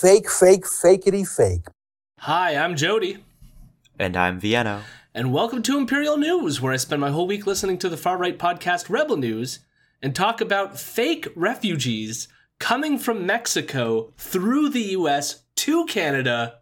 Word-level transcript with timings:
Fake, 0.00 0.30
fake, 0.30 0.64
fakeity 0.64 1.28
fake. 1.28 1.66
Hi, 2.20 2.56
I'm 2.56 2.74
Jody. 2.74 3.22
And 3.98 4.16
I'm 4.16 4.40
Vienna. 4.40 4.84
And 5.14 5.30
welcome 5.30 5.62
to 5.64 5.76
Imperial 5.76 6.16
News, 6.16 6.58
where 6.58 6.72
I 6.72 6.78
spend 6.78 7.02
my 7.02 7.10
whole 7.10 7.26
week 7.26 7.46
listening 7.46 7.76
to 7.80 7.90
the 7.90 7.98
far 7.98 8.16
right 8.16 8.38
podcast 8.38 8.88
Rebel 8.88 9.18
News 9.18 9.58
and 10.00 10.16
talk 10.16 10.40
about 10.40 10.80
fake 10.80 11.28
refugees 11.36 12.28
coming 12.58 12.96
from 12.96 13.26
Mexico 13.26 14.14
through 14.16 14.70
the 14.70 14.84
US 14.96 15.42
to 15.56 15.84
Canada 15.84 16.60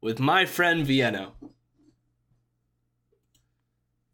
with 0.00 0.18
my 0.18 0.44
friend 0.44 0.84
Vienna. 0.84 1.34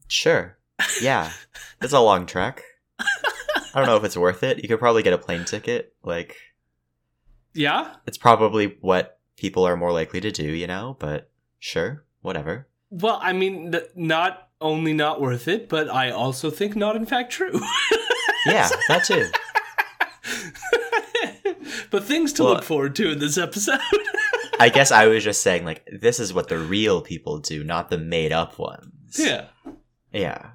Sure. 0.09 0.59
Yeah. 1.01 1.33
it's 1.81 1.95
a 1.95 2.01
long 2.01 2.27
trek. 2.27 2.63
I 2.99 3.07
don't 3.75 3.87
know 3.87 3.97
if 3.97 4.05
it's 4.05 4.17
worth 4.17 4.43
it. 4.43 4.63
You 4.63 4.69
could 4.69 4.79
probably 4.79 5.03
get 5.03 5.15
a 5.15 5.19
plane 5.19 5.47
ticket. 5.47 5.95
Like, 6.03 6.37
Yeah? 7.55 7.95
it's 8.07 8.19
probably 8.19 8.77
what 8.81 9.19
people 9.37 9.65
are 9.67 9.77
more 9.77 9.93
likely 9.93 10.21
to 10.21 10.31
do, 10.31 10.45
you 10.45 10.67
know? 10.67 10.97
But 10.99 11.31
sure, 11.59 12.05
whatever. 12.23 12.69
Well, 12.91 13.19
I 13.23 13.33
mean, 13.33 13.73
th- 13.73 13.91
not 13.95 14.49
only 14.61 14.93
not 14.93 15.21
worth 15.21 15.47
it, 15.49 15.69
but 15.69 15.89
I 15.89 16.11
also 16.11 16.51
think 16.51 16.75
not 16.77 16.97
in 16.97 17.07
fact 17.07 17.33
true. 17.33 17.61
Yeah, 18.47 18.69
that 18.89 19.05
too. 19.05 19.29
but 21.91 22.05
things 22.05 22.33
to 22.35 22.45
Well- 22.45 22.55
look 22.55 22.65
forward 22.65 22.95
to 22.97 23.13
in 23.13 23.19
this 23.19 23.39
episode. 23.39 23.81
I 24.61 24.69
guess 24.73 24.91
I 24.91 25.07
was 25.07 25.25
just 25.25 25.43
saying, 25.43 25.65
like, 25.65 25.87
this 25.91 26.19
is 26.21 26.33
what 26.35 26.49
the 26.49 26.59
real 26.59 27.01
people 27.03 27.39
do, 27.39 27.63
not 27.65 27.91
the 27.91 27.99
made 27.99 28.33
up 28.33 28.59
ones. 28.59 29.17
yeah. 29.19 29.47
Yeah. 30.13 30.51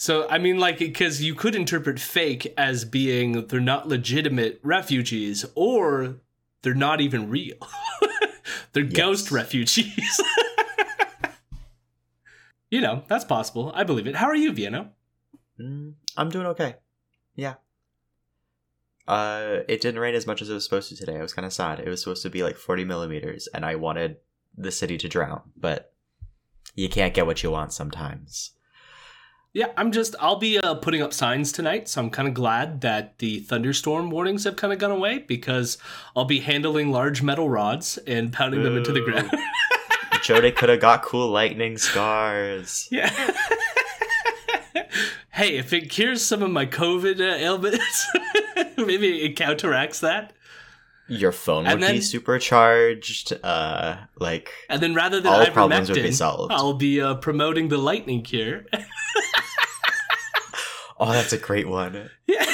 So, 0.00 0.26
I 0.30 0.38
mean, 0.38 0.58
like, 0.58 0.78
because 0.78 1.22
you 1.22 1.34
could 1.34 1.54
interpret 1.54 2.00
fake 2.00 2.54
as 2.56 2.86
being 2.86 3.48
they're 3.48 3.60
not 3.60 3.86
legitimate 3.86 4.58
refugees 4.62 5.44
or 5.54 6.14
they're 6.62 6.72
not 6.72 7.02
even 7.02 7.28
real. 7.28 7.56
they're 8.72 8.84
Yes. 8.84 8.94
ghost 8.94 9.30
refugees. 9.30 10.18
you 12.70 12.80
know, 12.80 13.02
that's 13.08 13.26
possible. 13.26 13.72
I 13.74 13.84
believe 13.84 14.06
it. 14.06 14.16
How 14.16 14.24
are 14.28 14.34
you, 14.34 14.54
Vienna? 14.54 14.92
Mm, 15.60 15.92
I'm 16.16 16.30
doing 16.30 16.46
okay. 16.46 16.76
Yeah. 17.34 17.56
Uh, 19.06 19.58
it 19.68 19.82
didn't 19.82 20.00
rain 20.00 20.14
as 20.14 20.26
much 20.26 20.40
as 20.40 20.48
it 20.48 20.54
was 20.54 20.64
supposed 20.64 20.88
to 20.88 20.96
today. 20.96 21.18
I 21.18 21.22
was 21.22 21.34
kind 21.34 21.44
of 21.44 21.52
sad. 21.52 21.78
It 21.78 21.90
was 21.90 22.00
supposed 22.02 22.22
to 22.22 22.30
be 22.30 22.42
like 22.42 22.56
40 22.56 22.86
millimeters, 22.86 23.48
and 23.52 23.66
I 23.66 23.74
wanted 23.74 24.16
the 24.56 24.70
city 24.70 24.96
to 24.96 25.08
drown, 25.10 25.42
but 25.58 25.92
you 26.74 26.88
can't 26.88 27.12
get 27.12 27.26
what 27.26 27.42
you 27.42 27.50
want 27.50 27.74
sometimes. 27.74 28.52
Yeah, 29.52 29.72
I'm 29.76 29.90
just, 29.90 30.14
I'll 30.20 30.36
be 30.36 30.60
uh, 30.60 30.76
putting 30.76 31.02
up 31.02 31.12
signs 31.12 31.50
tonight, 31.50 31.88
so 31.88 32.00
I'm 32.00 32.10
kind 32.10 32.28
of 32.28 32.34
glad 32.34 32.82
that 32.82 33.18
the 33.18 33.40
thunderstorm 33.40 34.08
warnings 34.08 34.44
have 34.44 34.54
kind 34.54 34.72
of 34.72 34.78
gone 34.78 34.92
away 34.92 35.18
because 35.18 35.76
I'll 36.14 36.24
be 36.24 36.38
handling 36.38 36.92
large 36.92 37.20
metal 37.20 37.50
rods 37.50 37.98
and 38.06 38.32
pounding 38.32 38.62
them 38.62 38.76
into 38.76 38.92
the 38.92 39.00
ground. 39.00 39.32
Jody 40.22 40.52
could 40.52 40.68
have 40.68 40.78
got 40.78 41.02
cool 41.02 41.28
lightning 41.28 41.78
scars. 41.78 42.88
Yeah. 42.92 43.10
hey, 45.32 45.56
if 45.56 45.72
it 45.72 45.90
cures 45.90 46.22
some 46.22 46.42
of 46.42 46.50
my 46.50 46.66
COVID 46.66 47.18
uh, 47.20 47.36
ailments, 47.36 48.06
maybe 48.76 49.22
it 49.22 49.34
counteracts 49.34 49.98
that. 50.00 50.32
Your 51.08 51.32
phone 51.32 51.66
And 51.66 51.80
would 51.80 51.90
be 51.90 52.00
supercharged. 52.00 53.32
Uh, 53.42 53.96
like 54.20 54.52
And 54.68 54.80
then 54.80 54.94
rather 54.94 55.20
than 55.20 55.32
All 55.32 55.40
ivermectin, 55.40 55.52
problems 55.52 55.88
would 55.90 56.02
be 56.02 56.12
solved. 56.12 56.52
I'll 56.52 56.74
be 56.74 57.00
uh, 57.00 57.16
promoting 57.16 57.68
the 57.68 57.78
lightning 57.78 58.22
cure. 58.22 58.64
Oh, 61.00 61.12
that's 61.12 61.32
a 61.32 61.38
great 61.38 61.68
one. 61.68 62.10
yeah. 62.26 62.46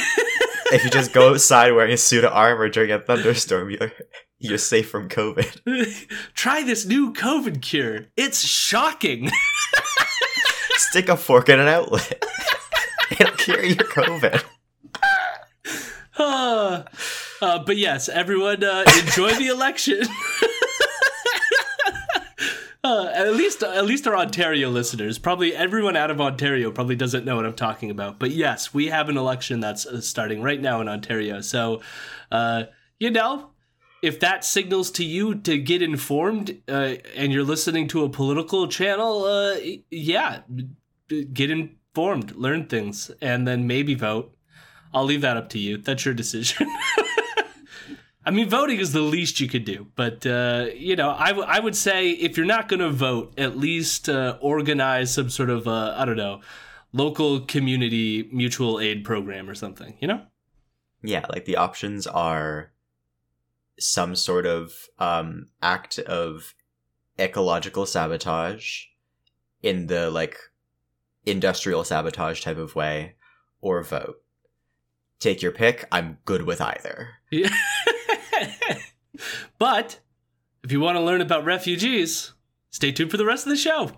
If 0.72 0.84
you 0.84 0.90
just 0.90 1.12
go 1.12 1.30
outside 1.30 1.72
wearing 1.72 1.92
a 1.92 1.96
suit 1.96 2.24
of 2.24 2.32
armor 2.32 2.68
during 2.68 2.90
a 2.90 2.98
thunderstorm, 2.98 3.70
you're 3.70 3.92
you're 4.38 4.58
safe 4.58 4.90
from 4.90 5.08
COVID. 5.08 6.08
Try 6.34 6.62
this 6.62 6.84
new 6.84 7.12
COVID 7.12 7.62
cure. 7.62 8.06
It's 8.16 8.44
shocking. 8.44 9.30
Stick 10.76 11.08
a 11.08 11.16
fork 11.16 11.48
in 11.48 11.60
an 11.60 11.68
outlet. 11.68 12.24
It'll 13.12 13.36
cure 13.36 13.64
your 13.64 13.76
COVID. 13.76 14.42
Uh, 16.18 16.82
uh, 17.42 17.58
but 17.64 17.76
yes, 17.76 18.08
everyone 18.08 18.64
uh, 18.64 18.84
enjoy 18.98 19.34
the 19.34 19.48
election. 19.48 20.02
Uh, 22.86 23.10
at 23.14 23.34
least, 23.34 23.64
at 23.64 23.84
least 23.84 24.06
our 24.06 24.16
Ontario 24.16 24.70
listeners, 24.70 25.18
probably 25.18 25.52
everyone 25.52 25.96
out 25.96 26.08
of 26.08 26.20
Ontario, 26.20 26.70
probably 26.70 26.94
doesn't 26.94 27.24
know 27.24 27.34
what 27.34 27.44
I'm 27.44 27.56
talking 27.56 27.90
about. 27.90 28.20
But 28.20 28.30
yes, 28.30 28.72
we 28.72 28.86
have 28.86 29.08
an 29.08 29.16
election 29.16 29.58
that's 29.58 29.86
uh, 29.86 30.00
starting 30.00 30.40
right 30.40 30.60
now 30.60 30.80
in 30.80 30.88
Ontario. 30.88 31.40
So, 31.40 31.80
uh, 32.30 32.64
you 33.00 33.10
know, 33.10 33.50
if 34.02 34.20
that 34.20 34.44
signals 34.44 34.92
to 34.92 35.04
you 35.04 35.34
to 35.34 35.58
get 35.58 35.82
informed, 35.82 36.62
uh, 36.68 36.94
and 37.16 37.32
you're 37.32 37.42
listening 37.42 37.88
to 37.88 38.04
a 38.04 38.08
political 38.08 38.68
channel, 38.68 39.24
uh, 39.24 39.56
yeah, 39.90 40.42
get 41.32 41.50
informed, 41.50 42.36
learn 42.36 42.66
things, 42.66 43.10
and 43.20 43.48
then 43.48 43.66
maybe 43.66 43.96
vote. 43.96 44.32
I'll 44.94 45.04
leave 45.04 45.22
that 45.22 45.36
up 45.36 45.48
to 45.50 45.58
you. 45.58 45.76
That's 45.76 46.04
your 46.04 46.14
decision. 46.14 46.68
I 48.26 48.32
mean, 48.32 48.48
voting 48.48 48.80
is 48.80 48.92
the 48.92 49.02
least 49.02 49.38
you 49.38 49.46
could 49.46 49.64
do, 49.64 49.86
but 49.94 50.26
uh, 50.26 50.66
you 50.74 50.96
know, 50.96 51.14
I, 51.16 51.28
w- 51.28 51.46
I 51.48 51.60
would 51.60 51.76
say 51.76 52.10
if 52.10 52.36
you're 52.36 52.44
not 52.44 52.68
going 52.68 52.80
to 52.80 52.90
vote, 52.90 53.32
at 53.38 53.56
least 53.56 54.08
uh, 54.08 54.36
organize 54.40 55.14
some 55.14 55.30
sort 55.30 55.48
of 55.48 55.68
uh, 55.68 55.94
I 55.96 56.04
don't 56.04 56.16
know, 56.16 56.40
local 56.92 57.40
community 57.40 58.28
mutual 58.32 58.80
aid 58.80 59.04
program 59.04 59.48
or 59.48 59.54
something. 59.54 59.96
You 60.00 60.08
know? 60.08 60.22
Yeah, 61.02 61.24
like 61.30 61.44
the 61.44 61.56
options 61.56 62.08
are 62.08 62.72
some 63.78 64.16
sort 64.16 64.46
of 64.46 64.88
um 64.98 65.46
act 65.62 65.98
of 66.00 66.54
ecological 67.18 67.86
sabotage 67.86 68.86
in 69.62 69.86
the 69.86 70.10
like 70.10 70.36
industrial 71.26 71.84
sabotage 71.84 72.40
type 72.40 72.56
of 72.56 72.74
way 72.74 73.14
or 73.60 73.82
vote. 73.84 74.22
Take 75.20 75.42
your 75.42 75.52
pick. 75.52 75.86
I'm 75.92 76.18
good 76.24 76.42
with 76.42 76.60
either. 76.60 77.15
Yeah. 77.30 77.48
but 79.58 79.98
if 80.62 80.70
you 80.70 80.80
want 80.80 80.96
to 80.96 81.00
learn 81.00 81.20
about 81.20 81.44
refugees, 81.44 82.32
stay 82.70 82.92
tuned 82.92 83.10
for 83.10 83.16
the 83.16 83.24
rest 83.24 83.46
of 83.46 83.50
the 83.50 83.56
show. 83.56 83.90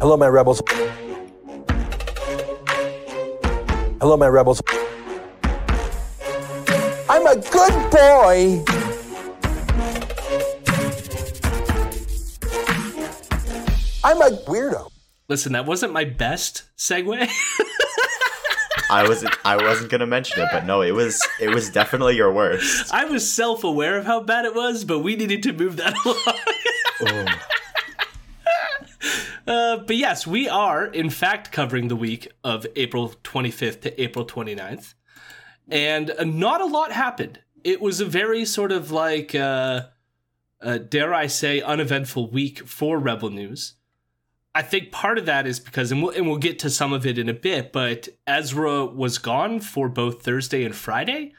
Hello, 0.00 0.16
my 0.16 0.28
rebels. 0.28 0.62
Hello, 4.00 4.16
my 4.16 4.28
rebels. 4.28 4.62
I'm 7.08 7.26
a 7.26 7.34
good 7.34 7.90
boy. 7.90 8.64
I'm 14.02 14.22
a 14.22 14.30
weirdo. 14.46 14.90
Listen, 15.28 15.52
that 15.52 15.66
wasn't 15.66 15.92
my 15.92 16.04
best 16.04 16.62
segue. 16.78 17.28
I 18.90 19.08
wasn't 19.08 19.34
I 19.44 19.56
wasn't 19.56 19.90
gonna 19.90 20.06
mention 20.06 20.42
it, 20.42 20.48
but 20.52 20.66
no, 20.66 20.82
it 20.82 20.90
was 20.90 21.26
it 21.40 21.54
was 21.54 21.70
definitely 21.70 22.16
your 22.16 22.32
worst. 22.32 22.92
I 22.92 23.04
was 23.04 23.30
self 23.30 23.64
aware 23.64 23.96
of 23.96 24.04
how 24.04 24.20
bad 24.20 24.44
it 24.44 24.54
was, 24.54 24.84
but 24.84 25.00
we 25.00 25.16
needed 25.16 25.42
to 25.44 25.52
move 25.52 25.76
that 25.76 25.94
along. 27.00 27.28
Uh, 29.46 29.78
but 29.78 29.96
yes, 29.96 30.26
we 30.26 30.48
are, 30.48 30.86
in 30.86 31.10
fact, 31.10 31.50
covering 31.50 31.88
the 31.88 31.96
week 31.96 32.30
of 32.44 32.66
April 32.76 33.14
25th 33.24 33.80
to 33.80 34.00
April 34.00 34.24
29th. 34.24 34.94
And 35.68 36.10
uh, 36.10 36.24
not 36.24 36.60
a 36.60 36.66
lot 36.66 36.92
happened. 36.92 37.40
It 37.64 37.80
was 37.80 38.00
a 38.00 38.04
very 38.04 38.44
sort 38.44 38.70
of 38.70 38.92
like, 38.92 39.34
uh, 39.34 39.86
uh, 40.60 40.78
dare 40.78 41.12
I 41.12 41.26
say, 41.26 41.60
uneventful 41.60 42.30
week 42.30 42.66
for 42.66 42.98
Rebel 42.98 43.30
News. 43.30 43.74
I 44.54 44.62
think 44.62 44.90
part 44.90 45.18
of 45.18 45.26
that 45.26 45.46
is 45.46 45.60
because, 45.60 45.92
and 45.92 46.02
we'll, 46.02 46.10
and 46.10 46.26
we'll 46.26 46.38
get 46.38 46.58
to 46.60 46.70
some 46.70 46.92
of 46.92 47.06
it 47.06 47.18
in 47.18 47.28
a 47.28 47.34
bit, 47.34 47.72
but 47.72 48.08
Ezra 48.26 48.84
was 48.84 49.18
gone 49.18 49.60
for 49.60 49.88
both 49.88 50.22
Thursday 50.22 50.64
and 50.64 50.74
Friday. 50.74 51.34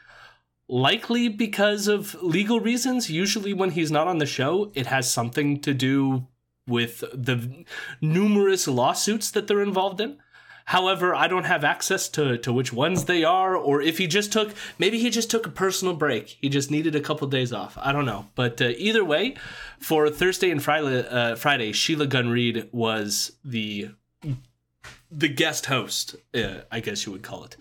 Likely 0.68 1.28
because 1.28 1.88
of 1.88 2.14
legal 2.22 2.58
reasons. 2.58 3.10
Usually, 3.10 3.52
when 3.52 3.72
he's 3.72 3.90
not 3.90 4.08
on 4.08 4.18
the 4.18 4.26
show, 4.26 4.72
it 4.74 4.86
has 4.86 5.12
something 5.12 5.60
to 5.60 5.74
do 5.74 6.26
with 6.66 7.00
the 7.12 7.64
numerous 8.00 8.66
lawsuits 8.66 9.30
that 9.32 9.46
they're 9.46 9.62
involved 9.62 10.00
in. 10.00 10.21
However, 10.66 11.14
I 11.14 11.28
don't 11.28 11.44
have 11.44 11.64
access 11.64 12.08
to, 12.10 12.38
to 12.38 12.52
which 12.52 12.72
ones 12.72 13.04
they 13.04 13.24
are, 13.24 13.56
or 13.56 13.80
if 13.82 13.98
he 13.98 14.06
just 14.06 14.32
took, 14.32 14.54
maybe 14.78 14.98
he 14.98 15.10
just 15.10 15.30
took 15.30 15.46
a 15.46 15.50
personal 15.50 15.94
break. 15.94 16.38
He 16.40 16.48
just 16.48 16.70
needed 16.70 16.94
a 16.94 17.00
couple 17.00 17.26
days 17.28 17.52
off. 17.52 17.76
I 17.80 17.92
don't 17.92 18.06
know. 18.06 18.26
But 18.34 18.60
uh, 18.60 18.72
either 18.76 19.04
way, 19.04 19.36
for 19.78 20.08
Thursday 20.10 20.50
and 20.50 20.62
Friday, 20.62 21.06
uh, 21.08 21.36
Friday, 21.36 21.72
Sheila 21.72 22.06
Gunn 22.06 22.28
Reid 22.28 22.68
was 22.72 23.32
the 23.44 23.90
the 25.14 25.28
guest 25.28 25.66
host, 25.66 26.16
uh, 26.34 26.62
I 26.70 26.80
guess 26.80 27.04
you 27.04 27.12
would 27.12 27.22
call 27.22 27.44
it. 27.44 27.56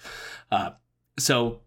Uh, 0.49 0.71
so 1.19 1.59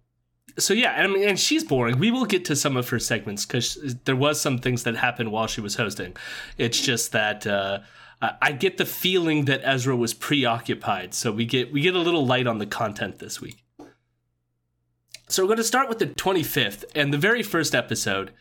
so 0.58 0.72
yeah, 0.72 1.02
and, 1.02 1.38
she's 1.38 1.64
boring. 1.64 1.98
We 1.98 2.10
will 2.10 2.26
get 2.26 2.44
to 2.46 2.56
some 2.56 2.76
of 2.76 2.88
her 2.90 2.98
segments 2.98 3.44
because 3.44 3.96
there 4.04 4.16
was 4.16 4.40
some 4.40 4.58
things 4.58 4.84
that 4.84 4.96
happened 4.96 5.32
while 5.32 5.46
she 5.46 5.60
was 5.60 5.74
hosting. 5.74 6.16
It's 6.58 6.80
just 6.80 7.12
that 7.12 7.46
uh, 7.46 7.80
I 8.40 8.52
get 8.52 8.76
the 8.76 8.86
feeling 8.86 9.46
that 9.46 9.60
Ezra 9.64 9.96
was 9.96 10.14
preoccupied, 10.14 11.14
so 11.14 11.32
we 11.32 11.44
get 11.44 11.72
we 11.72 11.80
get 11.80 11.94
a 11.94 11.98
little 11.98 12.26
light 12.26 12.46
on 12.46 12.58
the 12.58 12.66
content 12.66 13.18
this 13.18 13.40
week. 13.40 13.64
So 15.28 15.42
we're 15.42 15.48
going 15.48 15.56
to 15.58 15.64
start 15.64 15.88
with 15.88 15.98
the 15.98 16.06
25th, 16.06 16.84
and 16.94 17.12
the 17.12 17.18
very 17.18 17.42
first 17.42 17.74
episode 17.74 18.32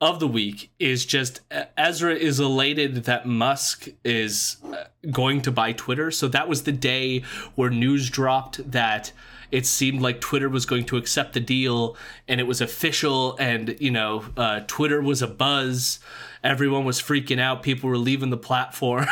of 0.00 0.20
the 0.20 0.28
week 0.28 0.70
is 0.78 1.06
just 1.06 1.40
Ezra 1.76 2.14
is 2.14 2.40
elated 2.40 3.04
that 3.04 3.26
Musk 3.26 3.88
is 4.04 4.56
uh, 4.64 4.84
going 5.10 5.40
to 5.42 5.50
buy 5.50 5.72
Twitter. 5.72 6.10
So 6.10 6.28
that 6.28 6.48
was 6.48 6.64
the 6.64 6.72
day 6.72 7.20
where 7.54 7.70
news 7.70 8.10
dropped 8.10 8.70
that 8.70 9.12
it 9.50 9.66
seemed 9.66 10.02
like 10.02 10.20
Twitter 10.20 10.48
was 10.48 10.66
going 10.66 10.84
to 10.86 10.96
accept 10.96 11.32
the 11.32 11.40
deal 11.40 11.96
and 12.26 12.40
it 12.40 12.44
was 12.44 12.60
official 12.60 13.36
and 13.38 13.76
you 13.80 13.90
know 13.90 14.24
uh, 14.36 14.60
Twitter 14.66 15.00
was 15.00 15.22
a 15.22 15.28
buzz. 15.28 16.00
Everyone 16.44 16.84
was 16.84 17.00
freaking 17.00 17.40
out. 17.40 17.62
People 17.62 17.88
were 17.88 17.98
leaving 17.98 18.30
the 18.30 18.36
platform. 18.36 19.06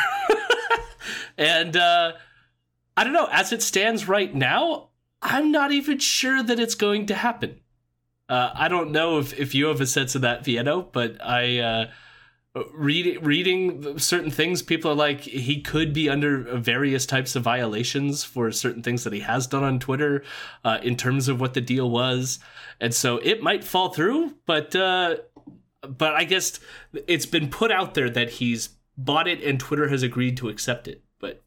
and 1.37 1.75
uh, 1.75 2.13
I 2.95 3.03
don't 3.03 3.13
know, 3.13 3.27
as 3.31 3.51
it 3.51 3.63
stands 3.63 4.07
right 4.07 4.33
now, 4.33 4.89
I'm 5.21 5.51
not 5.51 5.71
even 5.71 5.97
sure 5.97 6.43
that 6.43 6.59
it's 6.59 6.75
going 6.75 7.07
to 7.07 7.15
happen. 7.15 7.59
Uh, 8.29 8.51
I 8.53 8.67
don't 8.67 8.91
know 8.91 9.17
if, 9.17 9.37
if 9.37 9.55
you 9.55 9.65
have 9.65 9.81
a 9.81 9.85
sense 9.87 10.15
of 10.15 10.21
that, 10.21 10.45
Vienna, 10.45 10.81
but 10.81 11.17
I 11.25 11.59
uh, 11.59 11.85
read, 12.73 13.25
reading 13.25 13.97
certain 13.97 14.31
things, 14.31 14.61
people 14.61 14.91
are 14.91 14.95
like 14.95 15.21
he 15.21 15.61
could 15.61 15.91
be 15.91 16.09
under 16.09 16.57
various 16.57 17.05
types 17.05 17.35
of 17.35 17.43
violations 17.43 18.23
for 18.23 18.51
certain 18.51 18.83
things 18.83 19.03
that 19.03 19.13
he 19.13 19.21
has 19.21 19.47
done 19.47 19.63
on 19.63 19.79
Twitter 19.79 20.23
uh, 20.63 20.77
in 20.83 20.95
terms 20.95 21.27
of 21.27 21.41
what 21.41 21.53
the 21.53 21.61
deal 21.61 21.89
was, 21.89 22.39
and 22.79 22.93
so 22.93 23.17
it 23.17 23.41
might 23.41 23.63
fall 23.63 23.89
through. 23.89 24.35
But 24.45 24.75
uh, 24.75 25.17
but 25.87 26.13
I 26.13 26.23
guess 26.23 26.59
it's 27.07 27.25
been 27.25 27.49
put 27.49 27.71
out 27.71 27.93
there 27.93 28.09
that 28.09 28.31
he's 28.31 28.69
bought 28.97 29.27
it 29.27 29.43
and 29.43 29.59
Twitter 29.59 29.89
has 29.89 30.03
agreed 30.03 30.37
to 30.37 30.49
accept 30.49 30.87
it. 30.87 31.03
But 31.19 31.43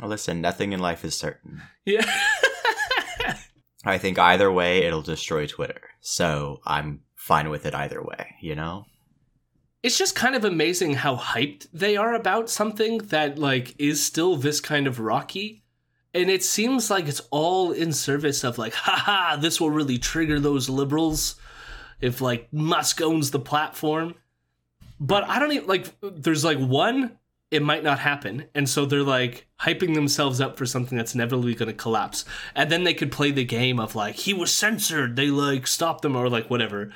well, 0.00 0.10
listen, 0.10 0.40
nothing 0.40 0.72
in 0.72 0.80
life 0.80 1.04
is 1.04 1.16
certain. 1.16 1.62
yeah. 1.84 2.04
I 3.84 3.98
think 3.98 4.18
either 4.18 4.50
way 4.50 4.84
it'll 4.84 5.02
destroy 5.02 5.46
Twitter. 5.46 5.80
So 6.00 6.60
I'm 6.66 7.00
fine 7.14 7.48
with 7.48 7.64
it 7.64 7.74
either 7.74 8.02
way, 8.02 8.34
you 8.40 8.54
know? 8.54 8.84
It's 9.82 9.96
just 9.96 10.16
kind 10.16 10.34
of 10.34 10.44
amazing 10.44 10.94
how 10.94 11.16
hyped 11.16 11.68
they 11.72 11.96
are 11.96 12.14
about 12.14 12.50
something 12.50 12.98
that 12.98 13.38
like 13.38 13.74
is 13.78 14.04
still 14.04 14.36
this 14.36 14.60
kind 14.60 14.86
of 14.86 14.98
rocky. 14.98 15.62
And 16.12 16.30
it 16.30 16.42
seems 16.42 16.90
like 16.90 17.06
it's 17.06 17.20
all 17.30 17.70
in 17.70 17.92
service 17.92 18.42
of 18.42 18.58
like, 18.58 18.74
haha, 18.74 19.36
this 19.36 19.60
will 19.60 19.70
really 19.70 19.98
trigger 19.98 20.40
those 20.40 20.68
liberals 20.68 21.36
if 22.00 22.20
like 22.20 22.52
Musk 22.52 23.00
owns 23.00 23.30
the 23.30 23.38
platform. 23.38 24.14
But 25.00 25.24
I 25.24 25.38
don't 25.38 25.52
even 25.52 25.68
like 25.68 25.86
there's 26.00 26.44
like 26.44 26.58
one 26.58 27.18
it 27.50 27.62
might 27.62 27.82
not 27.82 27.98
happen. 27.98 28.44
And 28.54 28.68
so 28.68 28.84
they're 28.84 29.02
like 29.02 29.46
hyping 29.60 29.94
themselves 29.94 30.40
up 30.40 30.56
for 30.56 30.66
something 30.66 30.98
that's 30.98 31.14
inevitably 31.14 31.54
going 31.54 31.68
to 31.68 31.74
collapse. 31.74 32.24
And 32.54 32.70
then 32.70 32.84
they 32.84 32.94
could 32.94 33.10
play 33.10 33.30
the 33.30 33.44
game 33.44 33.80
of 33.80 33.94
like, 33.94 34.16
he 34.16 34.34
was 34.34 34.52
censored. 34.52 35.16
They 35.16 35.30
like 35.30 35.66
stopped 35.66 36.02
them 36.02 36.16
or 36.16 36.28
like 36.28 36.50
whatever. 36.50 36.92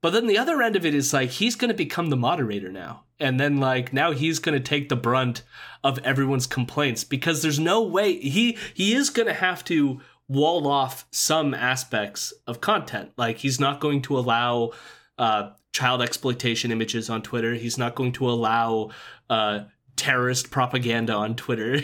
But 0.00 0.10
then 0.10 0.26
the 0.26 0.38
other 0.38 0.62
end 0.62 0.76
of 0.76 0.86
it 0.86 0.94
is 0.94 1.12
like, 1.12 1.30
he's 1.30 1.56
going 1.56 1.68
to 1.68 1.76
become 1.76 2.08
the 2.08 2.16
moderator 2.16 2.72
now. 2.72 3.04
And 3.20 3.38
then 3.38 3.58
like, 3.58 3.92
now 3.92 4.12
he's 4.12 4.38
going 4.38 4.60
to 4.60 4.64
take 4.68 4.88
the 4.88 4.96
brunt 4.96 5.42
of 5.84 5.98
everyone's 5.98 6.46
complaints 6.46 7.04
because 7.04 7.42
there's 7.42 7.60
no 7.60 7.82
way 7.82 8.18
he, 8.18 8.56
he 8.74 8.94
is 8.94 9.10
going 9.10 9.28
to 9.28 9.34
have 9.34 9.62
to 9.64 10.00
wall 10.28 10.66
off 10.66 11.06
some 11.10 11.54
aspects 11.54 12.32
of 12.46 12.60
content. 12.60 13.12
Like 13.16 13.38
he's 13.38 13.60
not 13.60 13.80
going 13.80 14.02
to 14.02 14.18
allow, 14.18 14.72
uh, 15.18 15.50
child 15.72 16.02
exploitation 16.02 16.70
images 16.70 17.08
on 17.08 17.22
Twitter. 17.22 17.54
He's 17.54 17.78
not 17.78 17.94
going 17.94 18.12
to 18.12 18.28
allow 18.28 18.90
uh, 19.30 19.60
terrorist 19.96 20.50
propaganda 20.50 21.14
on 21.14 21.34
Twitter. 21.34 21.80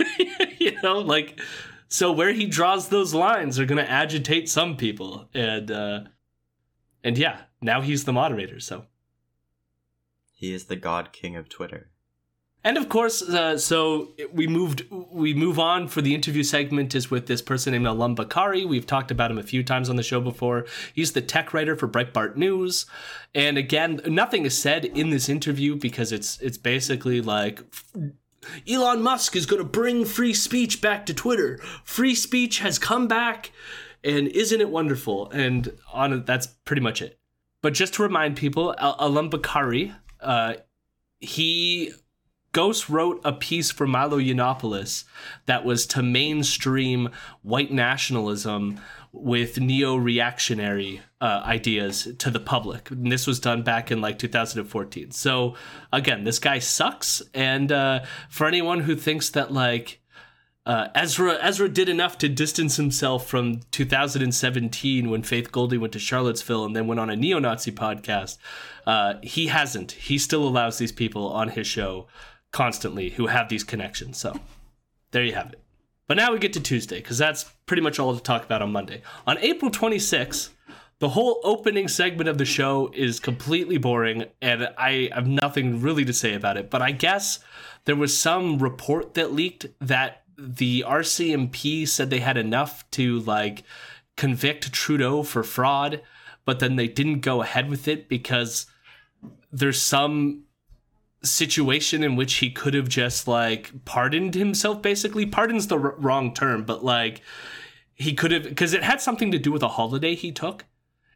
you 0.58 0.80
know, 0.82 0.98
like 0.98 1.40
so 1.88 2.12
where 2.12 2.32
he 2.32 2.46
draws 2.46 2.88
those 2.88 3.12
lines 3.12 3.58
are 3.58 3.66
going 3.66 3.84
to 3.84 3.90
agitate 3.90 4.48
some 4.48 4.76
people 4.76 5.28
and 5.34 5.70
uh 5.70 6.00
and 7.04 7.18
yeah, 7.18 7.42
now 7.60 7.80
he's 7.80 8.04
the 8.04 8.12
moderator, 8.12 8.60
so 8.60 8.86
he 10.30 10.54
is 10.54 10.66
the 10.66 10.76
god 10.76 11.12
king 11.12 11.36
of 11.36 11.48
Twitter. 11.48 11.90
And 12.64 12.78
of 12.78 12.88
course, 12.88 13.22
uh, 13.22 13.58
so 13.58 14.12
we 14.32 14.46
moved, 14.46 14.84
we 14.90 15.34
move 15.34 15.58
on 15.58 15.88
for 15.88 16.00
the 16.00 16.14
interview 16.14 16.44
segment 16.44 16.94
is 16.94 17.10
with 17.10 17.26
this 17.26 17.42
person 17.42 17.72
named 17.72 17.86
Allum 17.86 18.14
Bokhari. 18.14 18.66
We've 18.66 18.86
talked 18.86 19.10
about 19.10 19.30
him 19.32 19.38
a 19.38 19.42
few 19.42 19.64
times 19.64 19.90
on 19.90 19.96
the 19.96 20.02
show 20.02 20.20
before. 20.20 20.66
He's 20.94 21.12
the 21.12 21.22
tech 21.22 21.52
writer 21.52 21.74
for 21.74 21.88
Breitbart 21.88 22.36
News, 22.36 22.86
and 23.34 23.58
again, 23.58 24.00
nothing 24.06 24.44
is 24.44 24.56
said 24.56 24.84
in 24.84 25.10
this 25.10 25.28
interview 25.28 25.74
because 25.74 26.12
it's 26.12 26.40
it's 26.40 26.58
basically 26.58 27.20
like 27.20 27.62
Elon 28.68 29.02
Musk 29.02 29.34
is 29.34 29.46
going 29.46 29.62
to 29.62 29.68
bring 29.68 30.04
free 30.04 30.34
speech 30.34 30.80
back 30.80 31.06
to 31.06 31.14
Twitter. 31.14 31.58
Free 31.84 32.14
speech 32.14 32.60
has 32.60 32.78
come 32.78 33.08
back, 33.08 33.50
and 34.04 34.28
isn't 34.28 34.60
it 34.60 34.70
wonderful? 34.70 35.30
And 35.30 35.76
on 35.92 36.24
that's 36.24 36.46
pretty 36.46 36.82
much 36.82 37.02
it. 37.02 37.18
But 37.60 37.74
just 37.74 37.94
to 37.94 38.02
remind 38.02 38.36
people, 38.36 38.74
Al- 38.78 38.96
Allum 38.98 39.30
Bokhari, 39.30 39.94
uh, 40.20 40.54
he 41.20 41.92
Ghost 42.52 42.88
wrote 42.88 43.20
a 43.24 43.32
piece 43.32 43.70
for 43.70 43.86
Milo 43.86 44.18
Yiannopoulos 44.18 45.04
that 45.46 45.64
was 45.64 45.86
to 45.86 46.02
mainstream 46.02 47.08
white 47.42 47.72
nationalism 47.72 48.78
with 49.12 49.60
neo-reactionary 49.60 51.02
uh, 51.20 51.42
ideas 51.44 52.08
to 52.18 52.30
the 52.30 52.40
public. 52.40 52.90
And 52.90 53.10
this 53.10 53.26
was 53.26 53.40
done 53.40 53.62
back 53.62 53.90
in 53.90 54.00
like 54.00 54.18
2014. 54.18 55.10
So 55.10 55.54
again, 55.92 56.24
this 56.24 56.38
guy 56.38 56.58
sucks. 56.58 57.22
And 57.34 57.72
uh, 57.72 58.00
for 58.28 58.46
anyone 58.46 58.80
who 58.80 58.96
thinks 58.96 59.30
that 59.30 59.52
like 59.52 60.00
uh, 60.64 60.88
Ezra 60.94 61.38
Ezra 61.40 61.68
did 61.68 61.88
enough 61.88 62.18
to 62.18 62.28
distance 62.28 62.76
himself 62.76 63.26
from 63.26 63.60
2017 63.72 65.10
when 65.10 65.22
Faith 65.22 65.50
Goldy 65.50 65.76
went 65.76 65.92
to 65.94 65.98
Charlottesville 65.98 66.64
and 66.64 66.76
then 66.76 66.86
went 66.86 67.00
on 67.00 67.10
a 67.10 67.16
neo-Nazi 67.16 67.72
podcast. 67.72 68.38
Uh, 68.86 69.14
he 69.22 69.48
hasn't. 69.48 69.92
He 69.92 70.18
still 70.18 70.46
allows 70.46 70.78
these 70.78 70.92
people 70.92 71.32
on 71.32 71.48
his 71.48 71.66
show 71.66 72.06
constantly 72.52 73.10
who 73.10 73.26
have 73.26 73.48
these 73.48 73.64
connections. 73.64 74.18
So 74.18 74.38
there 75.10 75.24
you 75.24 75.34
have 75.34 75.52
it. 75.52 75.60
But 76.06 76.16
now 76.16 76.32
we 76.32 76.38
get 76.38 76.52
to 76.54 76.60
Tuesday 76.60 76.98
because 76.98 77.18
that's 77.18 77.44
pretty 77.66 77.82
much 77.82 77.98
all 77.98 78.14
to 78.14 78.22
talk 78.22 78.44
about 78.44 78.62
on 78.62 78.72
Monday. 78.72 79.02
On 79.26 79.38
April 79.38 79.70
26th, 79.70 80.50
the 80.98 81.08
whole 81.08 81.40
opening 81.42 81.88
segment 81.88 82.28
of 82.28 82.38
the 82.38 82.44
show 82.44 82.90
is 82.94 83.18
completely 83.18 83.78
boring 83.78 84.26
and 84.40 84.68
I 84.76 85.10
have 85.12 85.26
nothing 85.26 85.80
really 85.80 86.04
to 86.04 86.12
say 86.12 86.34
about 86.34 86.56
it. 86.56 86.70
But 86.70 86.82
I 86.82 86.92
guess 86.92 87.40
there 87.86 87.96
was 87.96 88.16
some 88.16 88.58
report 88.58 89.14
that 89.14 89.32
leaked 89.32 89.66
that 89.80 90.22
the 90.36 90.84
RCMP 90.86 91.88
said 91.88 92.10
they 92.10 92.20
had 92.20 92.36
enough 92.36 92.88
to 92.92 93.20
like 93.20 93.64
convict 94.16 94.72
Trudeau 94.72 95.22
for 95.22 95.42
fraud, 95.42 96.02
but 96.44 96.58
then 96.58 96.76
they 96.76 96.88
didn't 96.88 97.20
go 97.20 97.42
ahead 97.42 97.68
with 97.68 97.88
it 97.88 98.08
because 98.08 98.66
there's 99.50 99.80
some 99.80 100.44
situation 101.22 102.02
in 102.02 102.16
which 102.16 102.34
he 102.34 102.50
could 102.50 102.74
have 102.74 102.88
just 102.88 103.28
like 103.28 103.84
pardoned 103.84 104.34
himself 104.34 104.82
basically. 104.82 105.26
Pardons 105.26 105.68
the 105.68 105.78
r- 105.78 105.94
wrong 105.98 106.34
term 106.34 106.64
but 106.64 106.84
like 106.84 107.22
he 107.94 108.14
could 108.14 108.32
have 108.32 108.44
because 108.44 108.72
it 108.72 108.82
had 108.82 109.00
something 109.00 109.30
to 109.30 109.38
do 109.38 109.52
with 109.52 109.62
a 109.62 109.68
holiday 109.68 110.14
he 110.14 110.32
took 110.32 110.64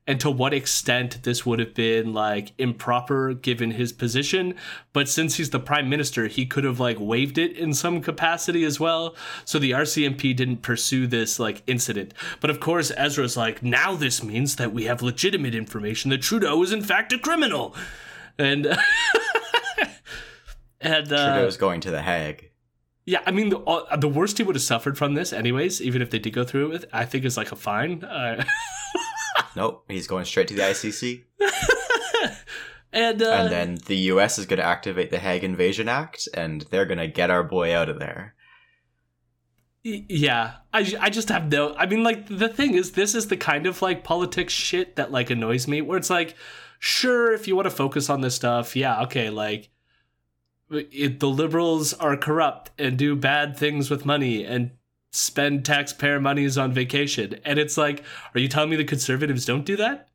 and 0.07 0.21
to 0.21 0.31
what 0.31 0.55
extent 0.55 1.23
this 1.25 1.45
would 1.45 1.59
have 1.59 1.75
been 1.75 2.13
like 2.13 2.53
improper 2.59 3.35
given 3.35 3.73
his 3.73 3.93
position. 3.93 4.55
But 4.93 5.09
since 5.09 5.37
he's 5.37 5.51
the 5.51 5.59
prime 5.59 5.89
minister 5.89 6.29
he 6.29 6.47
could 6.47 6.65
have 6.65 6.79
like 6.79 6.99
waived 7.01 7.39
it 7.39 7.57
in 7.57 7.75
some 7.75 8.01
capacity 8.01 8.65
as 8.65 8.79
well. 8.79 9.17
So 9.45 9.59
the 9.59 9.73
RCMP 9.73 10.37
didn't 10.37 10.63
pursue 10.63 11.07
this 11.07 11.39
like 11.41 11.63
incident. 11.67 12.15
But 12.41 12.51
of 12.51 12.61
course 12.61 12.93
Ezra's 12.97 13.37
like 13.37 13.63
now 13.63 13.97
this 13.97 14.23
means 14.23 14.57
that 14.57 14.73
we 14.73 14.85
have 14.85 15.03
legitimate 15.03 15.55
information 15.55 16.11
that 16.11 16.23
Trudeau 16.23 16.63
is 16.63 16.73
in 16.73 16.83
fact 16.83 17.13
a 17.13 17.19
criminal. 17.19 17.75
And 18.39 18.67
and 20.87 21.12
uh, 21.12 21.33
Trudeau's 21.33 21.57
going 21.57 21.81
to 21.83 21.90
the 21.90 22.02
Hague. 22.02 22.50
Yeah, 23.05 23.23
I 23.25 23.31
mean 23.31 23.50
the 23.50 23.59
uh, 23.61 23.97
the 23.97 24.09
worst 24.09 24.38
he 24.38 24.45
would 24.45 24.57
have 24.57 24.62
suffered 24.62 24.99
from 24.99 25.14
this, 25.14 25.33
anyways. 25.33 25.81
Even 25.81 26.02
if 26.02 26.11
they 26.11 26.19
did 26.19 26.33
go 26.33 26.45
through 26.45 26.66
it 26.66 26.69
with, 26.71 26.85
I 26.93 27.05
think 27.05 27.25
is 27.25 27.37
like 27.37 27.52
a 27.52 27.57
fine. 27.57 28.02
Uh, 28.02 28.45
nope, 29.57 29.85
he's 29.88 30.07
going 30.07 30.25
straight 30.25 30.49
to 30.49 30.55
the 30.55 30.62
ICC. 30.62 31.25
and 32.93 33.23
uh, 33.23 33.31
and 33.31 33.52
then 33.52 33.78
the 33.87 33.97
U.S. 33.97 34.38
is 34.38 34.47
going 34.47 34.59
to 34.59 34.64
activate 34.64 35.11
the 35.11 35.19
Hague 35.19 35.45
Invasion 35.45 35.88
Act, 35.88 36.28
and 36.35 36.62
they're 36.62 36.87
going 36.87 36.99
to 36.99 37.07
get 37.07 37.31
our 37.31 37.45
boy 37.45 37.75
out 37.75 37.88
of 37.88 38.00
there. 38.00 38.35
Yeah, 39.85 40.55
I, 40.75 40.97
I 41.00 41.11
just 41.11 41.28
have 41.28 41.52
no. 41.52 41.76
I 41.76 41.87
mean, 41.87 42.02
like 42.02 42.26
the 42.26 42.49
thing 42.49 42.75
is, 42.75 42.93
this 42.93 43.14
is 43.14 43.28
the 43.28 43.37
kind 43.37 43.69
of 43.69 43.83
like 43.83 44.02
politics 44.02 44.52
shit 44.52 44.97
that 44.97 45.12
like 45.12 45.31
annoys 45.31 45.69
me. 45.69 45.81
Where 45.81 45.97
it's 45.97 46.11
like, 46.11 46.35
sure, 46.81 47.33
if 47.33 47.47
you 47.47 47.55
want 47.55 47.66
to 47.66 47.71
focus 47.71 48.11
on 48.11 48.21
this 48.21 48.35
stuff, 48.35 48.75
yeah, 48.75 49.02
okay, 49.02 49.31
like 49.31 49.71
it, 50.70 51.20
the 51.20 51.28
liberals 51.28 51.92
are 51.94 52.16
corrupt 52.16 52.70
and 52.78 52.99
do 52.99 53.16
bad 53.16 53.56
things 53.56 53.90
with 53.90 54.04
money 54.04 54.44
and 54.44 54.70
spend 55.11 55.64
taxpayer 55.64 56.20
monies 56.20 56.58
on 56.58 56.73
vacation. 56.73 57.38
And 57.44 57.58
it's 57.58 57.76
like, 57.76 58.04
are 58.35 58.40
you 58.40 58.49
telling 58.49 58.70
me 58.70 58.76
the 58.76 58.85
conservatives 58.85 59.44
don't 59.44 59.64
do 59.64 59.76
that? 59.76 60.08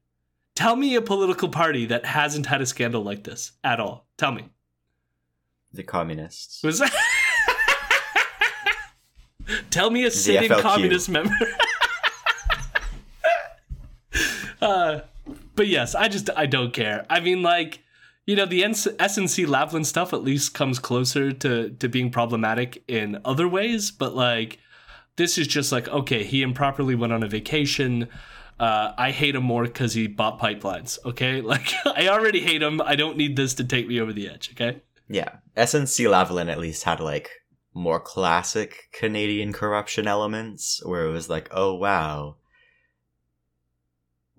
Tell 0.55 0.75
me 0.75 0.96
a 0.96 1.01
political 1.01 1.50
party 1.50 1.86
that 1.88 2.05
hasn't 2.05 2.46
had 2.46 2.62
a 2.62 2.65
scandal 2.65 3.03
like 3.03 3.24
this 3.24 3.53
at 3.63 3.79
all. 3.79 4.08
Tell 4.17 4.31
me. 4.31 4.50
The 5.74 5.84
communists. 5.84 6.62
Was 6.63 6.79
that? 6.79 6.91
Tell 9.70 9.89
me 9.89 10.03
a 10.03 10.12
sitting 10.12 10.50
communist 10.50 11.10
member. 11.10 11.34
Uh, 14.62 15.01
but 15.55 15.67
yes, 15.67 15.96
I 15.96 16.08
just 16.08 16.29
I 16.36 16.46
don't 16.46 16.72
care. 16.72 17.05
I 17.10 17.20
mean, 17.20 17.41
like 17.41 17.79
you 18.25 18.36
know, 18.36 18.46
the 18.46 18.62
SNC 18.62 19.46
Lavalin 19.48 19.86
stuff 19.86 20.13
at 20.13 20.24
least 20.24 20.54
comes 20.54 20.80
closer 20.80 21.32
to 21.32 21.72
to 21.72 21.90
being 21.90 22.12
problematic 22.12 22.84
in 22.88 23.20
other 23.25 23.48
ways, 23.48 23.92
but 23.92 24.16
like 24.16 24.60
this 25.16 25.38
is 25.38 25.48
just 25.48 25.72
like 25.72 25.88
okay, 25.88 26.24
he 26.24 26.42
improperly 26.42 26.96
went 26.96 27.13
on 27.13 27.24
a 27.24 27.28
vacation. 27.28 28.08
Uh, 28.60 28.94
I 28.96 29.10
hate 29.10 29.34
him 29.34 29.44
more 29.44 29.63
because 29.63 29.94
he 29.94 30.06
bought 30.06 30.40
pipelines. 30.40 31.00
Okay, 31.04 31.42
like 31.54 31.74
I 31.86 32.08
already 32.10 32.42
hate 32.42 32.62
him. 32.62 32.82
I 32.82 32.96
don't 32.96 33.18
need 33.18 33.36
this 33.36 33.54
to 33.56 33.63
take 33.63 33.88
me 33.88 34.00
over 34.00 34.13
the 34.13 34.30
edge. 34.30 34.51
Okay. 34.54 34.82
Yeah, 35.08 35.38
SNC 35.58 36.06
Lavalin 36.08 36.50
at 36.50 36.60
least 36.60 36.84
had 36.84 37.00
like 37.00 37.30
more 37.74 38.00
classic 38.00 38.90
Canadian 38.94 39.51
corruption 39.51 40.08
elements, 40.08 40.82
where 40.86 41.06
it 41.06 41.12
was 41.12 41.30
like, 41.30 41.50
oh 41.51 41.74
wow, 41.74 42.38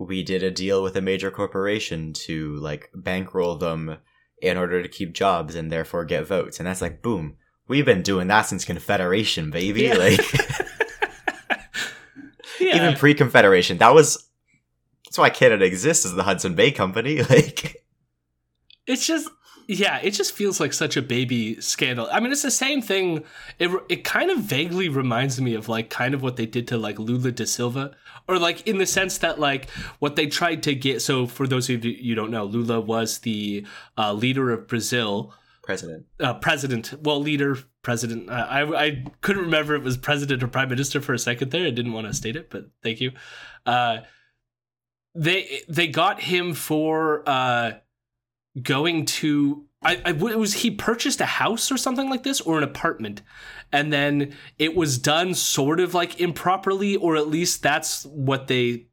we 0.07 0.23
did 0.23 0.43
a 0.43 0.51
deal 0.51 0.83
with 0.83 0.97
a 0.97 1.01
major 1.01 1.31
corporation 1.31 2.13
to 2.13 2.57
like 2.57 2.91
bankroll 2.95 3.57
them 3.57 3.99
in 4.41 4.57
order 4.57 4.83
to 4.83 4.89
keep 4.89 5.13
jobs 5.13 5.55
and 5.55 5.71
therefore 5.71 6.05
get 6.05 6.27
votes, 6.27 6.59
and 6.59 6.67
that's 6.67 6.83
like, 6.83 7.03
boom, 7.03 7.37
we've 7.69 7.87
been 7.87 8.03
doing 8.03 8.29
that 8.29 8.43
since 8.43 8.65
Confederation, 8.65 9.51
baby. 9.51 9.83
Yeah. 9.83 9.95
Like 9.95 10.21
Yeah. 12.61 12.77
even 12.77 12.95
pre-Confederation, 12.95 13.79
that 13.79 13.95
was 13.95 14.29
that's 15.07 15.19
why 15.19 15.31
Canada 15.31 15.65
exists 15.65 16.07
as 16.07 16.15
the 16.15 16.23
Hudson 16.23 16.55
Bay 16.55 16.71
Company. 16.71 17.23
Like, 17.29 17.85
it's 18.87 19.07
just 19.07 19.29
yeah 19.67 19.99
it 20.03 20.11
just 20.11 20.33
feels 20.33 20.61
like 20.61 20.73
such 20.73 20.97
a 20.97 21.03
baby 21.03 21.61
scandal. 21.61 22.09
I 22.13 22.21
mean 22.21 22.33
it's 22.33 22.43
the 22.43 22.51
same 22.51 22.83
thing. 22.83 23.25
It, 23.59 23.71
it 23.89 24.05
kind 24.05 24.31
of 24.31 24.39
vaguely 24.39 24.89
reminds 24.89 25.41
me 25.41 25.55
of 25.55 25.69
like 25.69 25.91
kind 25.91 26.15
of 26.15 26.23
what 26.23 26.37
they 26.37 26.47
did 26.47 26.69
to 26.69 26.79
like 26.79 26.99
lula 26.99 27.33
da 27.33 27.45
silva. 27.45 27.97
Or 28.29 28.39
like 28.39 28.67
in 28.67 28.79
the 28.79 28.87
sense 28.87 29.19
that 29.19 29.41
like 29.41 29.69
what 29.99 30.17
they 30.17 30.27
tried 30.27 30.63
to 30.65 30.75
get 30.75 31.03
so 31.03 31.27
for 31.27 31.47
those 31.47 31.69
of 31.71 31.85
you 31.85 31.93
you 31.93 32.15
don't 32.15 32.31
know 32.31 32.45
lula 32.45 32.81
was 32.81 33.19
the 33.21 33.67
uh, 33.99 34.13
leader 34.13 34.51
of 34.51 34.69
brazil. 34.69 35.35
President. 35.63 36.07
uh, 36.19 36.35
president. 36.35 36.93
Well 37.03 37.21
leader 37.21 37.57
president. 37.83 38.31
Uh, 38.31 38.47
I, 38.49 38.85
I 38.85 39.05
couldn't 39.21 39.43
remember 39.43 39.75
if 39.75 39.83
it 39.83 39.85
was 39.85 39.97
president 39.97 40.43
or 40.43 40.49
prime 40.49 40.69
minister 40.69 41.01
for 41.01 41.15
a 41.15 41.19
second 41.19 41.51
there. 41.51 41.67
I 41.67 41.71
didn't 41.71 41.93
want 41.93 42.07
to 42.07 42.15
state 42.15 42.37
it 42.37 42.51
but 42.51 42.67
thank 42.83 43.01
you. 43.01 43.13
Uh, 43.65 43.99
they 45.15 45.61
they 45.69 45.89
got 45.89 46.21
him 46.21 46.55
for 46.55 47.23
uh, 47.29 47.73
going 48.61 49.07
to 49.07 49.65
I, 49.85 50.01
I 50.05 50.13
was 50.13 50.55
he 50.55 50.71
purchased 50.71 51.21
a 51.21 51.27
house 51.27 51.73
or 51.73 51.77
something 51.77 52.09
like 52.09 52.23
this 52.23 52.41
or 52.41 52.57
an 52.57 52.65
apartment. 52.65 53.23
And 53.73 53.93
then 53.93 54.35
it 54.59 54.77
was 54.77 54.99
done 54.99 55.35
sort 55.35 55.81
of 55.81 55.95
like 55.95 56.21
improperly 56.21 56.97
or 56.97 57.17
at 57.17 57.29
least 57.29 57.63
that's 57.63 58.05
what 58.05 58.47
they 58.47 58.87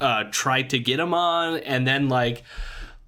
uh 0.00 0.24
tried 0.30 0.70
to 0.70 0.78
get 0.78 0.98
him 0.98 1.12
on. 1.12 1.58
And 1.58 1.86
then 1.86 2.08
like 2.08 2.42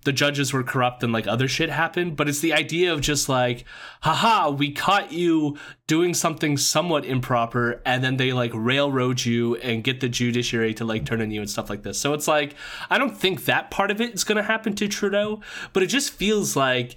the 0.06 0.12
judges 0.12 0.52
were 0.52 0.62
corrupt 0.62 1.02
and 1.02 1.12
like 1.12 1.26
other 1.26 1.48
shit 1.48 1.68
happened 1.68 2.16
but 2.16 2.28
it's 2.28 2.38
the 2.38 2.52
idea 2.52 2.92
of 2.92 3.00
just 3.00 3.28
like 3.28 3.64
haha 4.02 4.48
we 4.48 4.72
caught 4.72 5.12
you 5.12 5.58
doing 5.88 6.14
something 6.14 6.56
somewhat 6.56 7.04
improper 7.04 7.82
and 7.84 8.02
then 8.02 8.16
they 8.16 8.32
like 8.32 8.52
railroad 8.54 9.24
you 9.24 9.56
and 9.56 9.84
get 9.84 10.00
the 10.00 10.08
judiciary 10.08 10.72
to 10.72 10.84
like 10.84 11.04
turn 11.04 11.20
on 11.20 11.30
you 11.30 11.40
and 11.40 11.50
stuff 11.50 11.68
like 11.68 11.82
this. 11.82 12.00
So 12.00 12.14
it's 12.14 12.28
like 12.28 12.54
i 12.88 12.96
don't 12.96 13.16
think 13.16 13.44
that 13.44 13.70
part 13.70 13.90
of 13.90 14.00
it 14.00 14.14
is 14.14 14.24
going 14.24 14.36
to 14.36 14.42
happen 14.44 14.74
to 14.76 14.88
trudeau 14.88 15.40
but 15.72 15.82
it 15.82 15.88
just 15.88 16.12
feels 16.12 16.56
like 16.56 16.94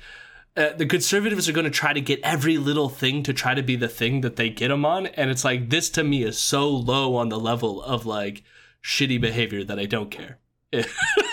uh, 0.56 0.74
the 0.74 0.86
conservatives 0.86 1.50
are 1.50 1.54
going 1.54 1.66
to 1.66 1.72
try 1.72 1.94
to 1.94 2.02
get 2.02 2.20
every 2.22 2.58
little 2.58 2.90
thing 2.90 3.24
to 3.24 3.34
try 3.34 3.56
to 3.56 3.64
be 3.64 3.76
the 3.76 3.88
thing 3.88 4.22
that 4.22 4.36
they 4.36 4.50
get 4.50 4.68
them 4.68 4.86
on 4.86 5.08
and 5.08 5.32
it's 5.32 5.44
like 5.44 5.70
this 5.70 5.90
to 5.90 6.04
me 6.04 6.24
is 6.24 6.38
so 6.38 6.70
low 6.70 7.16
on 7.16 7.30
the 7.30 7.40
level 7.40 7.82
of 7.82 8.06
like 8.06 8.44
shitty 8.84 9.20
behavior 9.20 9.64
that 9.64 9.80
i 9.80 9.86
don't 9.86 10.12
care 10.12 10.38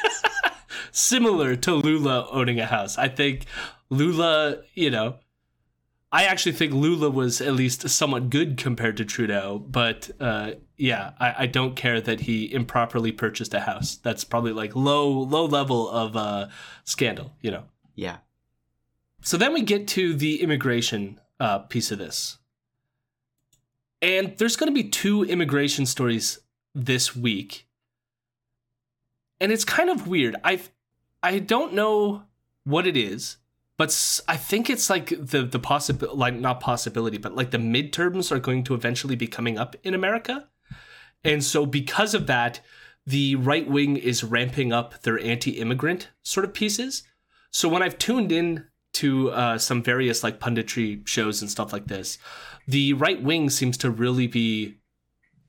similar 0.96 1.56
to 1.56 1.74
Lula 1.74 2.26
owning 2.30 2.58
a 2.58 2.66
house. 2.66 2.96
I 2.96 3.08
think 3.08 3.44
Lula, 3.90 4.62
you 4.74 4.90
know, 4.90 5.16
I 6.10 6.24
actually 6.24 6.52
think 6.52 6.72
Lula 6.72 7.10
was 7.10 7.40
at 7.40 7.54
least 7.54 7.88
somewhat 7.88 8.30
good 8.30 8.56
compared 8.56 8.96
to 8.96 9.04
Trudeau, 9.04 9.58
but 9.58 10.10
uh, 10.18 10.52
yeah, 10.76 11.12
I, 11.20 11.34
I, 11.40 11.46
don't 11.46 11.76
care 11.76 12.00
that 12.00 12.20
he 12.20 12.52
improperly 12.52 13.12
purchased 13.12 13.52
a 13.52 13.60
house. 13.60 13.96
That's 13.96 14.24
probably 14.24 14.52
like 14.52 14.74
low 14.74 15.08
low 15.10 15.44
level 15.44 15.90
of 15.90 16.16
uh, 16.16 16.48
scandal, 16.84 17.32
you 17.40 17.50
know. 17.50 17.64
Yeah. 17.94 18.18
So 19.20 19.36
then 19.36 19.52
we 19.52 19.62
get 19.62 19.88
to 19.88 20.14
the 20.14 20.40
immigration 20.40 21.20
uh, 21.40 21.58
piece 21.60 21.90
of 21.90 21.98
this, 21.98 22.38
and 24.00 24.38
there's 24.38 24.56
going 24.56 24.72
to 24.72 24.82
be 24.82 24.88
two 24.88 25.24
immigration 25.24 25.84
stories 25.84 26.38
this 26.74 27.16
week, 27.16 27.66
and 29.40 29.50
it's 29.50 29.64
kind 29.64 29.90
of 29.90 30.06
weird. 30.06 30.36
I've 30.44 30.70
I 31.26 31.40
don't 31.40 31.74
know 31.74 32.22
what 32.62 32.86
it 32.86 32.96
is, 32.96 33.38
but 33.76 34.20
I 34.28 34.36
think 34.36 34.70
it's 34.70 34.88
like 34.88 35.08
the 35.08 35.42
the 35.42 35.58
possibility, 35.58 36.16
like 36.16 36.34
not 36.34 36.60
possibility, 36.60 37.18
but 37.18 37.34
like 37.34 37.50
the 37.50 37.58
midterms 37.58 38.30
are 38.30 38.38
going 38.38 38.62
to 38.64 38.74
eventually 38.74 39.16
be 39.16 39.26
coming 39.26 39.58
up 39.58 39.74
in 39.82 39.92
America, 39.92 40.48
and 41.24 41.42
so 41.42 41.66
because 41.66 42.14
of 42.14 42.26
that, 42.28 42.60
the 43.04 43.34
right 43.34 43.68
wing 43.68 43.96
is 43.96 44.22
ramping 44.22 44.72
up 44.72 45.02
their 45.02 45.18
anti-immigrant 45.18 46.10
sort 46.22 46.44
of 46.46 46.54
pieces. 46.54 47.02
So 47.50 47.68
when 47.68 47.82
I've 47.82 47.98
tuned 47.98 48.30
in 48.30 48.66
to 48.94 49.30
uh, 49.30 49.58
some 49.58 49.82
various 49.82 50.22
like 50.22 50.38
punditry 50.38 51.06
shows 51.06 51.42
and 51.42 51.50
stuff 51.50 51.72
like 51.72 51.88
this, 51.88 52.18
the 52.68 52.92
right 52.92 53.20
wing 53.20 53.50
seems 53.50 53.76
to 53.78 53.90
really 53.90 54.28
be 54.28 54.76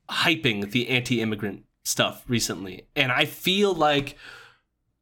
hyping 0.09 0.71
the 0.71 0.89
anti-immigrant 0.89 1.65
stuff 1.83 2.23
recently, 2.27 2.87
and 2.95 3.11
I 3.11 3.25
feel 3.25 3.75
like 3.75 4.17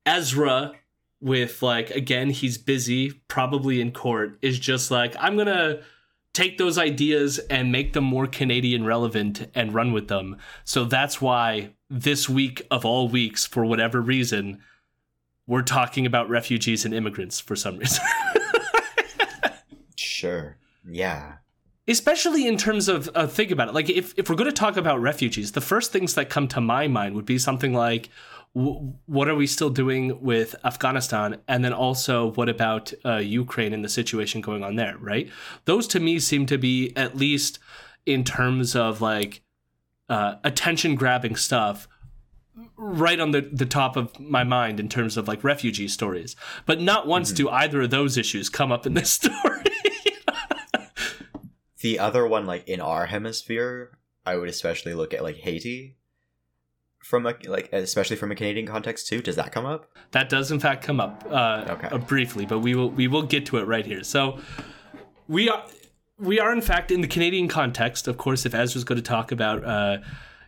Ezra 0.06 0.74
with 1.22 1.62
like 1.62 1.90
again 1.92 2.30
he's 2.30 2.58
busy 2.58 3.12
probably 3.28 3.82
in 3.82 3.92
court 3.92 4.38
is 4.42 4.60
just 4.60 4.92
like 4.92 5.16
I'm 5.20 5.36
going 5.36 5.48
to 5.48 5.82
take 6.36 6.58
those 6.58 6.78
ideas 6.78 7.40
and 7.50 7.72
make 7.72 7.94
them 7.94 8.04
more 8.04 8.28
Canadian 8.28 8.86
relevant 8.86 9.50
and 9.56 9.74
run 9.74 9.94
with 9.94 10.10
them. 10.10 10.36
So 10.66 10.84
that's 10.84 11.22
why 11.22 11.72
this 11.90 12.28
week 12.28 12.62
of 12.70 12.86
all 12.86 13.08
weeks 13.08 13.46
for 13.46 13.66
whatever 13.66 14.02
reason 14.02 14.62
we're 15.48 15.62
talking 15.62 16.06
about 16.06 16.30
refugees 16.30 16.84
and 16.84 16.94
immigrants 16.94 17.40
for 17.40 17.56
some 17.56 17.78
reason. 17.78 18.04
sure. 19.96 20.58
Yeah. 20.88 21.36
Especially 21.88 22.48
in 22.48 22.58
terms 22.58 22.90
of 22.90 23.10
uh, 23.16 23.28
think 23.28 23.52
about 23.52 23.70
it. 23.70 23.74
Like 23.74 23.90
if 23.90 24.14
if 24.18 24.30
we're 24.30 24.36
going 24.36 24.50
to 24.50 24.56
talk 24.56 24.76
about 24.76 25.00
refugees, 25.00 25.54
the 25.54 25.62
first 25.62 25.94
things 25.94 26.16
that 26.16 26.30
come 26.30 26.48
to 26.50 26.60
my 26.60 26.88
mind 26.88 27.16
would 27.16 27.26
be 27.26 27.38
something 27.38 27.74
like 27.74 28.10
what 28.56 29.28
are 29.28 29.36
we 29.36 29.48
still 29.48 29.70
doing 29.70 30.22
with 30.22 30.56
Afghanistan? 30.64 31.42
And 31.46 31.64
then 31.64 31.74
also, 31.74 32.32
what 32.32 32.48
about 32.48 32.94
uh, 33.04 33.18
Ukraine 33.18 33.74
and 33.74 33.84
the 33.84 33.90
situation 33.90 34.40
going 34.40 34.64
on 34.64 34.78
there, 34.78 34.96
right? 34.98 35.30
Those 35.66 35.88
to 35.88 36.00
me 36.00 36.20
seem 36.20 36.46
to 36.46 36.58
be, 36.58 36.96
at 36.96 37.18
least 37.18 37.60
in 38.06 38.24
terms 38.24 38.74
of 38.74 39.02
like 39.02 39.42
uh, 40.08 40.36
attention 40.46 40.96
grabbing 40.96 41.36
stuff, 41.36 41.90
right 42.78 43.20
on 43.20 43.32
the, 43.32 43.42
the 43.42 43.66
top 43.66 43.98
of 43.98 44.18
my 44.22 44.46
mind 44.46 44.80
in 44.80 44.88
terms 44.88 45.18
of 45.18 45.28
like 45.28 45.44
refugee 45.44 45.90
stories. 45.90 46.38
But 46.66 46.80
not 46.80 47.08
once 47.08 47.30
mm-hmm. 47.30 47.48
do 47.48 47.50
either 47.50 47.82
of 47.82 47.90
those 47.90 48.18
issues 48.18 48.48
come 48.48 48.72
up 48.72 48.86
in 48.86 48.94
this 48.94 49.12
story. 49.22 49.64
the 51.82 52.00
other 52.00 52.26
one, 52.26 52.46
like 52.46 52.70
in 52.70 52.80
our 52.80 53.08
hemisphere, 53.08 53.98
I 54.26 54.38
would 54.38 54.48
especially 54.48 54.94
look 54.94 55.14
at 55.14 55.24
like 55.24 55.38
Haiti 55.40 55.98
from 57.06 57.28
a 57.28 57.36
like 57.46 57.72
especially 57.72 58.16
from 58.16 58.32
a 58.32 58.36
Canadian 58.36 58.66
context 58.66 59.08
too? 59.08 59.22
Does 59.22 59.36
that 59.36 59.52
come 59.52 59.66
up? 59.66 59.86
That 60.10 60.28
does 60.28 60.52
in 60.52 60.60
fact 60.60 60.84
come 60.84 61.00
up 61.00 61.24
uh, 61.30 61.66
okay. 61.70 61.88
Uh, 61.92 62.00
briefly, 62.00 62.48
but 62.48 62.60
we 62.60 62.74
will 62.74 62.90
we 62.90 63.08
will 63.08 63.22
get 63.22 63.46
to 63.48 63.58
it 63.58 63.66
right 63.66 63.86
here. 63.86 64.04
So 64.04 64.40
we 65.28 65.48
are 65.48 65.64
we 66.18 66.40
are 66.40 66.52
in 66.52 66.62
fact 66.62 66.90
in 66.90 67.02
the 67.02 67.08
Canadian 67.08 67.48
context. 67.48 68.08
Of 68.08 68.18
course, 68.18 68.48
if 68.48 68.56
Ezra's 68.56 68.84
going 68.84 68.98
to 68.98 69.04
talk 69.04 69.32
about 69.32 69.64
uh, 69.64 69.98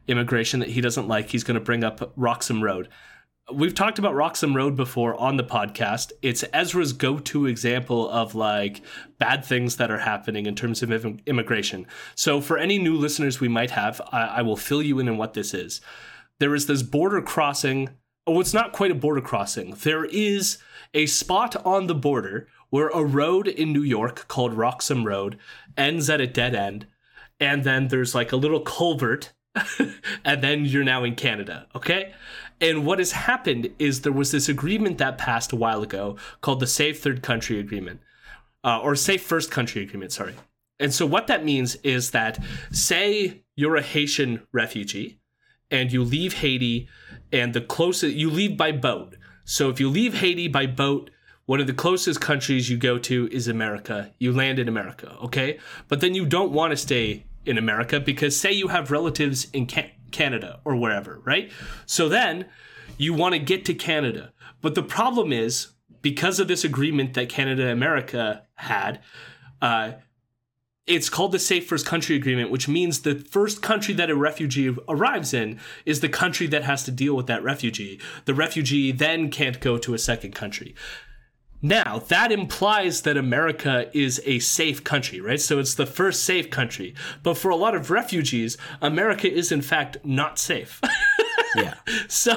immigration 0.08 0.60
that 0.62 0.70
he 0.70 0.82
doesn't 0.82 1.08
like, 1.08 1.30
he's 1.30 1.44
going 1.44 1.60
to 1.60 1.64
bring 1.64 1.84
up 1.84 2.12
Roxham 2.16 2.64
Road. 2.64 2.90
We've 3.54 3.76
talked 3.76 4.00
about 4.00 4.16
Roxham 4.16 4.56
Road 4.56 4.76
before 4.76 5.14
on 5.16 5.38
the 5.38 5.44
podcast. 5.44 6.12
It's 6.24 6.44
Ezra's 6.52 6.92
go-to 6.92 7.46
example 7.46 8.10
of 8.10 8.34
like 8.34 8.82
bad 9.20 9.46
things 9.46 9.78
that 9.78 9.92
are 9.92 10.00
happening 10.00 10.48
in 10.48 10.56
terms 10.56 10.82
of 10.82 10.92
immigration. 11.28 11.86
So, 12.16 12.42
for 12.42 12.58
any 12.58 12.80
new 12.80 12.96
listeners 12.96 13.40
we 13.40 13.48
might 13.48 13.72
have, 13.72 14.02
I, 14.12 14.22
I 14.22 14.42
will 14.42 14.58
fill 14.58 14.82
you 14.82 14.98
in 14.98 15.08
on 15.08 15.18
what 15.18 15.36
this 15.36 15.54
is 15.54 15.82
there 16.39 16.56
is 16.56 16.67
this 16.67 16.84
border 16.84 17.22
crossing. 17.22 17.89
Oh, 18.25 18.39
it's 18.39 18.53
not 18.53 18.74
quite 18.74 18.91
a 18.91 18.96
border 18.96 19.22
crossing. 19.22 19.72
There 19.72 20.06
is 20.06 20.58
a 20.94 21.06
spot 21.06 21.56
on 21.65 21.88
the 21.88 21.96
border 21.96 22.48
where 22.70 22.89
a 22.89 23.03
road 23.03 23.48
in 23.48 23.72
New 23.72 23.84
York 23.84 24.27
called 24.27 24.53
Roxham 24.53 25.06
Road 25.06 25.38
ends 25.77 26.10
at 26.10 26.22
a 26.22 26.27
dead 26.27 26.53
end. 26.53 26.88
And 27.39 27.63
then 27.63 27.88
there's 27.88 28.15
like 28.15 28.32
a 28.32 28.38
little 28.38 28.60
culvert. 28.60 29.34
and 30.25 30.44
then 30.44 30.65
you're 30.65 30.84
now 30.84 31.03
in 31.03 31.15
Canada. 31.15 31.67
Okay. 31.74 32.13
And 32.60 32.86
what 32.86 33.00
has 33.00 33.12
happened 33.12 33.70
is 33.79 34.01
there 34.01 34.12
was 34.12 34.32
this 34.32 34.50
agreement 34.50 34.98
that 34.98 35.17
passed 35.17 35.51
a 35.51 35.56
while 35.56 35.82
ago 35.82 36.17
called 36.41 36.60
the 36.60 36.67
Safe 36.67 37.01
Third 37.01 37.22
Country 37.22 37.60
Agreement, 37.60 38.01
uh, 38.63 38.79
or 38.79 38.96
Safe 38.96 39.22
First 39.22 39.51
Country 39.51 39.84
Agreement, 39.84 40.12
sorry. 40.12 40.34
And 40.79 40.94
so 40.94 41.06
what 41.06 41.27
that 41.27 41.46
means 41.46 41.75
is 41.77 42.12
that, 42.12 42.44
say 42.72 43.44
you're 43.56 43.75
a 43.75 43.82
Haitian 43.82 44.46
refugee 44.51 45.20
and 45.69 45.91
you 45.91 46.03
leave 46.03 46.36
Haiti, 46.36 46.88
and 47.31 47.53
the 47.53 47.62
closest 47.62 48.15
you 48.15 48.29
leave 48.29 48.57
by 48.57 48.71
boat. 48.71 49.15
So 49.45 49.69
if 49.69 49.79
you 49.79 49.89
leave 49.89 50.15
Haiti 50.15 50.47
by 50.47 50.65
boat, 50.65 51.09
one 51.45 51.62
of 51.62 51.67
the 51.67 51.74
closest 51.74 52.19
countries 52.19 52.69
you 52.69 52.77
go 52.77 52.97
to 53.00 53.29
is 53.31 53.47
America. 53.47 54.12
You 54.19 54.33
land 54.33 54.59
in 54.59 54.67
America, 54.67 55.15
okay? 55.24 55.59
But 55.88 56.01
then 56.01 56.13
you 56.13 56.25
don't 56.25 56.51
want 56.51 56.71
to 56.71 56.77
stay 56.77 57.25
in 57.45 57.57
America 57.57 58.00
because 58.00 58.38
say 58.38 58.51
you 58.51 58.67
have 58.67 58.91
relatives 58.91 59.47
in 59.51 59.67
Ca- 59.67 59.93
Canada 60.12 60.59
or 60.65 60.75
wherever, 60.75 61.21
right? 61.25 61.50
So 61.86 62.09
then 62.09 62.47
you 62.97 63.13
want 63.13 63.33
to 63.33 63.39
get 63.39 63.63
to 63.65 63.74
Canada. 63.74 64.33
But 64.62 64.75
the 64.75 64.83
problem 64.83 65.31
is 65.31 65.69
because 66.01 66.39
of 66.39 66.47
this 66.47 66.63
agreement 66.63 67.13
that 67.13 67.29
Canada 67.29 67.63
and 67.63 67.71
America 67.71 68.43
had, 68.55 69.00
uh, 69.62 69.93
it's 70.88 71.10
called 71.10 71.34
the 71.34 71.39
Safe 71.39 71.67
First 71.67 71.86
Country 71.86 72.15
Agreement, 72.15 72.50
which 72.50 72.70
means 72.70 73.01
the 73.01 73.15
first 73.15 73.62
country 73.62 73.94
that 73.96 74.10
a 74.10 74.15
refugee 74.15 74.74
arrives 74.88 75.34
in 75.34 75.60
is 75.86 76.00
the 76.00 76.10
country 76.10 76.48
that 76.48 76.63
has 76.63 76.84
to 76.86 76.91
deal 76.91 77.13
with 77.13 77.27
that 77.27 77.44
refugee. 77.44 78.00
The 78.24 78.34
refugee 78.34 78.94
then 78.94 79.29
can't 79.29 79.60
go 79.60 79.77
to 79.77 79.94
a 79.94 80.00
second 80.00 80.34
country. 80.34 80.74
Now, 81.62 82.00
that 82.08 82.32
implies 82.32 83.01
that 83.01 83.17
America 83.17 83.89
is 83.94 84.22
a 84.25 84.39
safe 84.39 84.84
country, 84.84 85.20
right? 85.20 85.41
So 85.41 85.60
it's 85.60 85.75
the 85.75 85.88
first 85.88 86.24
safe 86.24 86.50
country. 86.50 86.96
But 87.24 87.38
for 87.38 87.50
a 87.50 87.56
lot 87.56 87.75
of 87.75 87.91
refugees, 87.91 88.58
America 88.82 89.32
is 89.32 89.51
in 89.51 89.62
fact 89.62 89.98
not 90.06 90.39
safe. 90.39 90.79
Yeah. 91.56 91.75
so 92.08 92.36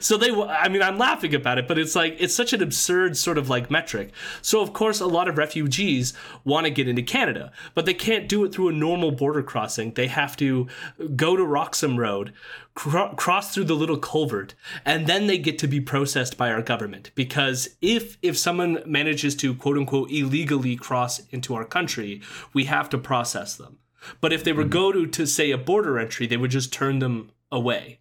so 0.00 0.16
they 0.16 0.30
i 0.30 0.68
mean 0.68 0.82
i'm 0.82 0.98
laughing 0.98 1.34
about 1.34 1.58
it 1.58 1.68
but 1.68 1.78
it's 1.78 1.94
like 1.94 2.16
it's 2.18 2.34
such 2.34 2.52
an 2.52 2.62
absurd 2.62 3.16
sort 3.16 3.38
of 3.38 3.48
like 3.48 3.70
metric. 3.70 4.12
So 4.42 4.60
of 4.60 4.72
course 4.72 5.00
a 5.00 5.06
lot 5.06 5.28
of 5.28 5.38
refugees 5.38 6.14
want 6.44 6.66
to 6.66 6.70
get 6.70 6.88
into 6.88 7.02
canada 7.02 7.52
but 7.74 7.86
they 7.86 7.94
can't 7.94 8.28
do 8.28 8.44
it 8.44 8.52
through 8.52 8.68
a 8.68 8.72
normal 8.72 9.12
border 9.12 9.42
crossing. 9.42 9.92
They 9.92 10.08
have 10.08 10.36
to 10.38 10.68
go 11.16 11.36
to 11.36 11.44
roxham 11.44 11.98
road 11.98 12.32
cro- 12.74 13.14
cross 13.14 13.54
through 13.54 13.64
the 13.64 13.74
little 13.74 13.98
culvert 13.98 14.54
and 14.84 15.06
then 15.06 15.26
they 15.26 15.38
get 15.38 15.58
to 15.58 15.68
be 15.68 15.80
processed 15.80 16.36
by 16.36 16.50
our 16.50 16.62
government. 16.62 17.10
Because 17.14 17.76
if 17.80 18.18
if 18.22 18.36
someone 18.36 18.82
manages 18.86 19.34
to 19.36 19.54
quote 19.54 19.76
unquote 19.76 20.10
illegally 20.10 20.76
cross 20.76 21.20
into 21.30 21.54
our 21.54 21.64
country 21.64 22.20
we 22.52 22.64
have 22.64 22.88
to 22.90 22.98
process 22.98 23.56
them. 23.56 23.78
But 24.20 24.32
if 24.32 24.44
they 24.44 24.52
were 24.52 24.62
mm-hmm. 24.62 24.70
go 24.70 24.92
to 24.92 25.06
to 25.06 25.26
say 25.26 25.50
a 25.50 25.58
border 25.58 25.98
entry 25.98 26.26
they 26.26 26.36
would 26.36 26.50
just 26.50 26.72
turn 26.72 26.98
them 26.98 27.30
away 27.50 28.00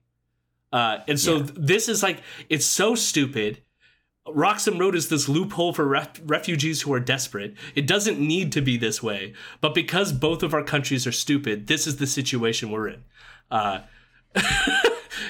uh, 0.73 0.99
and 1.07 1.19
so 1.19 1.37
Yeah. 1.37 1.43
th- 1.43 1.53
this 1.57 1.89
is 1.89 2.03
like 2.03 2.21
it's 2.49 2.65
so 2.65 2.95
stupid. 2.95 3.61
Roxham 4.29 4.77
Road 4.77 4.93
is 4.95 5.07
this 5.07 5.29
loophole 5.29 5.71
for 5.71 5.87
ref- 5.87 6.19
refugees 6.25 6.81
who 6.81 6.93
are 6.93 6.99
desperate. 6.99 7.53
It 7.75 7.87
doesn't 7.87 8.19
need 8.19 8.51
to 8.51 8.61
be 8.61 8.75
this 8.75 9.01
way, 9.01 9.33
but 9.61 9.73
because 9.73 10.11
both 10.11 10.43
of 10.43 10.53
our 10.53 10.63
countries 10.63 11.07
are 11.07 11.13
stupid, 11.13 11.67
this 11.67 11.87
is 11.87 11.95
the 11.95 12.07
situation 12.07 12.69
we're 12.69 12.89
in. 12.89 13.03
Uh, 13.49 13.79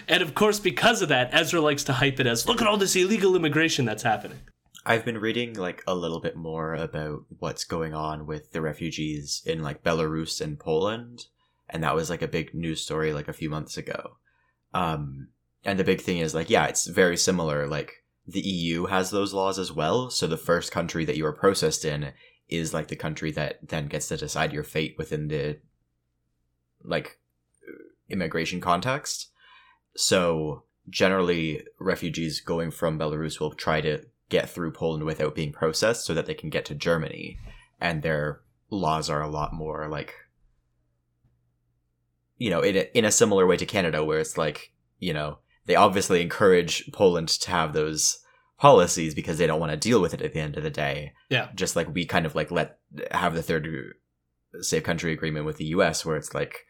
and 0.08 0.24
of 0.24 0.34
course, 0.36 0.60
because 0.60 1.02
of 1.02 1.10
that, 1.10 1.30
Ezra 1.32 1.62
likes 1.62 1.84
to 1.86 1.94
hype 1.94 2.20
it 2.20 2.28
as 2.28 2.48
look 2.48 2.62
at 2.62 2.68
all 2.68 2.78
this 2.78 2.96
illegal 2.96 3.36
immigration 3.36 3.86
that's 3.86 4.04
happening. 4.04 4.40
I've 4.86 5.06
been 5.06 5.18
reading 5.20 5.54
like 5.54 5.84
a 5.86 5.94
little 5.94 6.20
bit 6.22 6.36
more 6.36 6.74
about 6.74 7.26
what's 7.40 7.66
going 7.66 7.94
on 7.94 8.26
with 8.26 8.52
the 8.52 8.62
refugees 8.62 9.42
in 9.46 9.62
like 9.62 9.84
Belarus 9.84 10.40
and 10.42 10.58
Poland, 10.60 11.26
and 11.70 11.84
that 11.84 11.94
was 11.96 12.10
like 12.10 12.22
a 12.22 12.28
big 12.28 12.54
news 12.54 12.82
story 12.82 13.14
like 13.14 13.28
a 13.28 13.34
few 13.34 13.50
months 13.50 13.78
ago. 13.78 14.18
Um, 14.78 15.30
and 15.64 15.80
the 15.80 15.84
big 15.84 16.02
thing 16.02 16.20
is 16.20 16.36
like, 16.36 16.50
yeah, 16.50 16.68
it's 16.68 16.86
very 16.86 17.18
similar. 17.18 17.68
Like 17.68 18.04
the 18.28 18.42
EU 18.42 18.86
has 18.86 19.10
those 19.10 19.34
laws 19.34 19.58
as 19.58 19.72
well, 19.72 20.10
so 20.12 20.28
the 20.28 20.38
first 20.38 20.72
country 20.72 21.04
that 21.06 21.18
you 21.18 21.26
are 21.26 21.34
processed 21.34 21.84
in 21.84 22.14
is 22.48 22.74
like 22.74 22.88
the 22.88 22.96
country 22.96 23.32
that 23.32 23.68
then 23.68 23.88
gets 23.88 24.08
to 24.10 24.18
decide 24.18 24.54
your 24.54 24.64
fate 24.64 24.96
within 24.98 25.28
the 25.28 25.58
like 26.84 27.20
immigration 28.10 28.62
context. 28.62 29.32
So 29.96 30.64
generally, 30.88 31.66
refugees 31.80 32.40
going 32.40 32.70
from 32.70 33.00
Belarus 33.00 33.40
will 33.40 33.54
try 33.54 33.82
to 33.82 34.06
get 34.30 34.50
through 34.50 34.72
Poland 34.72 35.06
without 35.06 35.36
being 35.36 35.52
processed 35.52 36.06
so 36.06 36.14
that 36.14 36.28
they 36.28 36.36
can 36.36 36.50
get 36.50 36.66
to 36.66 36.76
Germany. 36.76 37.40
And 37.82 38.04
their 38.04 38.42
laws 38.70 39.10
are 39.10 39.22
a 39.22 39.30
lot 39.30 39.54
more 39.54 39.88
like, 39.88 40.14
you 42.38 42.50
know, 42.50 42.62
in 42.62 42.78
a, 42.78 42.98
in 42.98 43.06
a 43.06 43.12
similar 43.12 43.48
way 43.48 43.58
to 43.58 43.66
Canada, 43.66 44.04
where 44.04 44.20
it's 44.20 44.38
like, 44.38 44.72
you 45.00 45.14
know, 45.14 45.40
they 45.66 45.76
obviously 45.76 46.22
encourage 46.22 46.90
Poland 46.92 47.28
to 47.30 47.52
have 47.52 47.74
those 47.74 48.20
policies 48.58 49.14
because 49.14 49.38
they 49.38 49.48
don't 49.48 49.60
want 49.60 49.72
to 49.72 49.78
deal 49.78 50.02
with 50.02 50.14
it 50.14 50.22
at 50.22 50.34
the 50.34 50.40
end 50.40 50.58
of 50.58 50.64
the 50.64 50.70
day. 50.70 51.14
Yeah. 51.30 51.50
Just 51.56 51.76
like 51.76 51.94
we 51.94 52.06
kind 52.06 52.26
of 52.26 52.36
like 52.36 52.52
let 52.52 52.80
have 53.12 53.36
the 53.36 53.44
third 53.44 53.68
safe 54.62 54.84
country 54.84 55.14
agreement 55.14 55.46
with 55.46 55.58
the 55.58 55.66
US 55.66 56.06
where 56.06 56.18
it's 56.18 56.34
like 56.34 56.66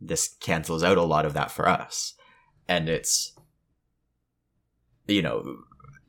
this 0.00 0.28
cancels 0.40 0.84
out 0.84 0.98
a 0.98 1.02
lot 1.02 1.26
of 1.26 1.34
that 1.34 1.50
for 1.50 1.68
us. 1.68 2.14
And 2.68 2.88
it's 2.88 3.32
you 5.06 5.22
know, 5.22 5.56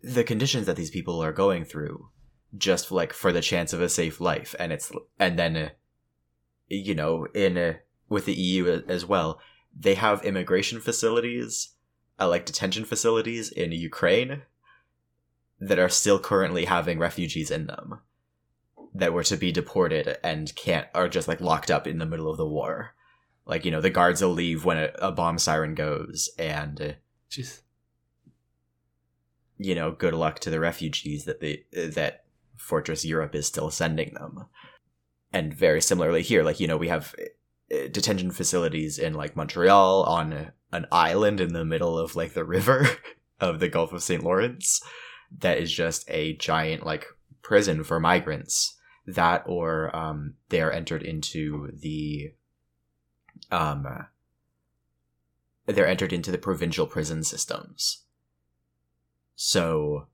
the 0.01 0.23
conditions 0.23 0.67
that 0.67 0.75
these 0.75 0.91
people 0.91 1.21
are 1.21 1.33
going 1.33 1.65
through 1.65 2.09
just 2.57 2.91
like 2.91 3.11
for 3.11 3.31
the 3.31 3.41
chance 3.41 3.73
of 3.73 3.81
a 3.81 3.89
safe 3.89 4.21
life 4.21 4.55
and 4.59 4.71
it's 4.71 4.91
and 5.19 5.37
then 5.37 5.71
you 6.69 6.95
know 6.95 7.27
in 7.33 7.75
with 8.07 8.25
the 8.25 8.33
EU 8.33 8.81
as 8.87 9.05
well 9.05 9.39
they 9.75 9.95
have 9.95 10.23
immigration 10.23 10.79
facilities 10.79 11.71
uh, 12.19 12.27
like 12.29 12.45
detention 12.45 12.85
facilities 12.85 13.51
in 13.51 13.71
Ukraine 13.71 14.43
that 15.59 15.79
are 15.79 15.89
still 15.89 16.19
currently 16.19 16.65
having 16.65 16.99
refugees 16.99 17.51
in 17.51 17.67
them 17.67 17.99
that 18.93 19.13
were 19.13 19.23
to 19.23 19.35
be 19.35 19.51
deported 19.51 20.17
and 20.23 20.55
can't 20.55 20.87
are 20.93 21.09
just 21.09 21.27
like 21.27 21.41
locked 21.41 21.69
up 21.69 21.85
in 21.85 21.97
the 21.97 22.05
middle 22.05 22.29
of 22.29 22.37
the 22.37 22.47
war 22.47 22.95
like 23.45 23.65
you 23.65 23.71
know 23.71 23.81
the 23.81 23.89
guards 23.89 24.21
will 24.21 24.29
leave 24.29 24.63
when 24.63 24.77
a, 24.77 24.89
a 24.99 25.11
bomb 25.11 25.37
siren 25.37 25.75
goes 25.75 26.29
and 26.39 26.95
Jeez. 27.29 27.61
you 29.57 29.75
know, 29.75 29.91
good 29.91 30.13
luck 30.13 30.39
to 30.39 30.49
the 30.49 30.59
refugees 30.59 31.25
that 31.25 31.39
the 31.39 31.63
that 31.73 32.25
Fortress 32.55 33.03
Europe 33.03 33.35
is 33.35 33.47
still 33.47 33.69
sending 33.69 34.13
them. 34.13 34.45
And 35.33 35.53
very 35.53 35.81
similarly 35.81 36.21
here, 36.21 36.43
like 36.43 36.59
you 36.59 36.67
know, 36.67 36.77
we 36.77 36.87
have 36.87 37.13
detention 37.69 38.31
facilities 38.31 38.97
in 38.97 39.13
like 39.13 39.35
Montreal 39.35 40.03
on 40.03 40.51
an 40.71 40.85
island 40.91 41.41
in 41.41 41.53
the 41.53 41.65
middle 41.65 41.97
of 41.97 42.15
like 42.15 42.33
the 42.33 42.43
river 42.43 42.87
of 43.39 43.59
the 43.59 43.69
Gulf 43.69 43.93
of 43.93 44.03
St. 44.03 44.23
Lawrence 44.23 44.81
that 45.39 45.57
is 45.57 45.71
just 45.71 46.09
a 46.09 46.35
giant 46.37 46.85
like 46.85 47.05
prison 47.41 47.83
for 47.83 47.99
migrants 47.99 48.77
that 49.05 49.43
or 49.45 49.95
um 49.95 50.35
they 50.49 50.61
are 50.61 50.71
entered 50.71 51.03
into 51.03 51.69
the 51.73 52.33
um 53.51 53.85
they're 55.65 55.87
entered 55.87 56.13
into 56.13 56.31
the 56.31 56.37
provincial 56.37 56.87
prison 56.87 57.23
systems 57.23 58.03
so 59.35 60.07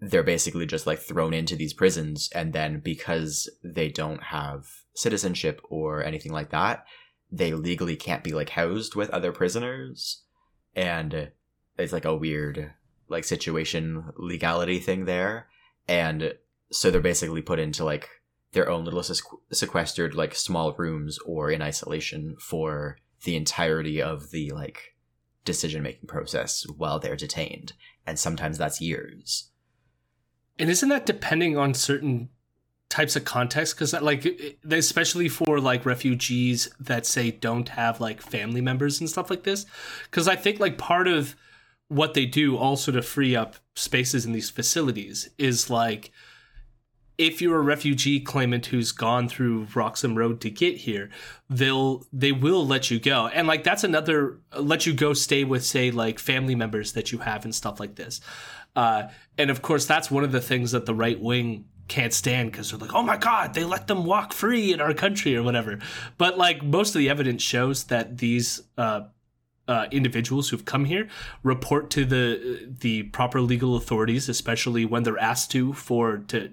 they're 0.00 0.22
basically 0.22 0.64
just 0.64 0.86
like 0.86 0.98
thrown 0.98 1.34
into 1.34 1.56
these 1.56 1.74
prisons 1.74 2.30
and 2.34 2.52
then 2.52 2.80
because 2.80 3.50
they 3.62 3.88
don't 3.88 4.24
have 4.24 4.79
citizenship 5.00 5.60
or 5.68 6.04
anything 6.04 6.32
like 6.32 6.50
that 6.50 6.84
they 7.32 7.52
legally 7.54 7.96
can't 7.96 8.24
be 8.24 8.32
like 8.32 8.50
housed 8.50 8.94
with 8.94 9.10
other 9.10 9.32
prisoners. 9.32 10.22
And 10.74 11.30
it's 11.78 11.92
like 11.92 12.04
a 12.04 12.16
weird 12.16 12.72
like 13.08 13.24
situation 13.24 14.12
legality 14.16 14.78
thing 14.78 15.04
there. 15.04 15.48
And 15.88 16.34
so 16.70 16.90
they're 16.90 17.00
basically 17.00 17.42
put 17.42 17.58
into 17.58 17.84
like 17.84 18.08
their 18.52 18.68
own 18.68 18.84
little 18.84 19.00
sequ- 19.00 19.38
sequestered 19.52 20.14
like 20.14 20.34
small 20.34 20.72
rooms 20.74 21.18
or 21.20 21.50
in 21.50 21.62
isolation 21.62 22.36
for 22.40 22.98
the 23.24 23.36
entirety 23.36 24.00
of 24.02 24.30
the 24.30 24.50
like 24.50 24.96
decision 25.44 25.82
making 25.82 26.08
process 26.08 26.66
while 26.76 26.98
they're 26.98 27.16
detained. 27.16 27.72
And 28.06 28.18
sometimes 28.18 28.58
that's 28.58 28.80
years. 28.80 29.50
And 30.58 30.68
isn't 30.68 30.88
that 30.88 31.06
depending 31.06 31.56
on 31.56 31.74
certain 31.74 32.28
types 32.90 33.16
of 33.16 33.24
context? 33.24 33.74
Because 33.74 33.94
like, 33.94 34.58
especially 34.70 35.30
for 35.30 35.58
like 35.58 35.86
refugees 35.86 36.68
that 36.78 37.06
say 37.06 37.30
don't 37.30 37.70
have 37.70 38.00
like 38.00 38.20
family 38.20 38.60
members 38.60 39.00
and 39.00 39.08
stuff 39.08 39.30
like 39.30 39.44
this. 39.44 39.64
Because 40.04 40.28
I 40.28 40.36
think 40.36 40.60
like 40.60 40.76
part 40.76 41.08
of 41.08 41.34
what 41.88 42.12
they 42.14 42.26
do 42.26 42.58
also 42.58 42.92
to 42.92 43.00
free 43.00 43.34
up 43.34 43.56
spaces 43.74 44.26
in 44.26 44.32
these 44.32 44.50
facilities 44.50 45.30
is 45.38 45.70
like 45.70 46.12
if 47.20 47.42
you're 47.42 47.58
a 47.58 47.62
refugee 47.62 48.18
claimant 48.18 48.64
who's 48.66 48.92
gone 48.92 49.28
through 49.28 49.66
Roxham 49.74 50.16
Road 50.16 50.40
to 50.40 50.48
get 50.48 50.78
here, 50.78 51.10
they'll 51.50 52.06
they 52.14 52.32
will 52.32 52.66
let 52.66 52.90
you 52.90 52.98
go. 52.98 53.26
And 53.26 53.46
like 53.46 53.62
that's 53.62 53.84
another 53.84 54.38
let 54.58 54.86
you 54.86 54.94
go 54.94 55.12
stay 55.12 55.44
with 55.44 55.62
say 55.62 55.90
like 55.90 56.18
family 56.18 56.54
members 56.54 56.94
that 56.94 57.12
you 57.12 57.18
have 57.18 57.44
and 57.44 57.54
stuff 57.54 57.78
like 57.78 57.96
this. 57.96 58.22
Uh, 58.74 59.08
and 59.36 59.50
of 59.50 59.60
course 59.60 59.84
that's 59.84 60.10
one 60.10 60.24
of 60.24 60.32
the 60.32 60.40
things 60.40 60.72
that 60.72 60.86
the 60.86 60.94
right 60.94 61.20
wing 61.20 61.66
can't 61.90 62.14
stand 62.14 62.52
because 62.52 62.70
they're 62.70 62.78
like, 62.78 62.94
oh 62.94 63.02
my 63.02 63.18
god, 63.18 63.52
they 63.52 63.64
let 63.64 63.88
them 63.88 64.04
walk 64.04 64.32
free 64.32 64.72
in 64.72 64.80
our 64.80 64.94
country 64.94 65.36
or 65.36 65.42
whatever. 65.42 65.78
But 66.16 66.38
like 66.38 66.62
most 66.62 66.94
of 66.94 67.00
the 67.00 67.10
evidence 67.10 67.42
shows 67.42 67.84
that 67.84 68.18
these 68.18 68.62
uh, 68.78 69.02
uh, 69.68 69.86
individuals 69.90 70.48
who've 70.48 70.64
come 70.64 70.86
here 70.86 71.08
report 71.42 71.90
to 71.90 72.04
the 72.04 72.68
the 72.80 73.02
proper 73.04 73.40
legal 73.40 73.76
authorities, 73.76 74.28
especially 74.28 74.84
when 74.86 75.02
they're 75.02 75.18
asked 75.18 75.50
to 75.50 75.72
for 75.74 76.18
to 76.28 76.52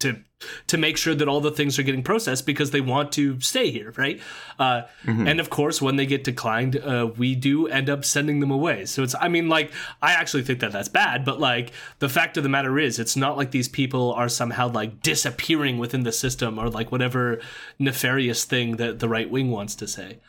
to 0.00 0.22
to 0.68 0.78
make 0.78 0.96
sure 0.96 1.14
that 1.16 1.26
all 1.26 1.40
the 1.40 1.50
things 1.50 1.78
are 1.78 1.82
getting 1.82 2.04
processed 2.04 2.46
because 2.46 2.70
they 2.70 2.80
want 2.80 3.10
to 3.10 3.40
stay 3.40 3.72
here, 3.72 3.92
right? 3.96 4.20
Uh, 4.56 4.82
And 5.26 5.40
of 5.40 5.50
course, 5.50 5.82
when 5.82 5.96
they 5.96 6.06
get 6.06 6.22
declined, 6.22 6.76
uh, 6.76 7.10
we 7.16 7.34
do 7.34 7.66
end 7.66 7.90
up 7.90 8.04
sending 8.04 8.38
them 8.38 8.52
away. 8.52 8.84
So 8.86 9.02
it's, 9.02 9.16
I 9.20 9.26
mean, 9.28 9.48
like, 9.48 9.72
I 10.00 10.12
actually 10.12 10.44
think 10.44 10.60
that 10.60 10.70
that's 10.70 10.88
bad, 10.88 11.24
but 11.24 11.40
like, 11.40 11.72
the 11.98 12.08
fact 12.08 12.36
of 12.36 12.44
the 12.44 12.48
matter 12.48 12.78
is, 12.78 13.00
it's 13.00 13.16
not 13.16 13.36
like 13.36 13.50
these 13.50 13.68
people 13.68 14.12
are 14.12 14.28
somehow 14.28 14.70
like 14.70 15.02
disappearing 15.02 15.78
within 15.78 16.04
the 16.04 16.12
system 16.12 16.58
or 16.58 16.70
like 16.70 16.92
whatever 16.92 17.40
nefarious 17.80 18.44
thing 18.44 18.76
that 18.76 19.00
the 19.00 19.08
right 19.08 19.28
wing 19.28 19.50
wants 19.50 19.74
to 19.74 19.88
say. 19.88 20.20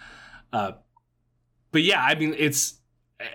Uh, 0.52 0.72
but 1.72 1.84
yeah, 1.84 2.02
I 2.04 2.16
mean, 2.16 2.34
it's 2.36 2.80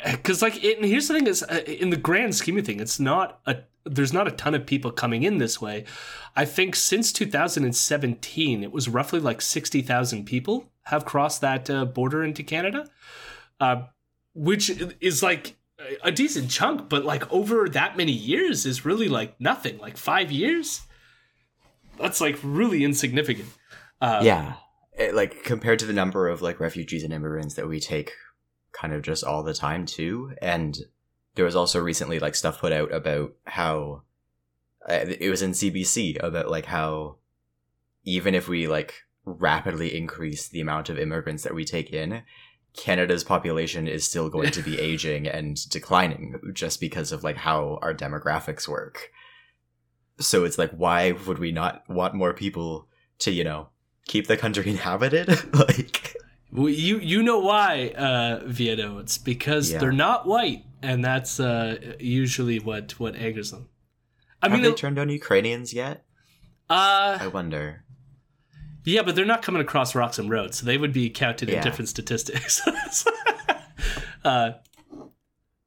because 0.05 0.43
like, 0.43 0.65
it, 0.65 0.79
and 0.79 0.87
here's 0.87 1.07
the 1.07 1.15
thing: 1.15 1.29
is 1.29 1.45
uh, 1.45 1.63
in 1.67 1.91
the 1.91 1.97
grand 1.97 2.35
scheme 2.35 2.59
of 2.59 2.67
thing, 2.67 2.81
it's 2.81 2.99
not 2.99 3.39
a 3.47 3.59
there's 3.85 4.13
not 4.13 4.29
a 4.29 4.33
ton 4.33 4.55
of 4.55 4.67
people 4.67 4.91
coming 4.91 5.23
in 5.23 5.39
this 5.39 5.61
way. 5.61 5.85
I 6.37 6.45
think 6.45 6.75
since 6.75 7.13
2017, 7.13 8.63
it 8.63 8.73
was 8.73 8.89
roughly 8.89 9.21
like 9.21 9.43
60,000 9.43 10.25
people 10.25 10.71
have 10.85 11.05
crossed 11.05 11.41
that 11.41 11.69
uh, 11.71 11.85
border 11.85 12.23
into 12.23 12.43
Canada, 12.43 12.89
uh, 13.61 13.83
which 14.35 14.71
is 15.01 15.23
like 15.23 15.57
a 16.03 16.13
decent 16.13 16.51
chunk, 16.51 16.89
but 16.89 17.05
like 17.05 17.31
over 17.33 17.69
that 17.69 17.97
many 17.97 18.13
years 18.13 18.67
is 18.67 18.85
really 18.85 19.09
like 19.09 19.39
nothing. 19.41 19.79
Like 19.79 19.97
five 19.97 20.31
years, 20.31 20.83
that's 21.99 22.21
like 22.21 22.39
really 22.43 22.85
insignificant. 22.85 23.49
Uh, 24.01 24.21
yeah, 24.23 24.55
it, 24.99 25.15
like 25.15 25.45
compared 25.45 25.79
to 25.81 25.87
the 25.87 25.93
number 25.93 26.29
of 26.29 26.43
like 26.43 26.61
refugees 26.61 27.05
and 27.05 27.13
immigrants 27.13 27.55
that 27.55 27.69
we 27.69 27.81
take, 27.81 28.13
kind 28.73 28.93
of 28.93 29.03
just 29.03 29.25
all 29.25 29.43
the 29.43 29.55
time 29.55 29.87
too, 29.87 30.35
and 30.41 30.79
there 31.35 31.45
was 31.45 31.57
also 31.57 31.81
recently 31.81 32.19
like 32.19 32.35
stuff 32.35 32.61
put 32.61 32.73
out 32.73 32.93
about 32.93 33.35
how 33.45 34.03
uh, 34.89 35.05
it 35.21 35.31
was 35.31 35.43
in 35.43 35.53
CBC 35.53 36.23
about 36.23 36.51
like 36.51 36.67
how 36.67 37.17
even 38.05 38.35
if 38.35 38.49
we 38.49 38.69
like 38.69 38.95
rapidly 39.25 39.97
increase 39.97 40.49
the 40.49 40.61
amount 40.61 40.89
of 40.89 40.99
immigrants 40.99 41.43
that 41.43 41.55
we 41.55 41.65
take 41.65 41.91
in, 41.91 42.23
Canada's 42.77 43.25
population 43.25 43.89
is 43.89 44.05
still 44.07 44.29
going 44.29 44.51
to 44.51 44.63
be 44.63 44.79
aging 44.81 45.27
and 45.27 45.69
declining 45.71 46.41
just 46.53 46.81
because 46.81 47.13
of 47.13 47.25
like 47.25 47.37
how 47.37 47.79
our 47.83 47.95
demographics 47.95 48.69
work. 48.69 49.11
So 50.19 50.45
it's 50.45 50.59
like 50.59 50.71
why 50.73 51.13
would 51.13 51.39
we 51.39 51.51
not 51.51 51.83
want 51.89 52.15
more 52.15 52.35
people 52.35 52.89
to, 53.21 53.33
you 53.33 53.45
know, 53.45 53.69
keep 54.07 54.27
the 54.27 54.37
country 54.37 54.71
inhabited? 54.71 55.55
like 55.55 56.17
well, 56.55 56.69
you 56.69 56.99
you 57.01 57.23
know 57.23 57.41
why, 57.41 57.89
uh, 57.97 58.41
Vieto? 58.47 58.99
It's 59.01 59.19
because 59.19 59.71
Yeah. 59.73 59.79
they're 59.79 59.93
not 59.93 60.27
white, 60.27 60.65
and 60.83 61.05
that's 61.05 61.39
uh, 61.41 61.95
usually 62.01 62.59
what 62.59 62.99
what 63.01 63.15
angers 63.17 63.51
them. 63.51 63.69
I 64.43 64.47
have 64.49 64.53
mean, 64.53 64.63
they 64.63 64.71
it- 64.71 64.77
turned 64.77 64.99
on 64.99 65.09
Ukrainians 65.09 65.73
yet? 65.75 66.05
uh, 66.71 67.19
I 67.21 67.27
wonder. 67.27 67.85
Yeah, 68.87 69.03
but 69.03 69.15
they're 69.17 69.25
not 69.25 69.41
coming 69.43 69.63
across 69.63 69.95
Roxham 69.95 70.29
Road, 70.29 70.55
so 70.55 70.67
they 70.67 70.77
would 70.77 70.93
be 70.93 71.09
counted 71.09 71.49
in 71.49 71.63
different 71.63 71.89
statistics. 71.89 72.63
uh, 74.25 74.51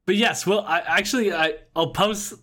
but 0.06 0.14
yes, 0.16 0.46
well, 0.46 0.60
I 0.66 0.78
actually 0.80 1.32
I 1.32 1.54
I'll 1.74 1.90
post. 1.92 2.34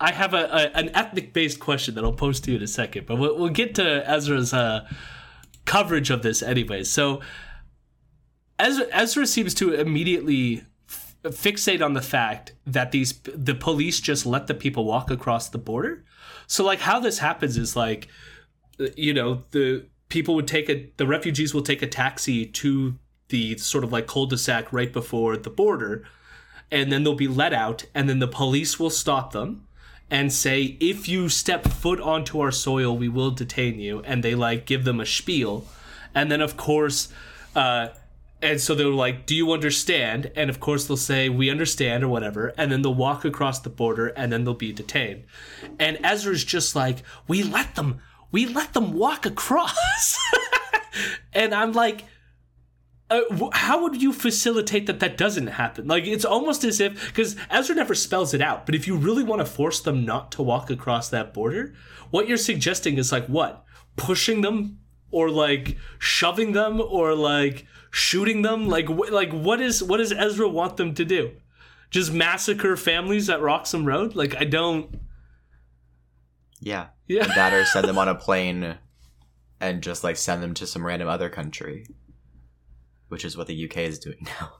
I 0.00 0.12
have 0.12 0.32
a, 0.34 0.44
a 0.44 0.76
an 0.76 0.90
ethnic 0.94 1.32
based 1.32 1.60
question 1.60 1.94
that 1.96 2.04
I'll 2.04 2.12
post 2.12 2.44
to 2.44 2.50
you 2.52 2.56
in 2.56 2.62
a 2.62 2.66
second, 2.68 3.06
but 3.06 3.16
we'll, 3.16 3.36
we'll 3.38 3.48
get 3.50 3.74
to 3.76 4.08
Ezra's 4.08 4.52
uh, 4.54 4.88
coverage 5.64 6.10
of 6.10 6.22
this 6.22 6.42
anyway. 6.42 6.82
So 6.84 7.20
Ezra, 8.62 8.86
Ezra 8.92 9.26
seems 9.26 9.54
to 9.54 9.74
immediately 9.74 10.64
f- 10.88 11.16
fixate 11.24 11.84
on 11.84 11.94
the 11.94 12.02
fact 12.02 12.52
that 12.66 12.92
these 12.92 13.12
the 13.24 13.54
police 13.54 14.00
just 14.00 14.24
let 14.24 14.46
the 14.46 14.54
people 14.54 14.84
walk 14.84 15.10
across 15.10 15.48
the 15.48 15.58
border. 15.58 16.04
So 16.46 16.64
like 16.64 16.80
how 16.80 17.00
this 17.00 17.18
happens 17.18 17.56
is 17.58 17.74
like 17.74 18.08
you 18.96 19.12
know 19.12 19.42
the 19.50 19.86
people 20.08 20.34
would 20.34 20.46
take 20.46 20.68
a 20.68 20.90
the 20.96 21.06
refugees 21.06 21.52
will 21.52 21.62
take 21.62 21.82
a 21.82 21.86
taxi 21.86 22.46
to 22.46 22.98
the 23.28 23.56
sort 23.58 23.82
of 23.82 23.92
like 23.92 24.06
cul-de-sac 24.06 24.72
right 24.72 24.92
before 24.92 25.36
the 25.36 25.50
border 25.50 26.04
and 26.70 26.92
then 26.92 27.02
they'll 27.02 27.14
be 27.14 27.28
let 27.28 27.52
out 27.52 27.86
and 27.94 28.08
then 28.08 28.18
the 28.18 28.28
police 28.28 28.78
will 28.78 28.90
stop 28.90 29.32
them 29.32 29.66
and 30.10 30.30
say 30.32 30.76
if 30.80 31.08
you 31.08 31.28
step 31.30 31.66
foot 31.66 31.98
onto 32.00 32.40
our 32.40 32.52
soil 32.52 32.96
we 32.96 33.08
will 33.08 33.30
detain 33.30 33.80
you 33.80 34.00
and 34.00 34.22
they 34.22 34.34
like 34.34 34.66
give 34.66 34.84
them 34.84 35.00
a 35.00 35.06
spiel 35.06 35.66
and 36.14 36.30
then 36.30 36.42
of 36.42 36.58
course 36.58 37.08
uh 37.56 37.88
and 38.42 38.60
so 38.60 38.74
they're 38.74 38.88
like, 38.88 39.24
Do 39.24 39.34
you 39.34 39.52
understand? 39.52 40.32
And 40.34 40.50
of 40.50 40.60
course, 40.60 40.86
they'll 40.86 40.96
say, 40.96 41.28
We 41.28 41.48
understand, 41.48 42.02
or 42.02 42.08
whatever. 42.08 42.52
And 42.58 42.70
then 42.70 42.82
they'll 42.82 42.94
walk 42.94 43.24
across 43.24 43.60
the 43.60 43.70
border 43.70 44.08
and 44.08 44.32
then 44.32 44.44
they'll 44.44 44.54
be 44.54 44.72
detained. 44.72 45.24
And 45.78 45.98
Ezra's 46.02 46.44
just 46.44 46.74
like, 46.74 47.02
We 47.28 47.42
let 47.42 47.76
them, 47.76 48.00
we 48.32 48.46
let 48.46 48.74
them 48.74 48.92
walk 48.92 49.24
across. 49.24 50.18
and 51.32 51.54
I'm 51.54 51.72
like, 51.72 52.04
uh, 53.10 53.50
how 53.52 53.82
would 53.82 54.00
you 54.00 54.12
facilitate 54.12 54.86
that 54.86 55.00
that 55.00 55.18
doesn't 55.18 55.48
happen? 55.48 55.86
Like, 55.86 56.06
it's 56.06 56.24
almost 56.24 56.64
as 56.64 56.80
if, 56.80 57.08
because 57.08 57.36
Ezra 57.50 57.76
never 57.76 57.94
spells 57.94 58.32
it 58.32 58.40
out, 58.40 58.64
but 58.64 58.74
if 58.74 58.86
you 58.86 58.96
really 58.96 59.22
want 59.22 59.40
to 59.40 59.44
force 59.44 59.80
them 59.80 60.06
not 60.06 60.32
to 60.32 60.42
walk 60.42 60.70
across 60.70 61.10
that 61.10 61.34
border, 61.34 61.74
what 62.10 62.26
you're 62.26 62.38
suggesting 62.38 62.96
is 62.96 63.12
like, 63.12 63.26
what? 63.26 63.64
Pushing 63.96 64.40
them 64.40 64.78
or 65.10 65.28
like 65.28 65.76
shoving 65.98 66.52
them 66.52 66.80
or 66.80 67.14
like 67.14 67.66
shooting 67.92 68.42
them 68.42 68.66
like 68.68 68.86
wh- 68.88 69.12
like 69.12 69.30
what 69.30 69.60
is 69.60 69.82
what 69.82 69.98
does 69.98 70.12
Ezra 70.12 70.48
want 70.48 70.76
them 70.78 70.94
to 70.94 71.04
do 71.04 71.30
just 71.90 72.12
massacre 72.12 72.76
families 72.76 73.30
at 73.30 73.40
Roxham 73.40 73.84
Road 73.84 74.16
like 74.16 74.34
I 74.34 74.44
don't 74.44 74.98
Yeah. 76.60 76.88
yeah 77.06 77.26
That 77.26 77.52
or 77.52 77.64
send 77.64 77.86
them 77.86 77.98
on 77.98 78.08
a 78.08 78.14
plane 78.26 78.76
and 79.60 79.82
just 79.82 80.02
like 80.02 80.16
send 80.16 80.42
them 80.42 80.54
to 80.54 80.66
some 80.66 80.84
random 80.84 81.08
other 81.08 81.28
country. 81.28 81.86
Which 83.08 83.24
is 83.24 83.36
what 83.36 83.46
the 83.46 83.64
UK 83.66 83.76
is 83.78 83.98
doing 83.98 84.16
now. 84.40 84.54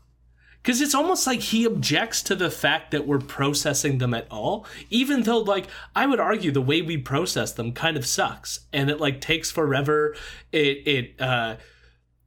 Because 0.63 0.81
it's 0.81 0.95
almost 0.95 1.27
like 1.27 1.41
he 1.41 1.65
objects 1.65 2.23
to 2.25 2.37
the 2.37 2.51
fact 2.51 2.91
that 2.93 3.05
we're 3.07 3.19
processing 3.19 3.99
them 3.99 4.15
at 4.15 4.29
all, 4.31 4.65
even 4.91 5.23
though, 5.23 5.39
like, 5.39 5.67
I 5.97 6.07
would 6.07 6.21
argue 6.21 6.53
the 6.53 6.61
way 6.61 6.83
we 6.83 6.99
process 6.99 7.51
them 7.51 7.73
kind 7.73 7.97
of 7.97 8.07
sucks, 8.07 8.61
and 8.73 8.89
it 8.89 9.01
like 9.01 9.21
takes 9.21 9.51
forever. 9.51 10.15
It 10.53 10.87
it 10.87 11.21
uh, 11.21 11.57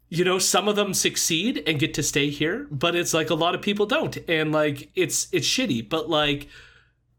you 0.10 0.24
know, 0.24 0.38
some 0.40 0.68
of 0.68 0.76
them 0.76 0.94
succeed 0.94 1.64
and 1.68 1.80
get 1.80 1.94
to 1.96 2.04
stay 2.04 2.30
here, 2.30 2.68
but 2.72 2.96
it's 2.96 3.14
like 3.14 3.30
a 3.30 3.36
lot 3.36 3.56
of 3.56 3.62
people 3.62 3.86
don't, 3.86 4.18
and 4.30 4.52
like 4.52 4.90
it's 4.96 5.28
it's 5.32 5.48
shitty. 5.48 5.88
But 5.90 6.10
like, 6.10 6.48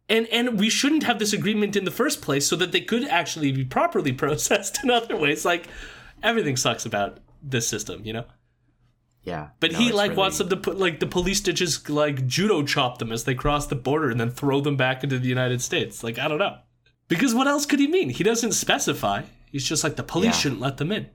and 0.08 0.26
and 0.28 0.58
we 0.58 0.70
shouldn't 0.70 1.02
have 1.02 1.18
this 1.18 1.32
agreement 1.32 1.74
in 1.76 1.84
the 1.84 1.90
first 1.90 2.22
place, 2.22 2.46
so 2.46 2.56
that 2.56 2.72
they 2.72 2.80
could 2.80 3.04
actually 3.04 3.52
be 3.52 3.64
properly 3.64 4.12
processed 4.24 4.82
in 4.84 4.90
other 4.90 5.16
ways. 5.16 5.44
Like, 5.44 5.66
everything 6.22 6.56
sucks 6.56 6.86
about 6.86 7.18
this 7.42 7.66
system, 7.68 8.04
you 8.04 8.12
know. 8.12 8.24
Yeah. 9.22 9.48
But 9.58 9.72
No, 9.72 9.78
he 9.78 9.90
like 9.90 10.10
really- 10.10 10.18
wants 10.18 10.38
them 10.38 10.48
to 10.50 10.56
put 10.56 10.78
like 10.78 11.00
the 11.00 11.06
police 11.06 11.40
to 11.42 11.52
just 11.52 11.90
like 11.90 12.26
judo 12.28 12.62
chop 12.62 12.98
them 12.98 13.10
as 13.10 13.24
they 13.24 13.34
cross 13.34 13.66
the 13.66 13.74
border 13.74 14.08
and 14.10 14.20
then 14.20 14.30
throw 14.30 14.60
them 14.60 14.76
back 14.76 15.02
into 15.02 15.18
the 15.18 15.26
United 15.28 15.60
States. 15.60 16.04
Like 16.04 16.16
I 16.20 16.28
don't 16.28 16.38
know, 16.38 16.58
because 17.08 17.34
what 17.34 17.48
else 17.48 17.66
could 17.66 17.80
he 17.80 17.88
mean? 17.88 18.10
He 18.10 18.22
doesn't 18.22 18.52
specify. 18.52 19.22
He's 19.50 19.64
just 19.68 19.82
like 19.82 19.96
the 19.96 20.04
police 20.04 20.26
Yeah. 20.36 20.40
shouldn't 20.40 20.60
let 20.60 20.76
them 20.76 20.92
in. 20.92 21.08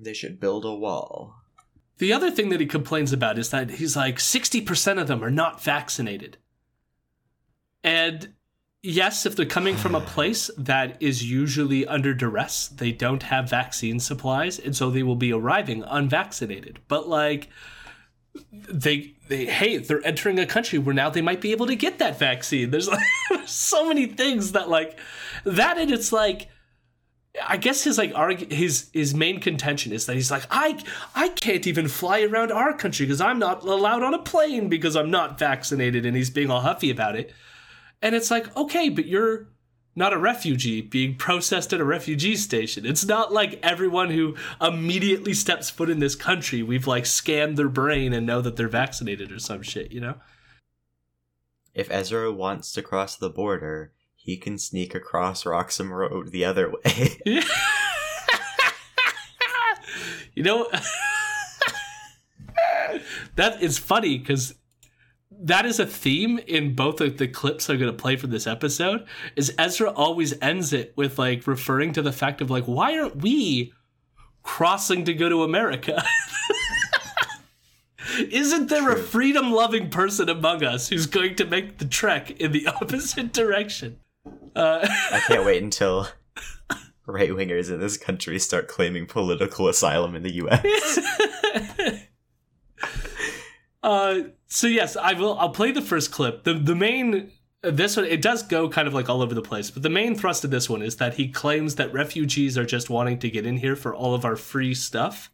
They 0.00 0.14
should 0.14 0.40
build 0.40 0.64
a 0.64 0.74
wall. 0.74 1.34
The 1.98 2.12
other 2.12 2.30
thing 2.30 2.48
that 2.50 2.60
he 2.60 2.66
complains 2.66 3.12
about 3.12 3.38
is 3.38 3.50
that 3.50 3.70
he's 3.70 3.96
like 3.96 4.20
sixty 4.20 4.60
percent 4.60 4.98
of 4.98 5.08
them 5.08 5.24
are 5.24 5.30
not 5.30 5.62
vaccinated, 5.62 6.38
and 7.82 8.34
yes, 8.82 9.26
if 9.26 9.34
they're 9.34 9.46
coming 9.46 9.76
from 9.76 9.94
a 9.94 10.00
place 10.00 10.50
that 10.56 10.96
is 11.00 11.28
usually 11.28 11.86
under 11.86 12.14
duress, 12.14 12.68
they 12.68 12.92
don't 12.92 13.24
have 13.24 13.50
vaccine 13.50 13.98
supplies, 13.98 14.58
and 14.58 14.76
so 14.76 14.90
they 14.90 15.02
will 15.02 15.16
be 15.16 15.32
arriving 15.32 15.82
unvaccinated. 15.88 16.78
But 16.86 17.08
like 17.08 17.48
they 18.52 19.14
they 19.28 19.46
hey, 19.46 19.78
they're 19.78 20.06
entering 20.06 20.38
a 20.38 20.46
country 20.46 20.78
where 20.78 20.94
now 20.94 21.10
they 21.10 21.22
might 21.22 21.40
be 21.40 21.52
able 21.52 21.66
to 21.66 21.74
get 21.74 21.98
that 21.98 22.18
vaccine. 22.18 22.70
There's 22.70 22.88
like 22.88 23.04
so 23.46 23.88
many 23.88 24.06
things 24.06 24.52
that 24.52 24.68
like 24.68 24.98
that 25.44 25.78
and 25.78 25.90
it's 25.90 26.12
like 26.12 26.48
I 27.46 27.56
guess 27.56 27.84
his 27.84 27.98
like 27.98 28.12
arg- 28.14 28.52
his 28.52 28.90
his 28.92 29.14
main 29.14 29.40
contention 29.40 29.92
is 29.92 30.06
that 30.06 30.14
he's 30.14 30.30
like 30.30 30.44
I 30.50 30.82
I 31.14 31.28
can't 31.28 31.66
even 31.66 31.88
fly 31.88 32.22
around 32.22 32.52
our 32.52 32.72
country 32.76 33.06
because 33.06 33.20
I'm 33.20 33.38
not 33.38 33.62
allowed 33.62 34.02
on 34.02 34.14
a 34.14 34.18
plane 34.18 34.68
because 34.68 34.96
I'm 34.96 35.10
not 35.10 35.38
vaccinated 35.38 36.06
and 36.06 36.16
he's 36.16 36.30
being 36.30 36.50
all 36.50 36.60
huffy 36.60 36.90
about 36.90 37.16
it. 37.16 37.32
And 38.00 38.14
it's 38.14 38.30
like, 38.30 38.56
okay, 38.56 38.88
but 38.88 39.06
you're 39.06 39.48
not 39.98 40.12
a 40.12 40.18
refugee 40.18 40.80
being 40.80 41.16
processed 41.16 41.72
at 41.72 41.80
a 41.80 41.84
refugee 41.84 42.36
station. 42.36 42.86
It's 42.86 43.04
not 43.04 43.32
like 43.32 43.58
everyone 43.62 44.10
who 44.10 44.36
immediately 44.60 45.34
steps 45.34 45.68
foot 45.68 45.90
in 45.90 45.98
this 45.98 46.14
country, 46.14 46.62
we've 46.62 46.86
like 46.86 47.04
scanned 47.04 47.56
their 47.56 47.68
brain 47.68 48.12
and 48.12 48.24
know 48.24 48.40
that 48.40 48.54
they're 48.56 48.68
vaccinated 48.68 49.32
or 49.32 49.40
some 49.40 49.62
shit, 49.62 49.90
you 49.90 50.00
know? 50.00 50.14
If 51.74 51.90
Ezra 51.90 52.32
wants 52.32 52.72
to 52.72 52.82
cross 52.82 53.16
the 53.16 53.28
border, 53.28 53.92
he 54.28 54.36
can 54.36 54.58
sneak 54.58 54.94
across 54.94 55.46
Roxham 55.46 55.90
Road 55.90 56.32
the 56.32 56.44
other 56.44 56.70
way. 56.84 57.18
you 60.34 60.42
know, 60.42 60.68
that 63.36 63.62
is 63.62 63.78
funny 63.78 64.18
because 64.18 64.54
that 65.30 65.64
is 65.64 65.80
a 65.80 65.86
theme 65.86 66.38
in 66.46 66.74
both 66.74 67.00
of 67.00 67.16
the 67.16 67.26
clips 67.26 67.70
I'm 67.70 67.78
going 67.78 67.90
to 67.90 67.96
play 67.96 68.16
for 68.16 68.26
this 68.26 68.46
episode. 68.46 69.06
Is 69.34 69.54
Ezra 69.58 69.92
always 69.92 70.38
ends 70.42 70.74
it 70.74 70.92
with 70.94 71.18
like 71.18 71.46
referring 71.46 71.94
to 71.94 72.02
the 72.02 72.12
fact 72.12 72.42
of 72.42 72.50
like, 72.50 72.64
why 72.64 72.98
aren't 72.98 73.22
we 73.22 73.72
crossing 74.42 75.06
to 75.06 75.14
go 75.14 75.30
to 75.30 75.42
America? 75.42 76.04
Isn't 78.30 78.68
there 78.68 78.90
a 78.90 78.98
freedom 78.98 79.52
loving 79.52 79.88
person 79.88 80.28
among 80.28 80.64
us 80.64 80.90
who's 80.90 81.06
going 81.06 81.36
to 81.36 81.46
make 81.46 81.78
the 81.78 81.86
trek 81.86 82.30
in 82.32 82.52
the 82.52 82.66
opposite 82.66 83.32
direction? 83.32 83.98
Uh, 84.58 84.86
I 85.12 85.20
can't 85.26 85.44
wait 85.44 85.62
until 85.62 86.08
right 87.06 87.30
wingers 87.30 87.72
in 87.72 87.80
this 87.80 87.96
country 87.96 88.38
start 88.38 88.68
claiming 88.68 89.06
political 89.06 89.68
asylum 89.68 90.14
in 90.14 90.22
the 90.22 90.34
U.S. 90.34 90.98
uh, 93.82 94.20
so 94.48 94.66
yes, 94.66 94.96
I 94.96 95.14
will. 95.14 95.38
I'll 95.38 95.50
play 95.50 95.70
the 95.70 95.82
first 95.82 96.10
clip. 96.10 96.44
the 96.44 96.54
The 96.54 96.74
main 96.74 97.30
this 97.62 97.96
one 97.96 98.06
it 98.06 98.22
does 98.22 98.42
go 98.42 98.68
kind 98.68 98.86
of 98.86 98.94
like 98.94 99.08
all 99.08 99.22
over 99.22 99.34
the 99.34 99.42
place, 99.42 99.70
but 99.70 99.82
the 99.82 99.90
main 99.90 100.14
thrust 100.14 100.44
of 100.44 100.50
this 100.50 100.68
one 100.68 100.82
is 100.82 100.96
that 100.96 101.14
he 101.14 101.28
claims 101.28 101.76
that 101.76 101.92
refugees 101.92 102.58
are 102.58 102.66
just 102.66 102.90
wanting 102.90 103.18
to 103.20 103.30
get 103.30 103.46
in 103.46 103.58
here 103.58 103.76
for 103.76 103.94
all 103.94 104.14
of 104.14 104.24
our 104.24 104.36
free 104.36 104.74
stuff. 104.74 105.30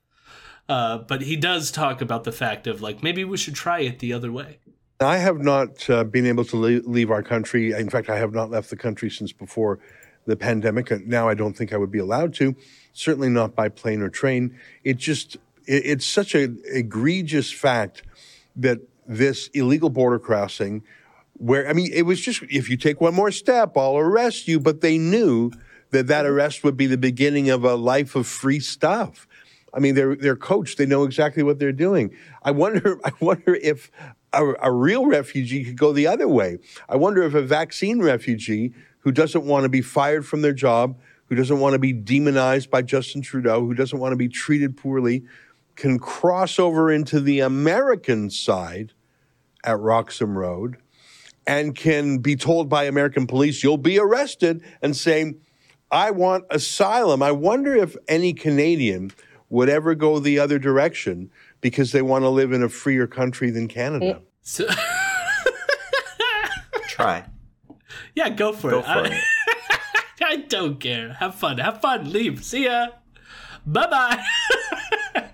Uh, 0.67 0.99
but 0.99 1.21
he 1.23 1.37
does 1.37 1.71
talk 1.71 2.01
about 2.01 2.25
the 2.25 2.33
fact 2.33 2.67
of 2.67 2.81
like 2.81 3.03
maybe 3.03 3.25
we 3.25 3.37
should 3.37 3.55
try 3.55 3.81
it 3.81 3.99
the 3.99 4.13
other 4.13 4.33
way. 4.33 4.59
I 5.01 5.19
have 5.19 5.39
not 5.39 5.89
uh, 5.91 6.05
been 6.05 6.27
able 6.27 6.45
to 6.47 6.57
leave 6.57 7.11
our 7.11 7.23
country. 7.23 7.73
In 7.73 7.91
fact, 7.91 8.09
I 8.09 8.19
have 8.19 8.33
not 8.33 8.51
left 8.51 8.71
the 8.71 8.77
country 8.77 9.11
since 9.11 9.33
before 9.33 9.81
the 10.27 10.37
pandemic. 10.37 10.91
And 10.91 11.07
Now 11.09 11.29
I 11.29 11.35
don't 11.35 11.55
think 11.57 11.73
I 11.73 11.77
would 11.77 11.91
be 11.91 11.99
allowed 11.99 12.35
to. 12.35 12.55
Certainly 12.93 13.31
not 13.31 13.55
by 13.55 13.69
plane 13.69 14.03
or 14.03 14.09
train. 14.09 14.57
It 14.85 14.99
just 14.99 15.37
it, 15.67 15.85
it's 15.85 16.07
such 16.07 16.35
an 16.35 16.63
egregious 16.67 17.51
fact 17.51 18.03
that 18.57 18.81
this 19.07 19.49
illegal 19.49 19.91
border 19.91 20.19
crossing, 20.19 20.83
where 21.35 21.69
I 21.69 21.73
mean, 21.73 21.91
it 21.93 22.03
was 22.03 22.21
just 22.21 22.43
if 22.45 22.71
you 22.71 22.77
take 22.77 23.01
one 23.01 23.15
more 23.15 23.33
step, 23.33 23.77
I'll 23.77 23.97
arrest 23.97 24.47
you. 24.47 24.61
But 24.61 24.81
they 24.81 24.97
knew 24.97 25.51
that 25.91 26.07
that 26.07 26.25
arrest 26.25 26.63
would 26.65 26.77
be 26.77 26.87
the 26.87 26.97
beginning 26.97 27.51
of 27.51 27.65
a 27.65 27.75
life 27.75 28.15
of 28.15 28.27
free 28.27 28.61
stuff. 28.61 29.27
I 29.75 29.81
mean, 29.81 29.97
they're 29.97 30.15
they're 30.15 30.37
coached. 30.37 30.79
They 30.79 30.87
know 30.87 31.03
exactly 31.03 31.43
what 31.43 31.59
they're 31.59 31.73
doing. 31.73 32.15
I 32.43 32.53
wonder. 32.53 33.01
I 33.05 33.13
wonder 33.21 33.55
if 33.57 33.91
a, 34.35 34.69
a 34.69 34.73
real 34.73 35.07
refugee 35.07 35.65
could 35.65 35.79
go 35.79 35.93
the 35.93 36.07
other 36.07 36.29
way. 36.29 36.59
I 36.89 36.97
wonder 36.97 37.23
if 37.23 37.35
a 37.35 37.43
vaccine 37.43 38.01
refugee 38.01 38.75
who 39.01 39.13
doesn't 39.13 39.45
want 39.45 39.65
to 39.65 39.69
be 39.69 39.81
fired 39.81 40.27
from 40.27 40.43
their 40.43 40.53
job, 40.53 40.99
who 41.27 41.35
doesn't 41.35 41.61
want 41.61 41.75
to 41.75 41.79
be 41.79 41.93
demonized 41.93 42.71
by 42.71 42.83
Justin 42.83 43.23
Trudeau, 43.23 43.61
who 43.61 43.75
doesn't 43.75 43.99
want 43.99 44.13
to 44.13 44.17
be 44.17 44.29
treated 44.29 44.77
poorly, 44.77 45.25
can 45.77 45.99
cross 45.99 46.59
over 46.59 46.91
into 46.91 47.21
the 47.21 47.41
American 47.41 48.31
side 48.31 48.93
at 49.65 49.79
Roxham 49.79 50.37
Road 50.37 50.77
and 51.47 51.75
can 51.75 52.19
be 52.19 52.37
told 52.37 52.69
by 52.69 52.85
American 52.85 53.27
police, 53.27 53.63
you'll 53.63 53.77
be 53.77 53.99
arrested, 53.99 54.63
and 54.81 54.97
saying, 54.97 55.41
I 55.91 56.11
want 56.11 56.45
asylum. 56.51 57.23
I 57.23 57.33
wonder 57.33 57.75
if 57.75 57.97
any 58.09 58.33
Canadian 58.33 59.13
would 59.51 59.69
ever 59.69 59.95
go 59.95 60.19
the 60.19 60.39
other 60.39 60.59
direction 60.59 61.31
because 61.65 61.93
they 61.93 62.03
want 62.03 62.25
to 62.25 62.29
live 62.29 62.53
in 62.53 62.63
a 62.63 62.69
freer 62.69 63.07
country 63.07 63.51
than 63.51 63.69
Canada. 63.69 64.21
So 64.43 64.67
Try. 66.89 67.25
yeah, 68.15 68.29
go 68.29 68.53
for 68.53 68.71
Go 68.71 68.79
it. 68.81 68.85
for 68.85 68.91
I, 68.91 69.07
it. 69.07 69.25
I 70.23 70.37
don't 70.37 70.79
care. 70.79 71.15
Have 71.15 71.37
fun. 71.37 71.57
Have 71.57 71.81
fun. 71.81 72.13
Leave. 72.13 72.45
See 72.45 72.67
ya. 72.67 72.89
Bye 73.65 73.87
bye. 73.87 74.23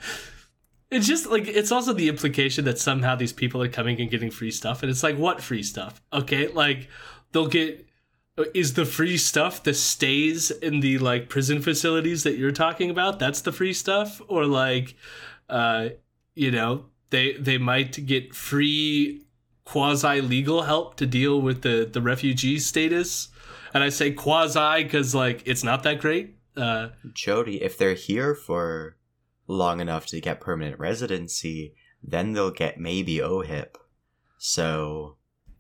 it's 0.92 1.08
just 1.08 1.26
like 1.26 1.48
it's 1.48 1.72
also 1.72 1.92
the 1.92 2.08
implication 2.08 2.64
that 2.64 2.78
somehow 2.78 3.16
these 3.16 3.32
people 3.32 3.60
are 3.60 3.68
coming 3.68 4.00
and 4.00 4.08
getting 4.08 4.30
free 4.30 4.52
stuff, 4.52 4.84
and 4.84 4.90
it's 4.90 5.02
like 5.02 5.18
what 5.18 5.42
free 5.42 5.64
stuff? 5.64 6.00
Okay, 6.12 6.46
like 6.46 6.88
they'll 7.32 7.48
get. 7.48 7.84
Is 8.54 8.74
the 8.74 8.84
free 8.86 9.18
stuff 9.18 9.64
the 9.64 9.74
stays 9.74 10.52
in 10.52 10.78
the 10.78 10.98
like 10.98 11.28
prison 11.28 11.60
facilities 11.60 12.22
that 12.22 12.36
you're 12.38 12.52
talking 12.52 12.88
about? 12.88 13.18
That's 13.18 13.40
the 13.40 13.50
free 13.50 13.72
stuff, 13.72 14.22
or 14.28 14.46
like, 14.46 14.94
uh, 15.48 15.88
you 16.34 16.50
know, 16.50 16.86
they 17.10 17.34
they 17.34 17.58
might 17.58 18.06
get 18.06 18.34
free 18.34 19.24
quasi 19.64 20.20
legal 20.20 20.62
help 20.62 20.96
to 20.96 21.06
deal 21.06 21.40
with 21.40 21.62
the 21.62 21.88
the 21.92 22.02
refugee 22.02 22.58
status 22.58 23.28
and 23.72 23.84
i 23.84 23.88
say 23.88 24.10
quasi 24.10 24.82
because 24.82 25.14
like 25.14 25.44
it's 25.46 25.62
not 25.62 25.84
that 25.84 26.00
great 26.00 26.34
uh 26.56 26.88
Jody, 27.12 27.62
if 27.62 27.78
they're 27.78 27.94
here 27.94 28.34
for 28.34 28.96
long 29.46 29.80
enough 29.80 30.06
to 30.06 30.20
get 30.20 30.40
permanent 30.40 30.78
residency, 30.78 31.74
then 32.02 32.32
they'll 32.32 32.50
get 32.50 32.78
maybe 32.78 33.18
OHIP. 33.18 33.76
So, 34.38 35.16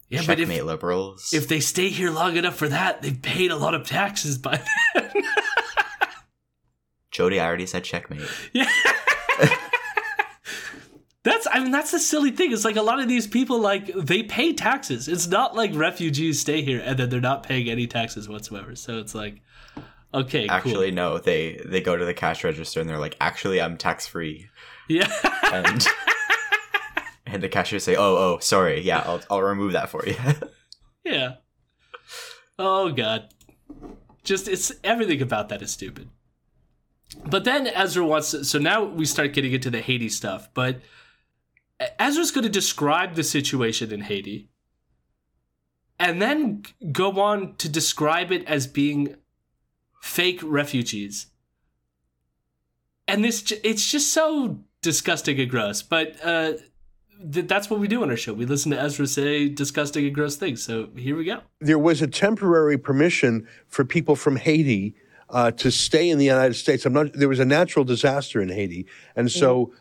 yeah 0.08 0.22
but 0.26 0.40
if, 0.40 0.48
liberals. 0.48 1.30
if 1.32 1.48
they 1.48 1.60
stay 1.60 1.88
here 1.88 2.10
long 2.10 2.36
enough 2.36 2.56
for 2.56 2.68
that 2.68 3.02
they've 3.02 3.20
paid 3.20 3.50
a 3.50 3.56
lot 3.56 3.74
of 3.74 3.86
taxes 3.86 4.38
by 4.38 4.60
then 4.94 5.12
Jody, 7.10 7.40
I 7.40 7.46
already 7.46 7.66
said 7.66 7.84
checkmate. 7.84 8.28
yeah 8.52 8.70
that's 11.22 11.46
i 11.52 11.58
mean 11.60 11.70
that's 11.70 11.90
the 11.90 11.98
silly 11.98 12.30
thing 12.30 12.50
it's 12.52 12.64
like 12.64 12.76
a 12.76 12.82
lot 12.82 12.98
of 12.98 13.08
these 13.08 13.26
people 13.26 13.60
like 13.60 13.86
they 13.94 14.22
pay 14.22 14.52
taxes 14.52 15.06
it's 15.08 15.26
not 15.26 15.54
like 15.54 15.70
refugees 15.74 16.40
stay 16.40 16.62
here 16.62 16.80
and 16.84 16.98
then 16.98 17.10
they're 17.10 17.20
not 17.20 17.42
paying 17.42 17.68
any 17.68 17.86
taxes 17.86 18.28
whatsoever 18.28 18.74
so 18.74 18.98
it's 18.98 19.14
like 19.14 19.40
okay 20.14 20.48
Actually, 20.48 20.88
cool. 20.88 20.94
no. 20.96 21.18
They 21.18 21.60
they 21.64 21.80
go 21.80 21.96
to 21.96 22.04
the 22.04 22.14
cash 22.14 22.42
register 22.42 22.80
and 22.80 22.88
they're 22.90 22.98
like, 22.98 23.16
"Actually, 23.20 23.60
I'm 23.60 23.76
tax 23.76 24.08
free," 24.08 24.48
yeah 24.88 25.08
and 25.52 25.86
and 27.26 27.42
the 27.42 27.48
cashier 27.48 27.78
say, 27.78 27.94
"Oh, 27.94 28.16
oh, 28.16 28.38
sorry. 28.40 28.80
Yeah, 28.80 29.04
I'll 29.06 29.20
I'll 29.30 29.42
remove 29.42 29.72
that 29.72 29.88
for 29.88 30.04
you." 30.06 30.16
Yeah. 31.04 31.36
Oh 32.58 32.90
god. 32.92 33.32
Just 34.24 34.48
it's 34.48 34.72
everything 34.84 35.22
about 35.22 35.48
that 35.48 35.62
is 35.62 35.70
stupid. 35.70 36.08
But 37.24 37.44
then 37.44 37.66
Ezra 37.68 38.04
wants 38.04 38.32
to, 38.32 38.44
so 38.44 38.58
now 38.58 38.84
we 38.84 39.04
start 39.06 39.32
getting 39.32 39.52
into 39.52 39.70
the 39.70 39.80
Haiti 39.80 40.08
stuff, 40.08 40.48
but 40.54 40.80
Ezra's 41.98 42.30
going 42.30 42.44
to 42.44 42.50
describe 42.50 43.14
the 43.14 43.22
situation 43.22 43.92
in 43.92 44.02
Haiti 44.02 44.48
and 45.98 46.20
then 46.20 46.62
go 46.92 47.20
on 47.20 47.56
to 47.56 47.68
describe 47.68 48.32
it 48.32 48.46
as 48.46 48.66
being 48.66 49.16
fake 50.00 50.40
refugees. 50.42 51.26
And 53.08 53.24
this 53.24 53.52
it's 53.64 53.90
just 53.90 54.12
so 54.12 54.60
disgusting 54.82 55.40
and 55.40 55.50
gross, 55.50 55.82
but 55.82 56.16
uh 56.24 56.52
th- 57.32 57.46
that's 57.46 57.68
what 57.68 57.80
we 57.80 57.88
do 57.88 58.02
on 58.02 58.10
our 58.10 58.16
show. 58.16 58.32
We 58.32 58.46
listen 58.46 58.70
to 58.72 58.80
Ezra 58.80 59.06
say 59.06 59.48
disgusting 59.48 60.06
and 60.06 60.14
gross 60.14 60.36
things. 60.36 60.62
So 60.62 60.88
here 60.96 61.16
we 61.16 61.24
go. 61.24 61.40
There 61.60 61.78
was 61.78 62.02
a 62.02 62.06
temporary 62.06 62.78
permission 62.78 63.46
for 63.66 63.84
people 63.84 64.16
from 64.16 64.36
Haiti 64.36 64.94
uh, 65.28 65.50
to 65.52 65.70
stay 65.70 66.08
in 66.10 66.18
the 66.18 66.24
United 66.24 66.54
States. 66.54 66.84
I'm 66.84 66.92
not. 66.92 67.12
There 67.12 67.28
was 67.28 67.40
a 67.40 67.44
natural 67.44 67.84
disaster 67.84 68.40
in 68.40 68.48
Haiti, 68.48 68.86
and 69.14 69.30
so 69.30 69.72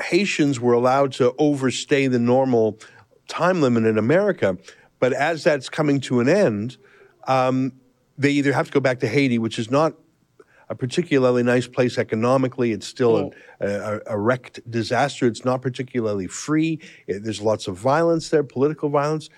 Haitians 0.00 0.60
were 0.60 0.72
allowed 0.74 1.12
to 1.12 1.34
overstay 1.38 2.06
the 2.06 2.18
normal 2.18 2.78
time 3.28 3.60
limit 3.60 3.84
in 3.86 3.98
America. 3.98 4.56
But 4.98 5.12
as 5.12 5.44
that's 5.44 5.68
coming 5.68 6.00
to 6.02 6.20
an 6.20 6.28
end, 6.28 6.76
um, 7.26 7.72
they 8.18 8.30
either 8.30 8.52
have 8.52 8.66
to 8.66 8.72
go 8.72 8.80
back 8.80 9.00
to 9.00 9.08
Haiti, 9.08 9.38
which 9.38 9.58
is 9.58 9.70
not 9.70 9.94
a 10.68 10.74
particularly 10.74 11.42
nice 11.42 11.66
place 11.68 11.96
economically. 11.98 12.72
It's 12.72 12.86
still 12.86 13.32
a, 13.60 13.66
a, 13.66 14.00
a 14.06 14.18
wrecked 14.18 14.68
disaster. 14.70 15.26
It's 15.26 15.44
not 15.44 15.62
particularly 15.62 16.26
free. 16.26 16.80
It- 17.06 17.22
there's 17.24 17.40
lots 17.40 17.68
of 17.68 17.76
violence 17.76 18.30
there, 18.30 18.42
political 18.42 18.88
violence. 18.88 19.28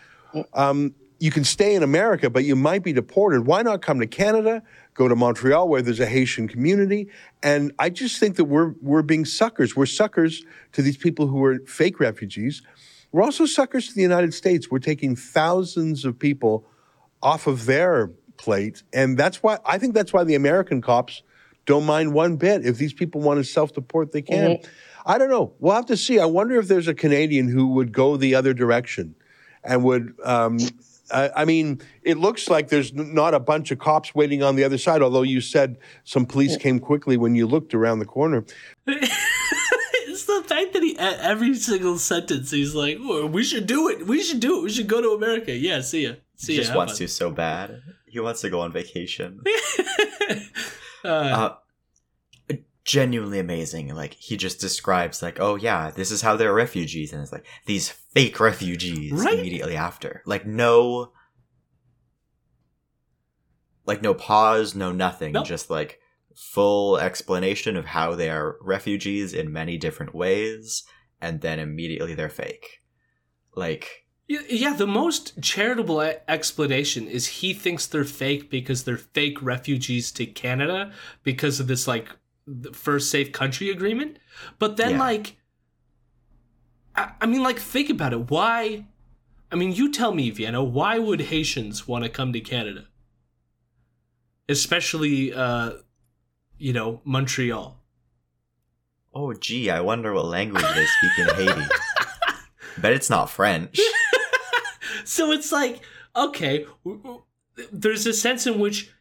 Um, 0.55 0.95
you 1.21 1.31
can 1.31 1.43
stay 1.45 1.75
in 1.75 1.83
America, 1.83 2.31
but 2.31 2.45
you 2.45 2.55
might 2.55 2.83
be 2.85 2.93
deported. 2.93 3.45
Why 3.47 3.63
not 3.63 3.83
come 3.83 3.99
to 4.01 4.07
Canada? 4.07 4.63
Go 4.99 5.07
to 5.07 5.15
Montreal, 5.15 5.69
where 5.69 5.81
there's 5.81 6.01
a 6.01 6.07
Haitian 6.07 6.49
community. 6.49 7.07
And 7.41 7.73
I 7.79 7.89
just 7.89 8.19
think 8.19 8.35
that 8.35 8.47
we're 8.47 8.75
we're 8.83 9.03
being 9.03 9.25
suckers. 9.25 9.77
We're 9.77 9.87
suckers 9.87 10.45
to 10.73 10.83
these 10.83 10.97
people 10.97 11.29
who 11.29 11.45
are 11.45 11.61
fake 11.69 12.01
refugees. 12.01 12.63
We're 13.13 13.23
also 13.23 13.47
suckers 13.47 13.87
to 13.87 13.95
the 13.95 14.03
United 14.03 14.35
States. 14.35 14.73
We're 14.73 14.81
taking 14.81 15.15
thousands 15.15 16.05
of 16.05 16.19
people 16.19 16.67
off 17.23 17.47
of 17.47 17.67
their 17.67 18.11
plate. 18.39 18.83
And 18.93 19.17
that's 19.17 19.41
why 19.41 19.59
I 19.65 19.79
think 19.79 19.95
that's 19.95 20.13
why 20.13 20.25
the 20.25 20.35
American 20.35 20.83
cops 20.83 21.23
don't 21.65 21.87
mind 21.87 22.13
one 22.13 22.35
bit. 22.35 22.67
If 22.67 22.79
these 22.79 22.93
people 22.93 23.21
want 23.21 23.39
to 23.39 23.45
self 23.45 23.73
deport, 23.73 24.11
they 24.11 24.23
can. 24.23 24.59
I 25.07 25.17
don't 25.17 25.31
know. 25.31 25.53
We'll 25.61 25.77
have 25.77 25.87
to 25.87 25.97
see. 25.97 26.19
I 26.19 26.27
wonder 26.27 26.59
if 26.59 26.67
there's 26.67 26.89
a 26.89 26.95
Canadian 26.95 27.47
who 27.47 27.69
would 27.69 27.93
go 27.93 28.17
the 28.17 28.35
other 28.35 28.53
direction 28.53 29.15
and 29.63 29.85
would. 29.85 30.15
Um, 30.25 30.59
I, 31.11 31.31
I 31.37 31.45
mean, 31.45 31.81
it 32.03 32.19
looks 32.19 32.49
like 32.49 32.69
there's 32.69 32.93
not 32.93 33.35
a 33.35 33.41
bunch 33.41 33.71
of 33.71 33.79
cops 33.79 34.15
waiting 34.15 34.43
on 34.43 34.57
the 34.57 34.65
other 34.65 34.79
side, 34.79 35.03
although 35.03 35.23
you 35.23 35.41
said 35.41 35.79
some 36.05 36.27
police 36.27 36.57
came 36.57 36.79
quickly 36.79 37.17
when 37.17 37.35
you 37.35 37.47
looked 37.47 37.75
around 37.75 37.99
the 37.99 38.05
corner. 38.07 38.45
it's 38.87 40.25
the 40.25 40.43
fact 40.47 40.73
that 40.73 40.83
he 40.83 40.99
every 40.99 41.55
single 41.55 41.99
sentence 41.99 42.51
he's 42.51 42.75
like, 42.75 42.99
"Oh, 43.01 43.27
"We 43.27 43.43
should 43.45 43.67
do 43.67 43.89
it. 43.89 44.07
We 44.07 44.23
should 44.23 44.41
do 44.41 44.59
it. 44.59 44.63
We 44.63 44.71
should 44.71 44.89
go 44.89 45.01
to 45.01 45.11
America." 45.11 45.53
Yeah, 45.53 45.81
see 45.81 46.05
ya. 46.07 46.15
See 46.37 46.55
ya. 46.55 46.55
he 46.55 46.57
ya. 46.57 46.61
just 46.61 46.69
have 46.71 46.77
wants 46.77 46.93
fun. 46.95 46.99
to 46.99 47.09
so 47.09 47.31
bad. 47.31 47.83
He 48.07 48.21
wants 48.21 48.41
to 48.41 48.51
go 48.51 48.61
on 48.61 48.73
vacation. 48.73 49.43
uh, 51.05 51.09
Uh, 51.09 51.55
genuinely 52.89 53.39
amazing. 53.39 53.95
Like 53.95 54.15
he 54.15 54.39
just 54.39 54.61
describes 54.61 55.23
like, 55.23 55.39
oh 55.39 55.57
yeah, 55.57 55.91
this 55.91 56.11
is 56.11 56.23
how 56.23 56.37
they're 56.37 56.55
refugees, 56.55 57.13
and 57.13 57.21
it's 57.23 57.33
like 57.33 57.45
these 57.67 57.91
fake 57.91 58.41
refugees 58.41 59.13
Right? 59.13 59.39
immediately 59.39 59.77
after. 59.77 60.23
Like 60.25 60.47
no, 60.47 61.13
like 63.87 64.01
no 64.01 64.15
pause, 64.15 64.75
no 64.75 64.91
nothing, 64.91 65.33
Nope. 65.33 65.47
just 65.47 65.69
like 65.69 66.01
full 66.35 66.97
explanation 66.97 67.77
of 67.77 67.85
how 67.85 68.15
they 68.15 68.31
are 68.31 68.57
refugees 68.63 69.35
in 69.35 69.53
many 69.53 69.77
different 69.77 70.15
ways, 70.15 70.83
and 71.21 71.43
then 71.43 71.59
immediately 71.59 72.15
they're 72.15 72.31
fake. 72.31 72.81
Like 73.55 74.07
Yeah, 74.29 74.73
the 74.73 74.87
most 74.87 75.43
charitable 75.43 76.01
explanation 76.27 77.07
is 77.07 77.27
he 77.27 77.53
thinks 77.53 77.87
they're 77.87 78.05
fake 78.05 78.49
because 78.51 78.85
they're 78.85 78.97
fake 78.97 79.43
refugees 79.43 80.11
to 80.13 80.25
Canada 80.25 80.91
because 81.23 81.61
of 81.61 81.67
this 81.67 81.87
like 81.87 82.09
the 82.49 82.73
first 82.73 83.11
safe 83.11 83.31
country 83.33 83.69
agreement. 83.71 84.19
But 84.59 84.77
then 84.77 84.93
Yeah. 84.93 84.99
like 84.99 85.37
I, 86.97 87.13
I 87.21 87.27
mean 87.27 87.43
like 87.43 87.59
think 87.59 87.91
about 87.91 88.13
it. 88.13 88.31
Why 88.31 88.87
I 89.53 89.57
mean 89.57 89.73
you 89.73 89.93
tell 89.93 90.13
me, 90.15 90.31
Vienna, 90.31 90.65
why 90.65 90.99
would 90.99 91.21
Haitians 91.21 91.87
want 91.87 92.05
to 92.05 92.11
come 92.11 92.33
to 92.33 92.41
Canada? 92.41 92.87
Especially 94.49 95.33
uh 95.33 95.73
you 96.57 96.73
know, 96.73 97.01
Montreal. 97.05 97.81
Oh, 99.15 99.33
gee, 99.33 99.71
I 99.71 99.81
wonder 99.81 100.13
what 100.13 100.27
language 100.27 100.65
they 100.75 100.87
speak 100.87 101.19
in 101.19 101.35
Haiti. 101.37 101.69
Bet 102.79 102.93
it's 102.93 103.11
not 103.11 103.31
French. 103.31 103.79
so 105.05 105.31
it's 105.33 105.53
like 105.53 105.81
okay 106.17 106.67
there's 107.73 108.07
a 108.07 108.13
sense 108.13 108.47
in 108.47 108.59
which 108.59 108.93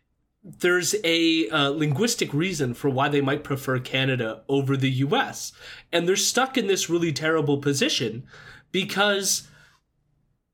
there's 0.60 0.96
a 1.04 1.50
uh, 1.50 1.70
linguistic 1.70 2.34
reason 2.34 2.74
for 2.74 2.90
why 2.90 3.10
they 3.10 3.22
might 3.22 3.44
prefer 3.44 3.80
canada 3.80 4.42
over 4.48 4.78
the 4.78 4.90
us 4.90 5.52
and 5.92 6.08
they're 6.08 6.16
stuck 6.16 6.58
in 6.58 6.68
this 6.68 6.90
really 6.90 7.12
terrible 7.12 7.58
position 7.58 8.24
because 8.72 9.48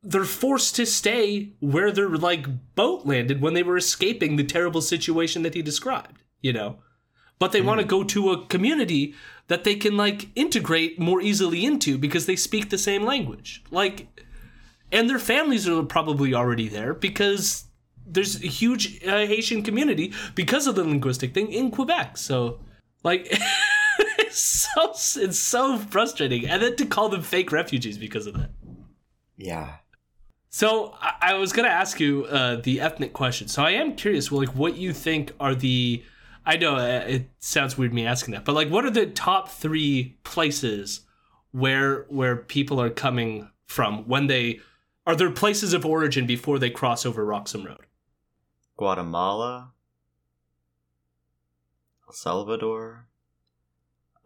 they're 0.02 0.26
forced 0.26 0.76
to 0.76 0.86
stay 0.86 1.54
where 1.60 1.92
their 1.92 2.10
like 2.10 2.48
boat 2.76 3.06
landed 3.06 3.40
when 3.40 3.54
they 3.54 3.64
were 3.64 3.78
escaping 3.78 4.36
the 4.36 4.44
terrible 4.44 4.82
situation 4.82 5.44
that 5.44 5.54
he 5.54 5.62
described 5.62 6.24
you 6.44 6.54
know? 6.54 6.76
But 7.40 7.52
they 7.52 7.62
want 7.62 7.82
to 7.82 7.86
go 7.86 8.04
to 8.04 8.32
a 8.32 8.46
community 8.46 9.16
that 9.48 9.64
they 9.64 9.76
can 9.76 9.98
like 9.98 10.30
integrate 10.36 11.00
more 11.00 11.20
easily 11.20 11.66
into 11.66 11.98
because 11.98 12.28
they 12.28 12.36
speak 12.36 12.70
the 12.70 12.78
same 12.78 13.04
language. 13.04 13.64
Like 13.72 14.08
and 14.92 15.10
their 15.10 15.20
families 15.20 15.68
are 15.68 15.82
probably 15.82 16.36
already 16.36 16.68
there 16.68 16.94
because 16.94 17.66
there's 18.06 18.42
a 18.42 18.48
huge 18.48 19.04
uh, 19.06 19.26
Haitian 19.26 19.64
community 19.64 20.14
because 20.36 20.68
of 20.68 20.76
the 20.76 20.84
linguistic 20.84 21.34
thing 21.34 21.52
in 21.52 21.72
Quebec. 21.72 22.18
So, 22.18 22.60
like, 23.04 23.28
it's 24.18 24.40
so 24.40 25.22
it's 25.22 25.40
so 25.40 25.78
frustrating, 25.78 26.48
and 26.48 26.62
then 26.62 26.76
to 26.78 26.86
call 26.86 27.10
them 27.10 27.22
fake 27.22 27.52
refugees 27.52 27.98
because 27.98 28.28
of 28.28 28.36
that. 28.36 28.52
Yeah. 29.38 29.76
So 30.50 30.96
I, 31.02 31.14
I 31.22 31.34
was 31.36 31.52
gonna 31.52 31.70
ask 31.70 32.00
you 32.00 32.26
uh, 32.26 32.58
the 32.58 32.80
ethnic 32.80 33.14
question. 33.14 33.48
So 33.48 33.64
I 33.64 33.72
am 33.72 33.96
curious, 33.96 34.32
well, 34.32 34.42
like, 34.42 34.56
what 34.56 34.78
you 34.78 34.94
think 34.94 35.32
are 35.40 35.56
the 35.56 36.04
I 36.46 36.58
know 36.58 36.76
uh, 36.76 37.06
it 37.08 37.30
sounds 37.40 37.78
weird 37.78 37.94
me 37.94 38.06
asking 38.06 38.34
that, 38.34 38.46
but 38.46 38.54
like, 38.54 38.70
what 38.70 38.86
are 38.86 38.92
the 38.92 39.06
top 39.08 39.50
three 39.50 40.18
places 40.24 41.02
where 41.52 42.04
where 42.10 42.36
people 42.36 42.82
are 42.82 42.90
coming 42.90 43.50
from 43.68 44.08
when 44.08 44.28
they 44.28 44.60
are 45.06 45.16
there 45.16 45.32
places 45.32 45.74
of 45.74 45.86
origin 45.86 46.26
before 46.26 46.60
they 46.60 46.70
cross 46.70 47.06
over 47.06 47.26
Roxham 47.26 47.66
Road? 47.66 47.86
Guatemala, 48.88 49.72
El 52.06 52.14
Salvador, 52.14 53.08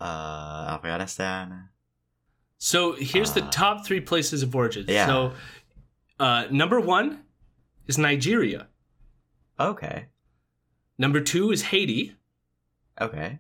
uh, 0.02 0.66
Afghanistan. 0.74 1.70
So 2.58 2.94
here's 2.94 3.34
the 3.34 3.44
Uh, 3.44 3.52
top 3.52 3.86
three 3.86 4.02
places 4.02 4.42
of 4.42 4.56
origin. 4.56 4.86
yeah. 4.88 5.06
So 5.06 5.34
uh, 6.20 6.46
number 6.50 6.80
one 6.80 7.24
is 7.86 8.00
Nigeria. 8.00 8.66
Okay. 9.60 10.08
Number 10.98 11.22
two 11.22 11.52
is 11.52 11.62
Haiti, 11.70 12.16
Okay. 13.00 13.38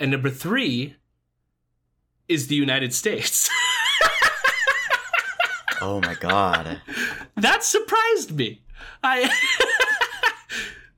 and 0.00 0.10
number 0.10 0.30
three 0.30 0.96
is 2.26 2.46
the 2.46 2.56
United 2.56 2.94
States. 2.94 3.50
Oh 5.82 6.00
my 6.00 6.14
god. 6.14 6.80
that 7.36 7.62
surprised 7.62 8.32
me. 8.34 8.62
I 9.02 9.28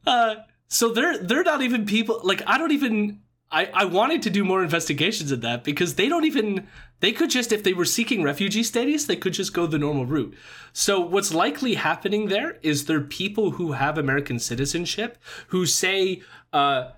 uh 0.07 0.37
so 0.69 0.91
they're 0.91 1.19
they're 1.19 1.43
not 1.43 1.63
even 1.63 1.87
people 1.87 2.21
like 2.23 2.43
I 2.47 2.59
don't 2.59 2.73
even 2.73 3.21
I, 3.51 3.71
I 3.73 3.85
wanted 3.85 4.23
to 4.23 4.31
do 4.31 4.45
more 4.45 4.63
investigations 4.63 5.31
of 5.31 5.41
that 5.43 5.63
because 5.63 5.95
they 5.95 6.09
don't 6.09 6.25
even 6.25 6.67
they 7.01 7.13
could 7.13 7.31
just 7.31 7.53
if 7.53 7.63
they 7.63 7.73
were 7.73 7.85
seeking 7.85 8.23
refugee 8.23 8.63
status 8.63 9.05
they 9.05 9.17
could 9.17 9.35
just 9.35 9.55
go 9.55 9.67
the 9.67 9.79
normal 9.79 10.07
route. 10.07 10.35
So 10.73 11.01
what's 11.01 11.33
likely 11.33 11.75
happening 11.75 12.27
there 12.27 12.59
is 12.63 12.87
there 12.87 12.99
are 12.99 13.03
people 13.03 13.53
who 13.53 13.73
have 13.73 13.99
american 13.99 14.39
citizenship 14.39 15.19
who 15.49 15.67
say 15.67 16.23
uh 16.53 16.91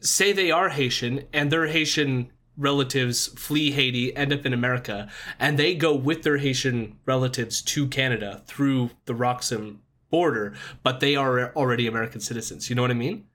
say 0.00 0.32
they 0.32 0.50
are 0.50 0.68
haitian 0.68 1.24
and 1.32 1.50
their 1.50 1.66
haitian 1.66 2.30
relatives 2.58 3.28
flee 3.28 3.70
haiti 3.70 4.14
end 4.16 4.32
up 4.32 4.46
in 4.46 4.52
america 4.52 5.08
and 5.38 5.58
they 5.58 5.74
go 5.74 5.94
with 5.94 6.22
their 6.22 6.38
haitian 6.38 6.98
relatives 7.04 7.60
to 7.60 7.86
canada 7.86 8.42
through 8.46 8.90
the 9.04 9.14
roxham 9.14 9.80
border 10.10 10.54
but 10.82 11.00
they 11.00 11.16
are 11.16 11.52
already 11.54 11.86
american 11.86 12.20
citizens 12.20 12.68
you 12.68 12.76
know 12.76 12.82
what 12.82 12.90
i 12.90 12.94
mean 12.94 13.26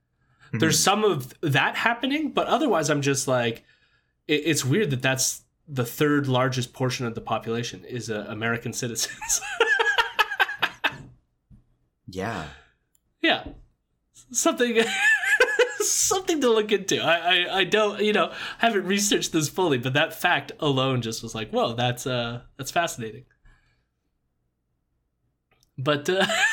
there's 0.54 0.80
some 0.80 1.04
of 1.04 1.34
that 1.42 1.76
happening, 1.76 2.32
but 2.32 2.48
otherwise, 2.48 2.90
I'm 2.90 3.02
just 3.02 3.28
like, 3.28 3.64
it, 4.28 4.42
it's 4.46 4.66
weird 4.66 4.90
that 4.90 5.02
that's 5.02 5.44
the 5.68 5.86
third 5.86 6.28
largest 6.28 6.74
portion 6.74 7.06
of 7.06 7.16
the 7.16 7.22
population 7.22 7.86
is 7.86 8.10
uh, 8.10 8.26
American 8.28 8.74
citizens. 8.74 9.42
Yeah. 12.14 12.48
yeah, 13.22 13.46
something, 14.34 14.84
something 15.80 16.42
to 16.42 16.50
look 16.50 16.74
into. 16.74 17.02
I, 17.02 17.16
I, 17.16 17.58
I 17.60 17.64
don't, 17.64 18.02
you 18.02 18.12
know, 18.12 18.32
I 18.32 18.66
haven't 18.66 18.84
researched 18.84 19.32
this 19.32 19.48
fully, 19.48 19.78
but 19.78 19.94
that 19.94 20.14
fact 20.14 20.52
alone 20.60 21.02
just 21.02 21.24
was 21.24 21.34
like, 21.34 21.52
whoa, 21.52 21.74
that's 21.74 22.06
uh, 22.06 22.42
that's 22.58 22.70
fascinating. 22.70 23.24
But 25.78 26.10
uh, 26.10 26.26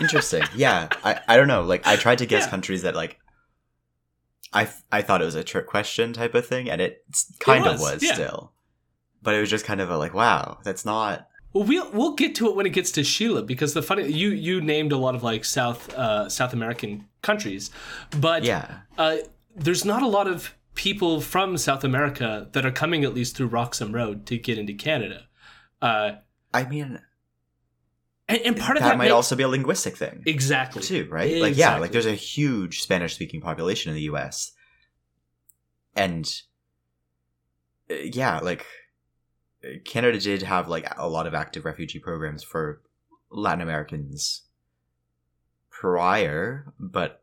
Interesting. 0.00 0.42
Yeah. 0.54 0.88
I, 1.04 1.20
I 1.28 1.36
don't 1.36 1.48
know. 1.48 1.62
Like 1.62 1.86
I 1.86 1.96
tried 1.96 2.18
to 2.18 2.26
guess 2.26 2.44
Yeah. 2.44 2.50
countries 2.50 2.82
that 2.82 2.94
like 2.94 3.18
I 4.52 4.68
I 4.92 5.02
thought 5.02 5.22
it 5.22 5.24
was 5.24 5.34
a 5.34 5.44
trick 5.44 5.66
question 5.66 6.12
type 6.12 6.34
of 6.34 6.46
thing 6.46 6.70
and 6.70 6.80
it 6.80 7.04
kind 7.38 7.66
of 7.66 7.80
was, 7.80 7.94
was 7.94 8.02
yeah. 8.02 8.14
still. 8.14 8.52
But 9.22 9.34
it 9.34 9.40
was 9.40 9.50
just 9.50 9.64
kind 9.64 9.80
of 9.80 9.90
a 9.90 9.96
like 9.96 10.14
wow, 10.14 10.58
that's 10.64 10.84
not 10.84 11.26
Well, 11.52 11.64
we'll 11.64 11.90
we'll 11.92 12.14
get 12.14 12.34
to 12.36 12.48
it 12.48 12.56
when 12.56 12.66
it 12.66 12.70
gets 12.72 12.90
to 12.92 13.04
Sheila 13.04 13.42
because 13.42 13.74
the 13.74 13.82
funny 13.82 14.10
you 14.10 14.30
you 14.30 14.60
named 14.60 14.92
a 14.92 14.96
lot 14.96 15.14
of 15.14 15.22
like 15.22 15.44
South 15.44 15.92
uh, 15.94 16.28
South 16.28 16.52
American 16.52 17.06
countries, 17.22 17.70
but 18.20 18.44
yeah. 18.44 18.80
uh, 18.98 19.16
there's 19.56 19.84
not 19.84 20.02
a 20.02 20.06
lot 20.08 20.26
of 20.28 20.54
people 20.74 21.20
from 21.20 21.56
South 21.56 21.84
America 21.84 22.48
that 22.52 22.66
are 22.66 22.72
coming 22.72 23.04
at 23.04 23.14
least 23.14 23.36
through 23.36 23.46
Roxham 23.46 23.92
Road 23.94 24.26
to 24.26 24.36
get 24.36 24.58
into 24.58 24.74
Canada, 24.74 25.28
uh, 25.80 26.12
I 26.52 26.64
mean 26.64 27.00
and, 28.28 28.40
and 28.40 28.56
part 28.58 28.76
of 28.76 28.82
that, 28.82 28.90
that, 28.90 28.98
might 28.98 29.10
also 29.10 29.36
be 29.36 29.42
a 29.42 29.48
linguistic 29.48 29.96
thing. 29.96 30.22
exactly 30.26 30.82
too, 30.82 31.06
right? 31.10 31.40
Like, 31.40 31.56
yeah, 31.56 31.78
like 31.78 31.92
there's 31.92 32.06
a 32.06 32.14
huge 32.14 32.82
Spanish 32.82 33.14
speaking 33.14 33.40
population 33.40 33.90
in 33.90 33.96
the 33.96 34.02
US. 34.02 34.52
And 35.96 36.30
uh, 37.90 37.94
yeah, 37.94 38.40
like 38.40 38.66
uh, 39.64 39.78
Canada 39.84 40.18
did 40.18 40.42
have 40.42 40.68
like 40.68 40.92
a 40.96 41.08
lot 41.08 41.26
of 41.26 41.34
active 41.34 41.64
refugee 41.64 41.98
programs 41.98 42.42
for 42.42 42.80
Latin 43.30 43.60
Americans 43.60 44.42
prior, 45.70 46.72
but 46.78 47.22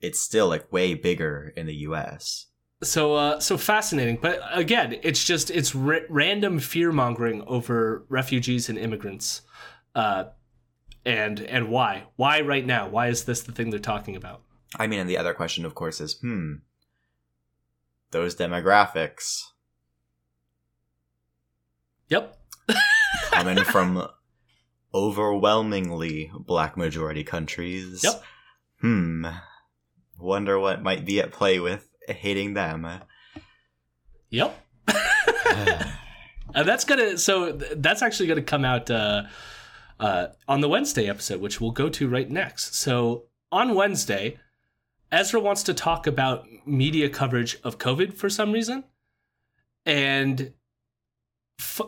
it's 0.00 0.20
still 0.20 0.48
like 0.48 0.72
way 0.72 0.94
bigger 0.94 1.52
in 1.56 1.66
the 1.66 1.74
US. 1.74 2.46
so 2.82 3.14
uh, 3.14 3.40
so 3.40 3.56
fascinating. 3.56 4.18
But 4.20 4.40
again, 4.52 4.96
it's 5.02 5.24
just 5.24 5.50
it's 5.50 5.74
ra- 5.74 6.06
random 6.08 6.58
fear 6.58 6.92
mongering 6.92 7.42
over 7.46 8.04
refugees 8.08 8.68
and 8.68 8.78
immigrants, 8.78 9.42
uh, 9.98 10.24
and 11.04 11.40
and 11.40 11.68
why 11.68 12.04
why 12.16 12.40
right 12.40 12.64
now 12.64 12.88
why 12.88 13.08
is 13.08 13.24
this 13.24 13.42
the 13.42 13.52
thing 13.52 13.70
they're 13.70 13.78
talking 13.80 14.16
about? 14.16 14.42
I 14.76 14.86
mean, 14.86 15.00
and 15.00 15.10
the 15.10 15.18
other 15.18 15.34
question, 15.34 15.64
of 15.64 15.74
course, 15.74 16.00
is 16.00 16.18
hmm, 16.20 16.54
those 18.10 18.36
demographics 18.36 19.42
Yep. 22.08 22.38
coming 23.30 23.64
from 23.64 24.08
overwhelmingly 24.94 26.30
black 26.38 26.76
majority 26.76 27.24
countries. 27.24 28.02
Yep. 28.02 28.22
Hmm. 28.80 29.26
Wonder 30.18 30.58
what 30.58 30.82
might 30.82 31.04
be 31.04 31.20
at 31.20 31.32
play 31.32 31.60
with 31.60 31.88
hating 32.08 32.54
them. 32.54 32.86
Yep. 34.30 34.66
And 34.86 35.86
that's 36.66 36.84
gonna 36.84 37.18
so 37.18 37.52
that's 37.52 38.02
actually 38.02 38.28
gonna 38.28 38.42
come 38.42 38.64
out 38.64 38.90
uh, 38.90 39.24
uh, 40.00 40.28
on 40.46 40.60
the 40.60 40.68
Wednesday 40.68 41.08
episode, 41.08 41.40
which 41.40 41.60
we'll 41.60 41.70
go 41.70 41.88
to 41.88 42.08
right 42.08 42.30
next. 42.30 42.74
So 42.74 43.24
on 43.50 43.74
Wednesday, 43.74 44.38
Ezra 45.10 45.40
wants 45.40 45.62
to 45.64 45.74
talk 45.74 46.06
about 46.06 46.46
media 46.66 47.08
coverage 47.08 47.58
of 47.64 47.78
COVID 47.78 48.14
for 48.14 48.28
some 48.28 48.52
reason, 48.52 48.84
and 49.86 50.52
f- 51.58 51.80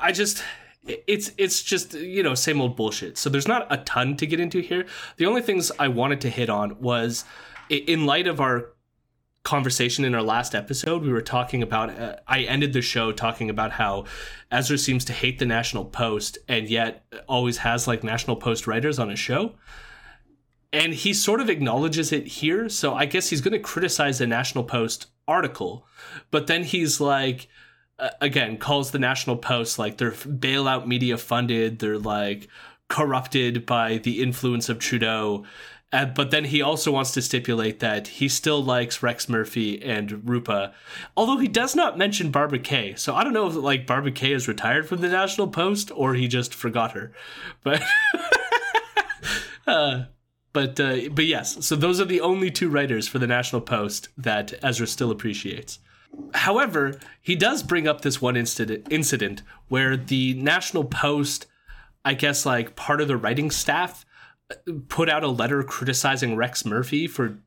I 0.00 0.12
just 0.12 0.42
it's 0.86 1.32
it's 1.38 1.62
just 1.62 1.94
you 1.94 2.22
know 2.22 2.34
same 2.34 2.60
old 2.60 2.76
bullshit. 2.76 3.18
So 3.18 3.30
there's 3.30 3.48
not 3.48 3.66
a 3.70 3.78
ton 3.78 4.16
to 4.18 4.26
get 4.26 4.40
into 4.40 4.60
here. 4.60 4.86
The 5.16 5.26
only 5.26 5.42
things 5.42 5.72
I 5.78 5.88
wanted 5.88 6.20
to 6.22 6.30
hit 6.30 6.50
on 6.50 6.80
was 6.80 7.24
in 7.68 8.06
light 8.06 8.26
of 8.26 8.40
our 8.40 8.75
conversation 9.46 10.04
in 10.04 10.12
our 10.12 10.22
last 10.22 10.56
episode, 10.56 11.02
we 11.02 11.12
were 11.12 11.22
talking 11.22 11.62
about. 11.62 11.90
Uh, 11.90 12.16
I 12.26 12.40
ended 12.40 12.72
the 12.72 12.82
show 12.82 13.12
talking 13.12 13.48
about 13.48 13.70
how 13.70 14.04
Ezra 14.50 14.76
seems 14.76 15.04
to 15.04 15.12
hate 15.12 15.38
the 15.38 15.46
National 15.46 15.84
Post 15.84 16.36
and 16.48 16.68
yet 16.68 17.06
always 17.28 17.58
has 17.58 17.86
like 17.86 18.02
National 18.02 18.34
Post 18.34 18.66
writers 18.66 18.98
on 18.98 19.08
his 19.08 19.20
show. 19.20 19.54
And 20.72 20.92
he 20.92 21.14
sort 21.14 21.40
of 21.40 21.48
acknowledges 21.48 22.12
it 22.12 22.26
here. 22.26 22.68
So 22.68 22.94
I 22.94 23.06
guess 23.06 23.30
he's 23.30 23.40
going 23.40 23.52
to 23.52 23.60
criticize 23.60 24.18
the 24.18 24.26
National 24.26 24.64
Post 24.64 25.06
article. 25.28 25.86
But 26.32 26.48
then 26.48 26.64
he's 26.64 27.00
like, 27.00 27.46
uh, 28.00 28.10
again, 28.20 28.58
calls 28.58 28.90
the 28.90 28.98
National 28.98 29.36
Post 29.36 29.78
like 29.78 29.96
they're 29.96 30.10
bailout 30.10 30.88
media 30.88 31.16
funded. 31.16 31.78
They're 31.78 32.00
like 32.00 32.48
corrupted 32.88 33.64
by 33.64 33.98
the 33.98 34.22
influence 34.22 34.68
of 34.68 34.80
Trudeau 34.80 35.44
uh, 35.92 36.04
but 36.04 36.30
then 36.30 36.44
he 36.44 36.60
also 36.60 36.90
wants 36.90 37.12
to 37.12 37.22
stipulate 37.22 37.78
that 37.78 38.08
he 38.08 38.28
still 38.28 38.62
likes 38.62 39.02
Rex 39.02 39.28
Murphy 39.28 39.80
and 39.82 40.28
Rupa, 40.28 40.74
although 41.16 41.38
he 41.38 41.46
does 41.46 41.76
not 41.76 41.96
mention 41.96 42.30
Barbara 42.30 42.58
Kay. 42.58 42.94
So 42.96 43.14
I 43.14 43.22
don't 43.22 43.32
know 43.32 43.46
if 43.46 43.54
like 43.54 43.86
Barbara 43.86 44.10
Kay 44.10 44.32
is 44.32 44.48
retired 44.48 44.88
from 44.88 45.00
the 45.00 45.08
National 45.08 45.46
Post 45.46 45.92
or 45.94 46.14
he 46.14 46.26
just 46.26 46.52
forgot 46.52 46.92
her. 46.92 47.12
But 47.62 47.82
uh, 49.66 50.04
but 50.52 50.80
uh, 50.80 51.08
but 51.12 51.26
yes, 51.26 51.64
so 51.64 51.76
those 51.76 52.00
are 52.00 52.04
the 52.04 52.20
only 52.20 52.50
two 52.50 52.68
writers 52.68 53.06
for 53.06 53.20
the 53.20 53.26
National 53.28 53.60
Post 53.60 54.08
that 54.18 54.54
Ezra 54.64 54.88
still 54.88 55.12
appreciates. 55.12 55.78
However, 56.34 56.98
he 57.22 57.36
does 57.36 57.62
bring 57.62 57.86
up 57.86 58.00
this 58.00 58.20
one 58.20 58.36
incident 58.36 58.88
incident 58.90 59.42
where 59.68 59.96
the 59.96 60.34
National 60.34 60.82
Post, 60.82 61.46
I 62.04 62.14
guess 62.14 62.44
like 62.44 62.74
part 62.74 63.00
of 63.00 63.06
the 63.06 63.16
writing 63.16 63.52
staff 63.52 64.04
put 64.88 65.08
out 65.08 65.22
a 65.22 65.28
letter 65.28 65.62
criticizing 65.62 66.36
Rex 66.36 66.64
Murphy 66.64 67.06
for 67.06 67.38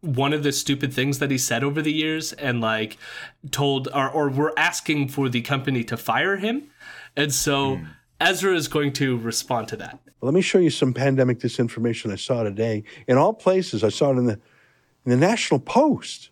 one 0.00 0.32
of 0.32 0.42
the 0.42 0.52
stupid 0.52 0.92
things 0.92 1.18
that 1.18 1.30
he 1.30 1.38
said 1.38 1.64
over 1.64 1.80
the 1.80 1.92
years 1.92 2.32
and 2.34 2.60
like 2.60 2.98
told 3.50 3.88
or, 3.94 4.08
or 4.10 4.28
were 4.28 4.52
asking 4.58 5.08
for 5.08 5.28
the 5.28 5.40
company 5.40 5.82
to 5.84 5.96
fire 5.96 6.36
him. 6.36 6.70
And 7.16 7.32
so 7.32 7.76
mm. 7.76 7.88
Ezra 8.20 8.54
is 8.54 8.68
going 8.68 8.92
to 8.94 9.16
respond 9.16 9.68
to 9.68 9.76
that. 9.76 9.98
Let 10.20 10.34
me 10.34 10.40
show 10.40 10.58
you 10.58 10.70
some 10.70 10.92
pandemic 10.92 11.38
disinformation 11.38 12.12
I 12.12 12.16
saw 12.16 12.42
today. 12.42 12.84
In 13.06 13.18
all 13.18 13.32
places, 13.32 13.84
I 13.84 13.88
saw 13.88 14.10
it 14.10 14.18
in 14.18 14.26
the 14.26 14.40
in 15.04 15.10
the 15.10 15.16
National 15.18 15.60
Post, 15.60 16.30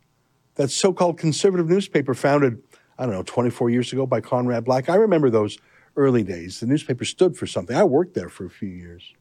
that 0.55 0.71
so-called 0.71 1.19
conservative 1.19 1.69
newspaper 1.69 2.15
founded, 2.15 2.63
I 2.99 3.05
don't 3.05 3.15
know, 3.15 3.23
24 3.23 3.69
years 3.69 3.93
ago 3.93 4.07
by 4.07 4.23
Conrad 4.23 4.65
Black. 4.65 4.89
I 4.89 4.95
remember 4.95 5.29
those 5.29 5.59
early 5.95 6.23
days. 6.23 6.61
The 6.61 6.67
newspaper 6.67 7.05
stood 7.05 7.37
for 7.37 7.47
something. 7.47 7.77
I 7.77 7.85
worked 7.85 8.15
there 8.15 8.31
for 8.31 8.47
a 8.47 8.51
few 8.51 8.69
years. 8.69 9.13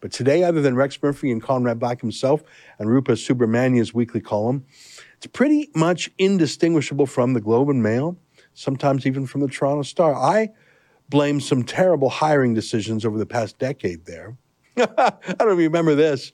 But 0.00 0.12
today, 0.12 0.44
other 0.44 0.62
than 0.62 0.76
Rex 0.76 1.00
Murphy 1.02 1.30
and 1.30 1.42
Conrad 1.42 1.78
Black 1.78 2.00
himself 2.00 2.42
and 2.78 2.88
Rupa 2.88 3.12
Subramanya's 3.12 3.92
weekly 3.92 4.20
column, 4.20 4.64
it's 5.16 5.26
pretty 5.26 5.70
much 5.74 6.10
indistinguishable 6.18 7.06
from 7.06 7.34
the 7.34 7.40
Globe 7.40 7.68
and 7.68 7.82
Mail, 7.82 8.16
sometimes 8.54 9.06
even 9.06 9.26
from 9.26 9.40
the 9.40 9.48
Toronto 9.48 9.82
Star. 9.82 10.14
I 10.14 10.50
blame 11.08 11.40
some 11.40 11.62
terrible 11.62 12.10
hiring 12.10 12.54
decisions 12.54 13.04
over 13.04 13.18
the 13.18 13.26
past 13.26 13.58
decade 13.58 14.04
there. 14.04 14.36
I 14.76 15.12
don't 15.38 15.56
remember 15.56 15.94
this. 15.94 16.32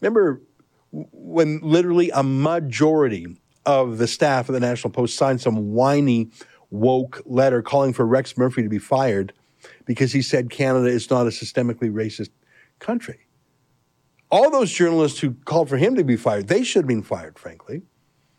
Remember 0.00 0.42
when 0.90 1.60
literally 1.62 2.10
a 2.10 2.22
majority 2.22 3.26
of 3.64 3.98
the 3.98 4.06
staff 4.06 4.48
of 4.48 4.52
the 4.52 4.60
National 4.60 4.90
Post 4.90 5.16
signed 5.16 5.40
some 5.40 5.72
whiny, 5.72 6.30
woke 6.70 7.22
letter 7.24 7.62
calling 7.62 7.92
for 7.92 8.06
Rex 8.06 8.36
Murphy 8.36 8.62
to 8.62 8.68
be 8.68 8.78
fired 8.78 9.32
because 9.84 10.12
he 10.12 10.22
said 10.22 10.50
Canada 10.50 10.88
is 10.88 11.08
not 11.10 11.26
a 11.26 11.30
systemically 11.30 11.90
racist 11.90 12.30
country. 12.82 13.26
All 14.30 14.50
those 14.50 14.72
journalists 14.72 15.20
who 15.20 15.34
called 15.44 15.68
for 15.68 15.76
him 15.78 15.94
to 15.94 16.04
be 16.04 16.16
fired, 16.16 16.48
they 16.48 16.64
should 16.64 16.80
have 16.80 16.88
been 16.88 17.02
fired, 17.02 17.38
frankly. 17.38 17.82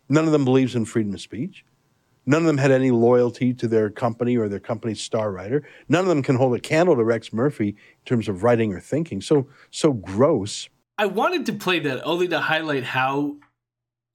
None 0.08 0.26
of 0.26 0.32
them 0.32 0.44
believes 0.44 0.74
in 0.74 0.84
freedom 0.84 1.14
of 1.14 1.20
speech. 1.20 1.64
None 2.26 2.42
of 2.42 2.46
them 2.46 2.58
had 2.58 2.70
any 2.70 2.90
loyalty 2.90 3.52
to 3.54 3.68
their 3.68 3.90
company 3.90 4.36
or 4.36 4.48
their 4.48 4.60
company's 4.60 5.00
star 5.00 5.30
writer. 5.30 5.66
None 5.88 6.02
of 6.02 6.08
them 6.08 6.22
can 6.22 6.36
hold 6.36 6.54
a 6.54 6.60
candle 6.60 6.96
to 6.96 7.04
Rex 7.04 7.32
Murphy 7.32 7.68
in 7.68 8.04
terms 8.04 8.28
of 8.28 8.42
writing 8.42 8.72
or 8.72 8.80
thinking. 8.80 9.20
So 9.20 9.48
so 9.70 9.92
gross. 9.92 10.68
I 10.96 11.06
wanted 11.06 11.44
to 11.46 11.52
play 11.52 11.80
that 11.80 12.02
only 12.04 12.28
to 12.28 12.40
highlight 12.40 12.84
how 12.84 13.36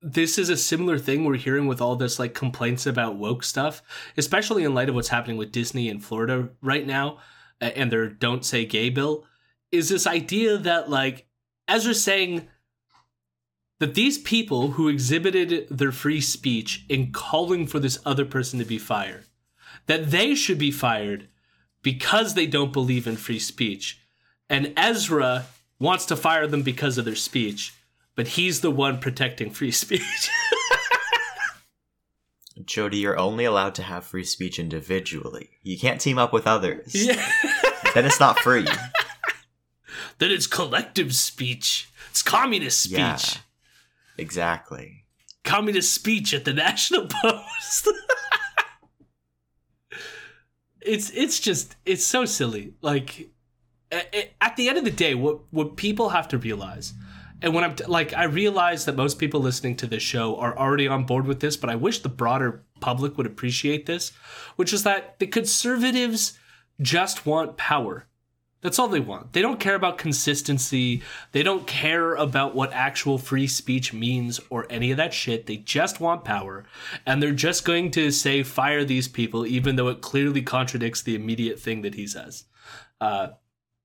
this 0.01 0.37
is 0.37 0.49
a 0.49 0.57
similar 0.57 0.97
thing 0.97 1.25
we're 1.25 1.35
hearing 1.35 1.67
with 1.67 1.81
all 1.81 1.95
this 1.95 2.17
like 2.17 2.33
complaints 2.33 2.85
about 2.85 3.17
woke 3.17 3.43
stuff, 3.43 3.83
especially 4.17 4.63
in 4.63 4.73
light 4.73 4.89
of 4.89 4.95
what's 4.95 5.09
happening 5.09 5.37
with 5.37 5.51
Disney 5.51 5.89
in 5.89 5.99
Florida 5.99 6.49
right 6.61 6.87
now 6.87 7.19
and 7.61 7.91
their 7.91 8.07
don't 8.07 8.45
say 8.45 8.65
gay 8.65 8.89
bill 8.89 9.25
is 9.71 9.89
this 9.89 10.07
idea 10.07 10.57
that 10.57 10.89
like 10.89 11.27
Ezra 11.67 11.93
saying 11.93 12.47
that 13.79 13.95
these 13.95 14.17
people 14.17 14.71
who 14.71 14.87
exhibited 14.87 15.67
their 15.69 15.91
free 15.91 16.21
speech 16.21 16.85
in 16.89 17.11
calling 17.11 17.65
for 17.65 17.79
this 17.79 17.99
other 18.05 18.25
person 18.25 18.59
to 18.59 18.65
be 18.65 18.77
fired, 18.77 19.25
that 19.85 20.11
they 20.11 20.35
should 20.35 20.57
be 20.57 20.71
fired 20.71 21.27
because 21.81 22.33
they 22.33 22.45
don't 22.45 22.73
believe 22.73 23.07
in 23.07 23.15
free 23.15 23.39
speech. 23.39 24.01
And 24.49 24.73
Ezra 24.75 25.45
wants 25.79 26.05
to 26.07 26.15
fire 26.15 26.45
them 26.45 26.61
because 26.61 26.97
of 26.97 27.05
their 27.05 27.15
speech, 27.15 27.73
but 28.15 28.29
he's 28.29 28.61
the 28.61 28.71
one 28.71 28.99
protecting 28.99 29.49
free 29.49 29.71
speech. 29.71 30.29
Jody, 32.65 32.97
you're 32.97 33.17
only 33.17 33.45
allowed 33.45 33.75
to 33.75 33.83
have 33.83 34.03
free 34.03 34.25
speech 34.25 34.59
individually. 34.59 35.51
You 35.63 35.79
can't 35.79 36.01
team 36.01 36.17
up 36.17 36.33
with 36.33 36.45
others. 36.45 36.93
Yeah. 36.93 37.25
then 37.93 38.05
it's 38.05 38.19
not 38.19 38.39
free. 38.39 38.67
Then 40.17 40.31
it's 40.31 40.47
collective 40.47 41.13
speech. 41.15 41.89
It's 42.09 42.21
communist 42.21 42.81
speech. 42.81 42.97
Yeah, 42.97 43.17
exactly. 44.17 45.05
Communist 45.43 45.93
speech 45.93 46.33
at 46.33 46.45
the 46.45 46.53
National 46.65 47.07
Post. 47.07 47.89
it's 50.81 51.09
it's 51.11 51.39
just 51.39 51.75
it's 51.85 52.03
so 52.03 52.25
silly. 52.25 52.73
Like 52.81 53.29
at 53.91 54.55
the 54.55 54.69
end 54.69 54.77
of 54.77 54.83
the 54.83 54.91
day, 54.91 55.15
what 55.15 55.41
what 55.51 55.77
people 55.77 56.09
have 56.09 56.27
to 56.29 56.37
realize, 56.37 56.93
and 57.41 57.53
when 57.53 57.63
I'm 57.63 57.75
like, 57.87 58.13
I 58.13 58.25
realize 58.25 58.85
that 58.85 58.95
most 58.95 59.17
people 59.17 59.39
listening 59.39 59.75
to 59.77 59.87
this 59.87 60.03
show 60.03 60.35
are 60.37 60.57
already 60.57 60.87
on 60.87 61.05
board 61.05 61.25
with 61.25 61.39
this, 61.39 61.57
but 61.57 61.69
I 61.69 61.75
wish 61.75 61.99
the 61.99 62.09
broader 62.09 62.63
public 62.81 63.17
would 63.17 63.25
appreciate 63.25 63.85
this, 63.85 64.11
which 64.55 64.73
is 64.73 64.83
that 64.83 65.19
the 65.19 65.27
conservatives 65.27 66.37
just 66.81 67.25
want 67.25 67.57
power. 67.57 68.05
That's 68.61 68.77
all 68.77 68.89
they 68.89 68.99
want. 68.99 69.31
They 69.31 69.41
don't 69.41 69.59
care 69.59 69.75
about 69.75 69.97
consistency. 69.97 71.01
They 71.31 71.43
don't 71.43 71.65
care 71.65 72.15
about 72.15 72.55
what 72.55 72.73
actual 72.73 73.17
free 73.17 73.47
speech 73.47 73.93
means 73.93 74.39
or 74.49 74.67
any 74.69 74.91
of 74.91 74.97
that 74.97 75.13
shit. 75.13 75.45
They 75.45 75.57
just 75.57 76.01
want 76.01 76.25
power. 76.25 76.65
And 77.05 77.23
they're 77.23 77.31
just 77.31 77.63
going 77.63 77.91
to 77.91 78.11
say, 78.11 78.43
fire 78.43 78.83
these 78.83 79.07
people, 79.07 79.45
even 79.45 79.77
though 79.77 79.87
it 79.87 80.01
clearly 80.01 80.41
contradicts 80.41 81.01
the 81.01 81.15
immediate 81.15 81.59
thing 81.59 81.83
that 81.83 81.95
he 81.95 82.05
says. 82.05 82.45
Uh, 82.99 83.29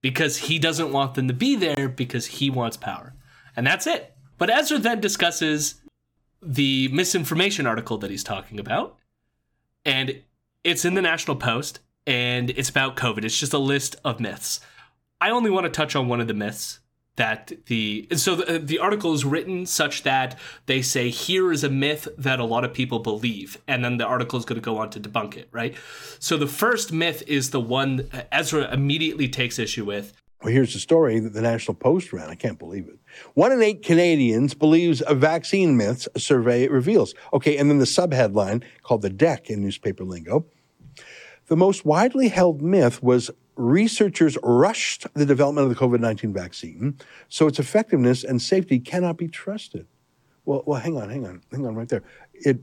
because 0.03 0.37
he 0.37 0.59
doesn't 0.59 0.93
want 0.93 1.15
them 1.15 1.29
to 1.29 1.35
be 1.35 1.55
there 1.55 1.89
because 1.89 2.27
he 2.27 2.51
wants 2.51 2.77
power. 2.77 3.15
And 3.57 3.65
that's 3.67 3.87
it. 3.87 4.17
But 4.39 4.51
Ezra 4.51 4.79
then 4.79 5.01
discusses 5.01 5.77
the 6.43 6.89
misinformation 6.89 7.67
article 7.67 7.97
that 7.99 8.11
he's 8.11 8.25
talking 8.25 8.59
about. 8.59 8.99
And 9.85 10.23
it's 10.65 10.85
in 10.85 10.95
the 10.95 11.03
National 11.03 11.37
Post 11.37 11.79
and 12.07 12.51
it's 12.51 12.69
about 12.69 12.97
COVID. 12.97 13.25
It's 13.25 13.39
just 13.39 13.53
a 13.53 13.59
list 13.59 13.97
of 14.05 14.21
myths. 14.21 14.61
I 15.21 15.31
only 15.31 15.51
want 15.51 15.65
to 15.65 15.71
touch 15.71 15.97
on 15.97 16.09
one 16.09 16.21
of 16.21 16.29
the 16.29 16.35
myths 16.35 16.81
that 17.17 17.53
the 17.67 18.09
so 18.17 18.35
the, 18.35 18.59
the 18.59 18.79
article 18.79 19.15
is 19.15 19.25
written 19.25 19.67
such 19.67 20.03
that 20.03 20.39
they 20.67 20.83
say 20.83 21.11
here 21.11 21.53
is 21.53 21.63
a 21.63 21.69
myth 21.69 22.09
that 22.19 22.41
a 22.41 22.45
lot 22.45 22.65
of 22.65 22.73
people 22.73 22.99
believe 22.99 23.57
and 23.69 23.85
then 23.85 23.99
the 23.99 24.05
article 24.05 24.39
is 24.39 24.45
going 24.45 24.61
to 24.61 24.65
go 24.65 24.79
on 24.79 24.91
to 24.91 25.01
debunk 25.01 25.37
it 25.37 25.49
right? 25.53 25.75
So 26.19 26.37
the 26.37 26.47
first 26.47 26.93
myth 26.93 27.23
is 27.27 27.51
the 27.51 27.61
one 27.61 28.09
ezra 28.33 28.73
immediately 28.73 29.29
takes 29.29 29.59
issue 29.59 29.85
with. 29.85 30.13
Well 30.43 30.53
here's 30.53 30.75
the 30.75 30.81
story 30.81 31.21
that 31.21 31.33
the 31.33 31.41
national 31.41 31.77
post 31.77 32.13
ran. 32.13 32.31
I 32.31 32.35
can't 32.35 32.59
believe 32.59 32.89
it. 32.89 32.99
One 33.35 33.53
in 33.53 33.63
eight 33.63 33.85
canadians 33.85 34.55
believes 34.55 35.03
a 35.07 35.15
vaccine 35.15 35.77
myths 35.77 36.09
a 36.15 36.21
survey 36.21 36.67
reveals. 36.67 37.15
Okay 37.33 37.57
and 37.57 37.71
then 37.71 37.79
the 37.79 37.85
subheadline 37.85 38.65
called 38.83 39.03
the 39.03 39.11
deck 39.11 39.51
in 39.51 39.63
newspaper 39.63 40.05
lingo 40.05 40.47
the 41.47 41.57
most 41.57 41.85
widely 41.85 42.29
held 42.29 42.63
myth 42.63 43.03
was 43.03 43.31
researchers 43.57 44.37
rushed 44.43 45.07
the 45.15 45.27
development 45.27 45.71
of 45.71 45.75
the 45.75 45.81
COVID 45.81 46.01
19 46.01 46.33
vaccine, 46.33 46.99
so 47.29 47.47
its 47.47 47.59
effectiveness 47.59 48.25
and 48.25 48.41
safety 48.41 48.79
cannot 48.79 49.17
be 49.17 49.29
trusted. 49.29 49.87
Well, 50.45 50.63
well, 50.67 50.81
hang 50.81 50.97
on, 50.97 51.09
hang 51.09 51.27
on, 51.27 51.43
hang 51.51 51.67
on 51.67 51.75
right 51.75 51.89
there. 51.89 52.03
It, 52.33 52.61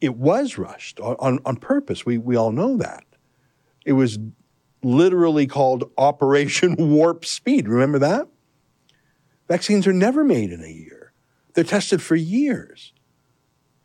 it 0.00 0.16
was 0.16 0.58
rushed 0.58 1.00
on, 1.00 1.38
on, 1.44 1.56
purpose. 1.56 2.04
We, 2.04 2.18
we 2.18 2.36
all 2.36 2.52
know 2.52 2.76
that. 2.76 3.04
It 3.86 3.92
was 3.92 4.18
literally 4.82 5.46
called 5.46 5.90
Operation 5.96 6.76
Warp 6.78 7.24
Speed. 7.24 7.68
Remember 7.68 7.98
that? 8.00 8.28
Vaccines 9.48 9.86
are 9.86 9.92
never 9.92 10.24
made 10.24 10.50
in 10.50 10.62
a 10.62 10.68
year. 10.68 11.12
They're 11.54 11.64
tested 11.64 12.02
for 12.02 12.16
years. 12.16 12.92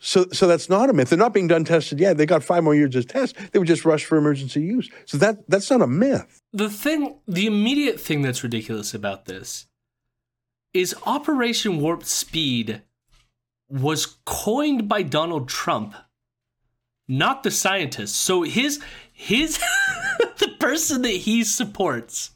So, 0.08 0.26
so 0.32 0.48
that's 0.48 0.70
not 0.70 0.90
a 0.90 0.94
myth. 0.94 1.10
They're 1.10 1.20
not 1.20 1.34
being 1.34 1.50
done 1.50 1.66
tested 1.66 2.00
yet. 2.00 2.16
They 2.16 2.26
got 2.26 2.42
five 2.42 2.64
more 2.64 2.74
years 2.74 2.92
to 2.92 3.04
test. 3.04 3.36
They 3.52 3.60
were 3.60 3.66
just 3.66 3.84
rushed 3.84 4.06
for 4.06 4.18
emergency 4.18 4.62
use. 4.62 4.90
So 5.04 5.18
that 5.18 5.50
that's 5.50 5.70
not 5.70 5.82
a 5.82 5.88
myth. 5.88 6.42
The 6.54 6.70
thing, 6.70 7.20
the 7.28 7.46
immediate 7.46 8.00
thing 8.00 8.22
that's 8.22 8.42
ridiculous 8.42 8.94
about 8.94 9.26
this 9.26 9.68
is 10.74 10.96
Operation 11.06 11.82
Warp 11.82 12.06
Speed 12.06 12.84
was 13.68 14.06
coined 14.26 14.88
by 14.88 15.02
Donald 15.02 15.50
Trump, 15.50 15.94
not 17.10 17.44
the 17.44 17.52
scientists. 17.52 18.16
So 18.16 18.44
his 18.44 18.82
his 19.12 19.60
the 20.38 20.56
person 20.58 21.02
that 21.02 21.10
he 21.10 21.44
supports 21.44 22.32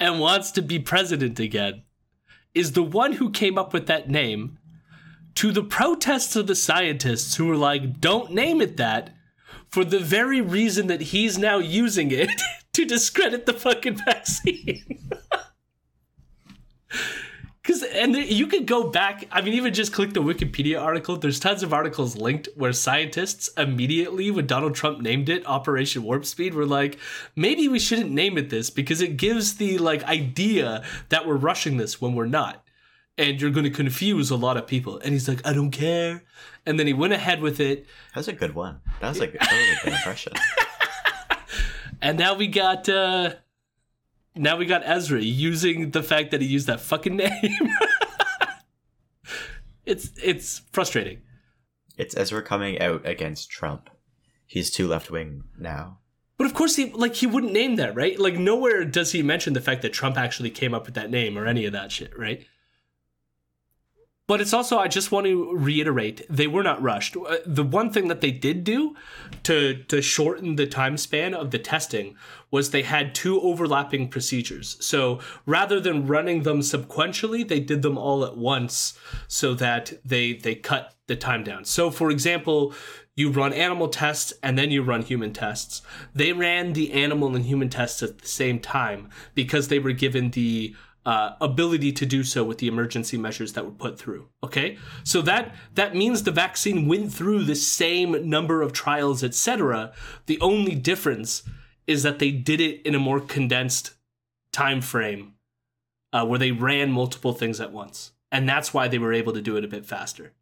and 0.00 0.18
wants 0.18 0.50
to 0.50 0.60
be 0.60 0.80
president 0.80 1.38
again 1.38 1.84
is 2.52 2.72
the 2.72 2.82
one 2.82 3.12
who 3.12 3.30
came 3.30 3.56
up 3.56 3.72
with 3.72 3.86
that 3.86 4.10
name 4.10 4.58
to 5.36 5.52
the 5.52 5.62
protests 5.62 6.36
of 6.36 6.46
the 6.46 6.54
scientists 6.54 7.36
who 7.36 7.46
were 7.46 7.56
like, 7.56 8.00
don't 8.00 8.32
name 8.32 8.60
it 8.60 8.76
that, 8.76 9.14
for 9.68 9.84
the 9.84 10.00
very 10.00 10.40
reason 10.40 10.88
that 10.88 11.00
he's 11.00 11.38
now 11.38 11.58
using 11.58 12.10
it 12.10 12.30
to 12.72 12.84
discredit 12.84 13.46
the 13.46 13.54
fucking 13.54 13.96
vaccine. 13.96 14.98
Because 17.62 17.84
and 17.84 18.16
you 18.16 18.48
could 18.48 18.66
go 18.66 18.90
back. 18.90 19.26
I 19.30 19.42
mean, 19.42 19.54
even 19.54 19.72
just 19.72 19.92
click 19.92 20.12
the 20.12 20.22
Wikipedia 20.22 20.82
article. 20.82 21.16
There's 21.16 21.38
tons 21.38 21.62
of 21.62 21.72
articles 21.72 22.16
linked 22.16 22.48
where 22.56 22.72
scientists 22.72 23.48
immediately, 23.56 24.30
when 24.30 24.46
Donald 24.46 24.74
Trump 24.74 25.00
named 25.00 25.28
it 25.28 25.46
Operation 25.46 26.02
Warp 26.02 26.24
Speed, 26.24 26.54
were 26.54 26.66
like, 26.66 26.98
maybe 27.36 27.68
we 27.68 27.78
shouldn't 27.78 28.10
name 28.10 28.38
it 28.38 28.50
this 28.50 28.70
because 28.70 29.00
it 29.00 29.18
gives 29.18 29.54
the 29.54 29.78
like 29.78 30.02
idea 30.04 30.82
that 31.10 31.26
we're 31.26 31.36
rushing 31.36 31.76
this 31.76 32.00
when 32.00 32.14
we're 32.14 32.26
not, 32.26 32.64
and 33.18 33.40
you're 33.40 33.50
going 33.50 33.64
to 33.64 33.70
confuse 33.70 34.30
a 34.30 34.36
lot 34.36 34.56
of 34.56 34.66
people. 34.66 34.98
And 34.98 35.12
he's 35.12 35.28
like, 35.28 35.46
I 35.46 35.52
don't 35.52 35.70
care. 35.70 36.24
And 36.66 36.78
then 36.78 36.86
he 36.86 36.92
went 36.92 37.12
ahead 37.12 37.40
with 37.40 37.60
it, 37.60 37.86
That 38.14 38.20
was 38.20 38.28
a 38.28 38.32
good 38.32 38.54
one. 38.54 38.80
That 39.00 39.10
was 39.10 39.20
a, 39.20 39.26
that 39.26 39.40
was 39.40 39.78
a 39.80 39.84
good 39.84 39.92
impression. 39.94 40.32
and 42.02 42.18
now 42.18 42.34
we 42.34 42.46
got. 42.46 42.88
uh 42.88 43.34
now 44.36 44.56
we 44.56 44.64
got 44.64 44.82
Ezra 44.84 45.20
using 45.20 45.90
the 45.90 46.02
fact 46.02 46.30
that 46.30 46.40
he 46.40 46.46
used 46.46 46.68
that 46.68 46.80
fucking 46.80 47.16
name. 47.16 47.30
it's 49.84 50.10
it's 50.22 50.62
frustrating. 50.72 51.22
It's 51.96 52.16
Ezra 52.16 52.42
coming 52.42 52.80
out 52.80 53.04
against 53.06 53.50
Trump. 53.50 53.90
He's 54.46 54.70
too 54.70 54.86
left 54.86 55.10
wing 55.10 55.44
now. 55.58 55.98
But 56.38 56.46
of 56.46 56.54
course 56.54 56.76
he 56.76 56.90
like 56.92 57.16
he 57.16 57.26
wouldn't 57.26 57.52
name 57.52 57.76
that, 57.76 57.94
right? 57.94 58.18
Like 58.18 58.34
nowhere 58.34 58.84
does 58.84 59.12
he 59.12 59.22
mention 59.22 59.52
the 59.52 59.60
fact 59.60 59.82
that 59.82 59.92
Trump 59.92 60.16
actually 60.16 60.50
came 60.50 60.74
up 60.74 60.86
with 60.86 60.94
that 60.94 61.10
name 61.10 61.36
or 61.36 61.46
any 61.46 61.66
of 61.66 61.72
that 61.72 61.92
shit, 61.92 62.16
right? 62.18 62.46
But 64.30 64.40
it's 64.40 64.52
also 64.52 64.78
I 64.78 64.86
just 64.86 65.10
want 65.10 65.26
to 65.26 65.56
reiterate 65.56 66.24
they 66.30 66.46
were 66.46 66.62
not 66.62 66.80
rushed. 66.80 67.16
Uh, 67.16 67.38
The 67.44 67.64
one 67.64 67.90
thing 67.90 68.06
that 68.06 68.20
they 68.20 68.30
did 68.30 68.62
do 68.62 68.94
to 69.42 69.82
to 69.88 70.00
shorten 70.00 70.54
the 70.54 70.68
time 70.68 70.96
span 70.98 71.34
of 71.34 71.50
the 71.50 71.58
testing 71.58 72.14
was 72.48 72.70
they 72.70 72.84
had 72.84 73.12
two 73.12 73.40
overlapping 73.40 74.06
procedures. 74.06 74.76
So 74.78 75.18
rather 75.46 75.80
than 75.80 76.06
running 76.06 76.44
them 76.44 76.60
sequentially, 76.60 77.42
they 77.42 77.58
did 77.58 77.82
them 77.82 77.98
all 77.98 78.24
at 78.24 78.36
once 78.36 78.96
so 79.26 79.52
that 79.54 79.94
they 80.04 80.34
they 80.34 80.54
cut 80.54 80.94
the 81.08 81.16
time 81.16 81.42
down. 81.42 81.64
So 81.64 81.90
for 81.90 82.08
example, 82.12 82.72
you 83.16 83.30
run 83.30 83.52
animal 83.52 83.88
tests 83.88 84.32
and 84.44 84.56
then 84.56 84.70
you 84.70 84.84
run 84.84 85.02
human 85.02 85.32
tests. 85.32 85.82
They 86.14 86.32
ran 86.32 86.74
the 86.74 86.92
animal 86.92 87.34
and 87.34 87.44
human 87.44 87.68
tests 87.68 88.00
at 88.00 88.18
the 88.18 88.28
same 88.28 88.60
time 88.60 89.08
because 89.34 89.66
they 89.66 89.80
were 89.80 89.92
given 90.04 90.30
the 90.30 90.76
uh, 91.06 91.32
ability 91.40 91.92
to 91.92 92.04
do 92.04 92.22
so 92.22 92.44
with 92.44 92.58
the 92.58 92.68
emergency 92.68 93.16
measures 93.16 93.54
that 93.54 93.64
were 93.64 93.70
put 93.70 93.98
through. 93.98 94.28
Okay, 94.44 94.76
so 95.02 95.22
that 95.22 95.54
that 95.74 95.94
means 95.94 96.22
the 96.22 96.30
vaccine 96.30 96.86
went 96.86 97.12
through 97.12 97.44
the 97.44 97.54
same 97.54 98.28
number 98.28 98.62
of 98.62 98.72
trials, 98.72 99.24
etc. 99.24 99.92
The 100.26 100.40
only 100.40 100.74
difference 100.74 101.42
is 101.86 102.02
that 102.02 102.18
they 102.18 102.30
did 102.30 102.60
it 102.60 102.82
in 102.82 102.94
a 102.94 103.00
more 103.00 103.20
condensed 103.20 103.94
time 104.52 104.80
frame, 104.80 105.34
uh, 106.12 106.26
where 106.26 106.38
they 106.38 106.52
ran 106.52 106.92
multiple 106.92 107.32
things 107.32 107.60
at 107.60 107.72
once, 107.72 108.12
and 108.30 108.48
that's 108.48 108.74
why 108.74 108.86
they 108.86 108.98
were 108.98 109.12
able 109.12 109.32
to 109.32 109.42
do 109.42 109.56
it 109.56 109.64
a 109.64 109.68
bit 109.68 109.86
faster. 109.86 110.32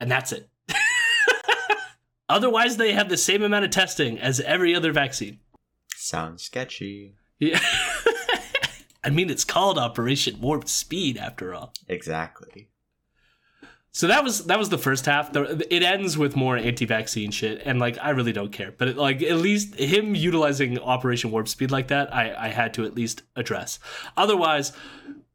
And 0.00 0.10
that's 0.10 0.32
it. 0.32 0.48
Otherwise, 2.28 2.76
they 2.76 2.92
have 2.92 3.08
the 3.08 3.16
same 3.16 3.42
amount 3.42 3.66
of 3.66 3.70
testing 3.70 4.18
as 4.18 4.40
every 4.40 4.74
other 4.74 4.90
vaccine. 4.90 5.38
Sounds 5.94 6.42
sketchy. 6.42 7.14
Yeah. 7.38 7.60
I 9.04 9.10
mean, 9.10 9.30
it's 9.30 9.44
called 9.44 9.78
Operation 9.78 10.40
Warp 10.40 10.68
Speed 10.68 11.16
after 11.16 11.54
all. 11.54 11.72
Exactly. 11.88 12.68
So 13.94 14.06
that 14.06 14.24
was 14.24 14.46
that 14.46 14.58
was 14.58 14.70
the 14.70 14.78
first 14.78 15.04
half. 15.04 15.30
It 15.36 15.82
ends 15.82 16.16
with 16.16 16.34
more 16.34 16.56
anti-vaccine 16.56 17.30
shit, 17.30 17.60
and 17.66 17.78
like 17.78 17.98
I 18.00 18.10
really 18.10 18.32
don't 18.32 18.50
care. 18.50 18.72
But 18.72 18.88
it, 18.88 18.96
like 18.96 19.22
at 19.22 19.36
least 19.36 19.74
him 19.74 20.14
utilizing 20.14 20.78
Operation 20.78 21.30
Warp 21.30 21.46
Speed 21.46 21.70
like 21.70 21.88
that, 21.88 22.12
I 22.14 22.34
I 22.46 22.48
had 22.48 22.72
to 22.74 22.86
at 22.86 22.94
least 22.94 23.22
address. 23.36 23.78
Otherwise, 24.16 24.72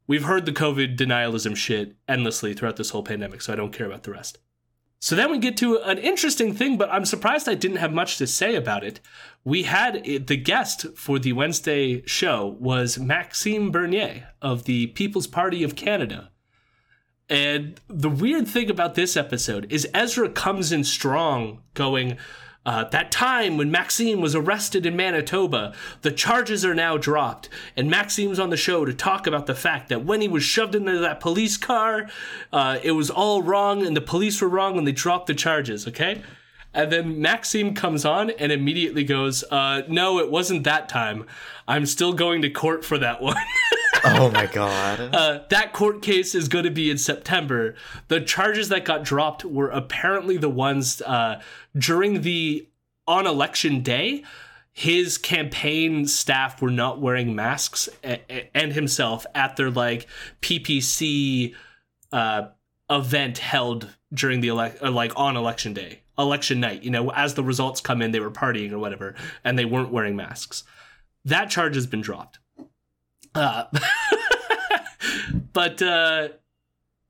we've 0.08 0.24
heard 0.24 0.44
the 0.44 0.52
COVID 0.52 0.96
denialism 0.96 1.56
shit 1.56 1.94
endlessly 2.08 2.52
throughout 2.52 2.76
this 2.76 2.90
whole 2.90 3.04
pandemic, 3.04 3.42
so 3.42 3.52
I 3.52 3.56
don't 3.56 3.72
care 3.72 3.86
about 3.86 4.02
the 4.02 4.10
rest. 4.10 4.38
So 5.00 5.14
then 5.14 5.30
we 5.30 5.38
get 5.38 5.56
to 5.58 5.78
an 5.78 5.98
interesting 5.98 6.54
thing, 6.54 6.76
but 6.76 6.90
I'm 6.90 7.04
surprised 7.04 7.48
I 7.48 7.54
didn't 7.54 7.76
have 7.76 7.92
much 7.92 8.16
to 8.18 8.26
say 8.26 8.56
about 8.56 8.82
it. 8.82 9.00
We 9.44 9.62
had 9.62 10.02
eh, 10.06 10.18
the 10.24 10.36
guest 10.36 10.86
for 10.96 11.18
the 11.18 11.32
Wednesday 11.32 12.02
show 12.04 12.56
was 12.58 12.98
Maxime 12.98 13.70
Bernier 13.70 14.28
of 14.42 14.64
the 14.64 14.88
People's 14.88 15.28
Party 15.28 15.62
of 15.62 15.76
Canada. 15.76 16.30
And 17.28 17.80
the 17.88 18.08
weird 18.08 18.48
thing 18.48 18.70
about 18.70 18.94
this 18.94 19.16
episode 19.16 19.70
is 19.70 19.86
Ezra 19.94 20.30
comes 20.30 20.72
in 20.72 20.82
strong, 20.82 21.62
going, 21.74 22.16
uh, 22.68 22.84
That 22.84 23.10
time 23.10 23.56
when 23.56 23.70
Maxime 23.70 24.20
was 24.20 24.34
arrested 24.34 24.84
in 24.84 24.94
Manitoba, 24.94 25.72
the 26.02 26.10
charges 26.10 26.66
are 26.66 26.74
now 26.74 26.98
dropped. 26.98 27.48
And 27.74 27.88
Maxime's 27.88 28.38
on 28.38 28.50
the 28.50 28.58
show 28.58 28.84
to 28.84 28.92
talk 28.92 29.26
about 29.26 29.46
the 29.46 29.54
fact 29.54 29.88
that 29.88 30.04
when 30.04 30.20
he 30.20 30.28
was 30.28 30.42
shoved 30.42 30.74
into 30.74 30.98
that 30.98 31.18
police 31.18 31.56
car, 31.56 32.10
uh, 32.52 32.78
it 32.82 32.92
was 32.92 33.08
all 33.08 33.40
wrong 33.40 33.86
and 33.86 33.96
the 33.96 34.02
police 34.02 34.42
were 34.42 34.48
wrong 34.48 34.74
when 34.74 34.84
they 34.84 34.92
dropped 34.92 35.28
the 35.28 35.34
charges, 35.34 35.88
okay? 35.88 36.20
And 36.74 36.92
then 36.92 37.22
Maxime 37.22 37.72
comes 37.72 38.04
on 38.04 38.28
and 38.28 38.52
immediately 38.52 39.02
goes, 39.02 39.44
uh, 39.44 39.84
No, 39.88 40.18
it 40.18 40.30
wasn't 40.30 40.64
that 40.64 40.90
time. 40.90 41.24
I'm 41.66 41.86
still 41.86 42.12
going 42.12 42.42
to 42.42 42.50
court 42.50 42.84
for 42.84 42.98
that 42.98 43.22
one. 43.22 43.36
Oh 44.04 44.30
my 44.30 44.46
god. 44.46 45.14
Uh, 45.14 45.40
that 45.50 45.72
court 45.72 46.02
case 46.02 46.34
is 46.34 46.48
going 46.48 46.64
to 46.64 46.70
be 46.70 46.90
in 46.90 46.98
September. 46.98 47.74
The 48.08 48.20
charges 48.20 48.68
that 48.70 48.84
got 48.84 49.04
dropped 49.04 49.44
were 49.44 49.68
apparently 49.70 50.36
the 50.36 50.48
ones 50.48 51.00
uh, 51.02 51.40
during 51.76 52.22
the 52.22 52.68
on 53.06 53.26
election 53.26 53.82
day. 53.82 54.24
His 54.72 55.18
campaign 55.18 56.06
staff 56.06 56.62
were 56.62 56.70
not 56.70 57.00
wearing 57.00 57.34
masks, 57.34 57.88
a- 58.04 58.20
a- 58.30 58.48
and 58.54 58.72
himself 58.72 59.26
at 59.34 59.56
their 59.56 59.70
like 59.70 60.06
PPC 60.40 61.54
uh, 62.12 62.48
event 62.90 63.38
held 63.38 63.94
during 64.12 64.40
the 64.40 64.48
elect, 64.48 64.82
like 64.82 65.12
on 65.16 65.36
election 65.36 65.74
day, 65.74 66.02
election 66.18 66.60
night. 66.60 66.82
You 66.82 66.90
know, 66.90 67.10
as 67.10 67.34
the 67.34 67.42
results 67.42 67.80
come 67.80 68.00
in, 68.02 68.12
they 68.12 68.20
were 68.20 68.30
partying 68.30 68.70
or 68.72 68.78
whatever, 68.78 69.14
and 69.44 69.58
they 69.58 69.64
weren't 69.64 69.90
wearing 69.90 70.14
masks. 70.16 70.62
That 71.24 71.50
charge 71.50 71.74
has 71.74 71.86
been 71.86 72.00
dropped. 72.00 72.38
Uh, 73.38 73.64
but 75.52 75.80
uh, 75.80 76.28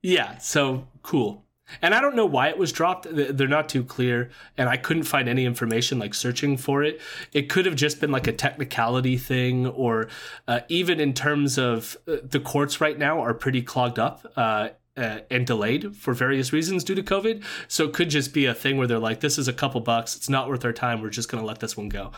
yeah, 0.03 0.39
so 0.39 0.87
cool. 1.03 1.45
And 1.83 1.95
I 1.95 2.01
don't 2.01 2.17
know 2.17 2.27
why 2.27 2.49
it 2.49 2.59
was 2.59 2.73
dropped. 2.73 3.07
They're 3.11 3.47
not 3.47 3.69
too 3.69 3.85
clear, 3.85 4.31
and 4.57 4.69
I 4.69 4.79
couldn't 4.79 5.03
find 5.03 5.29
any 5.29 5.45
information 5.45 5.99
like 5.99 6.15
searching 6.15 6.57
for 6.57 6.83
it. 6.83 7.01
It 7.33 7.51
could 7.51 7.67
have 7.67 7.77
just 7.77 8.01
been 8.01 8.11
like 8.11 8.27
a 8.27 8.33
technicality 8.33 9.19
thing, 9.19 9.67
or 9.67 10.09
uh, 10.47 10.61
even 10.69 10.99
in 10.99 11.13
terms 11.13 11.59
of 11.59 11.97
uh, 12.07 12.17
the 12.23 12.41
courts 12.41 12.81
right 12.81 12.99
now 12.99 13.21
are 13.21 13.35
pretty 13.35 13.63
clogged 13.63 13.99
up. 13.99 14.33
Uh, 14.37 14.71
uh, 14.97 15.21
and 15.31 15.47
delayed 15.47 15.95
for 15.95 16.13
various 16.13 16.53
reasons 16.53 16.83
due 16.83 16.97
to 16.97 17.05
COVID. 17.05 17.45
So 17.69 17.85
it 17.85 17.93
could 17.93 18.11
just 18.11 18.35
be 18.35 18.47
a 18.47 18.55
thing 18.55 18.77
where 18.77 18.89
they're 18.89 18.99
like, 18.99 19.21
this 19.21 19.39
is 19.39 19.47
a 19.47 19.53
couple 19.53 19.81
bucks. 19.81 20.17
It's 20.17 20.29
not 20.29 20.49
worth 20.49 20.65
our 20.65 20.73
time. 20.73 21.01
We're 21.01 21.11
just 21.11 21.31
going 21.31 21.41
to 21.41 21.47
let 21.47 21.61
this 21.61 21.77
one 21.77 21.89
go. 21.89 22.11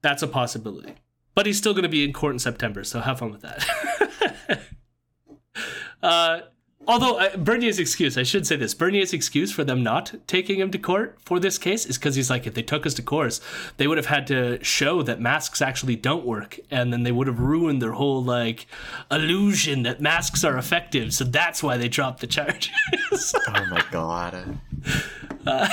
That's 0.00 0.22
a 0.22 0.26
possibility. 0.26 0.94
But 1.34 1.46
he's 1.46 1.58
still 1.58 1.72
going 1.72 1.82
to 1.84 1.88
be 1.88 2.04
in 2.04 2.12
court 2.12 2.34
in 2.34 2.38
September. 2.38 2.84
So 2.84 3.00
have 3.00 3.18
fun 3.18 3.32
with 3.32 3.42
that. 3.42 4.60
uh, 6.02 6.40
although 6.86 7.18
uh, 7.18 7.36
Bernier's 7.36 7.78
excuse, 7.78 8.16
I 8.16 8.22
should 8.22 8.46
say 8.46 8.56
this 8.56 8.74
Bernier's 8.74 9.12
excuse 9.12 9.50
for 9.50 9.64
them 9.64 9.82
not 9.82 10.14
taking 10.26 10.60
him 10.60 10.70
to 10.70 10.78
court 10.78 11.18
for 11.24 11.40
this 11.40 11.58
case 11.58 11.86
is 11.86 11.98
because 11.98 12.14
he's 12.14 12.30
like, 12.30 12.46
if 12.46 12.54
they 12.54 12.62
took 12.62 12.86
us 12.86 12.94
to 12.94 13.02
court, 13.02 13.40
they 13.78 13.86
would 13.88 13.98
have 13.98 14.06
had 14.06 14.26
to 14.28 14.62
show 14.62 15.02
that 15.02 15.20
masks 15.20 15.60
actually 15.60 15.96
don't 15.96 16.24
work. 16.24 16.60
And 16.70 16.92
then 16.92 17.02
they 17.02 17.12
would 17.12 17.26
have 17.26 17.40
ruined 17.40 17.82
their 17.82 17.92
whole 17.92 18.22
like 18.22 18.66
illusion 19.10 19.82
that 19.82 20.00
masks 20.00 20.44
are 20.44 20.56
effective. 20.56 21.12
So 21.12 21.24
that's 21.24 21.62
why 21.62 21.76
they 21.76 21.88
dropped 21.88 22.20
the 22.20 22.26
charges. 22.26 22.70
Oh 23.46 23.66
my 23.70 23.84
god. 23.90 24.58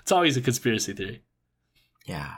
it's 0.00 0.12
always 0.12 0.36
a 0.36 0.40
conspiracy 0.40 0.92
theory. 0.92 1.22
Yeah. 2.06 2.34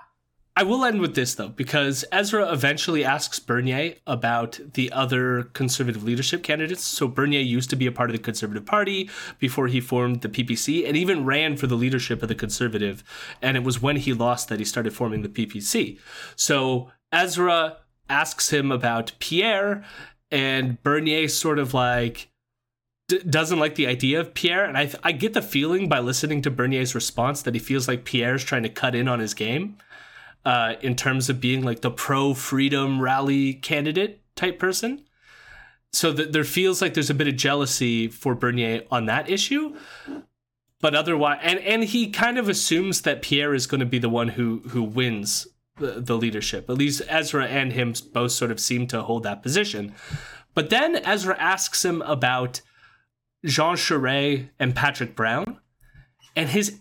I 0.60 0.62
will 0.62 0.84
end 0.84 1.00
with 1.00 1.14
this 1.14 1.36
though, 1.36 1.48
because 1.48 2.04
Ezra 2.12 2.52
eventually 2.52 3.02
asks 3.02 3.38
Bernier 3.38 3.94
about 4.06 4.60
the 4.74 4.92
other 4.92 5.44
conservative 5.54 6.04
leadership 6.04 6.42
candidates. 6.42 6.84
So 6.84 7.08
Bernier 7.08 7.40
used 7.40 7.70
to 7.70 7.76
be 7.76 7.86
a 7.86 7.92
part 7.92 8.10
of 8.10 8.12
the 8.14 8.22
Conservative 8.22 8.66
Party 8.66 9.08
before 9.38 9.68
he 9.68 9.80
formed 9.80 10.20
the 10.20 10.28
PPC 10.28 10.86
and 10.86 10.98
even 10.98 11.24
ran 11.24 11.56
for 11.56 11.66
the 11.66 11.76
leadership 11.76 12.22
of 12.22 12.28
the 12.28 12.34
Conservative. 12.34 13.02
And 13.40 13.56
it 13.56 13.64
was 13.64 13.80
when 13.80 13.96
he 13.96 14.12
lost 14.12 14.50
that 14.50 14.58
he 14.58 14.66
started 14.66 14.92
forming 14.92 15.22
the 15.22 15.30
PPC. 15.30 15.98
So 16.36 16.90
Ezra 17.10 17.78
asks 18.10 18.50
him 18.50 18.70
about 18.70 19.12
Pierre, 19.18 19.82
and 20.30 20.82
Bernier 20.82 21.28
sort 21.28 21.58
of 21.58 21.72
like 21.72 22.28
doesn't 23.08 23.58
like 23.58 23.76
the 23.76 23.86
idea 23.86 24.20
of 24.20 24.34
Pierre. 24.34 24.66
And 24.66 24.76
I, 24.76 24.92
I 25.02 25.12
get 25.12 25.32
the 25.32 25.40
feeling 25.40 25.88
by 25.88 26.00
listening 26.00 26.42
to 26.42 26.50
Bernier's 26.50 26.94
response 26.94 27.40
that 27.42 27.54
he 27.54 27.60
feels 27.60 27.88
like 27.88 28.04
Pierre's 28.04 28.44
trying 28.44 28.62
to 28.64 28.68
cut 28.68 28.94
in 28.94 29.08
on 29.08 29.20
his 29.20 29.32
game 29.32 29.78
uh, 30.44 30.74
in 30.80 30.96
terms 30.96 31.28
of 31.28 31.40
being 31.40 31.62
like 31.62 31.80
the 31.80 31.90
pro 31.90 32.34
freedom 32.34 33.00
rally 33.00 33.54
candidate 33.54 34.22
type 34.36 34.58
person. 34.58 35.04
So 35.92 36.12
there 36.12 36.44
feels 36.44 36.80
like 36.80 36.94
there's 36.94 37.10
a 37.10 37.14
bit 37.14 37.26
of 37.26 37.36
jealousy 37.36 38.06
for 38.06 38.34
Bernier 38.34 38.82
on 38.90 39.06
that 39.06 39.28
issue. 39.28 39.76
But 40.80 40.94
otherwise, 40.94 41.40
and, 41.42 41.58
and 41.58 41.84
he 41.84 42.10
kind 42.10 42.38
of 42.38 42.48
assumes 42.48 43.02
that 43.02 43.22
Pierre 43.22 43.54
is 43.54 43.66
going 43.66 43.80
to 43.80 43.86
be 43.86 43.98
the 43.98 44.08
one 44.08 44.28
who 44.28 44.62
who 44.68 44.82
wins 44.82 45.46
the, 45.76 46.00
the 46.00 46.16
leadership. 46.16 46.70
At 46.70 46.78
least 46.78 47.02
Ezra 47.08 47.46
and 47.46 47.72
him 47.72 47.92
both 48.12 48.32
sort 48.32 48.50
of 48.50 48.60
seem 48.60 48.86
to 48.88 49.02
hold 49.02 49.24
that 49.24 49.42
position. 49.42 49.94
But 50.54 50.70
then 50.70 50.96
Ezra 50.96 51.36
asks 51.38 51.84
him 51.84 52.02
about 52.02 52.60
Jean 53.44 53.76
Charest 53.76 54.48
and 54.58 54.74
Patrick 54.74 55.14
Brown, 55.14 55.58
and 56.34 56.48
his 56.48 56.80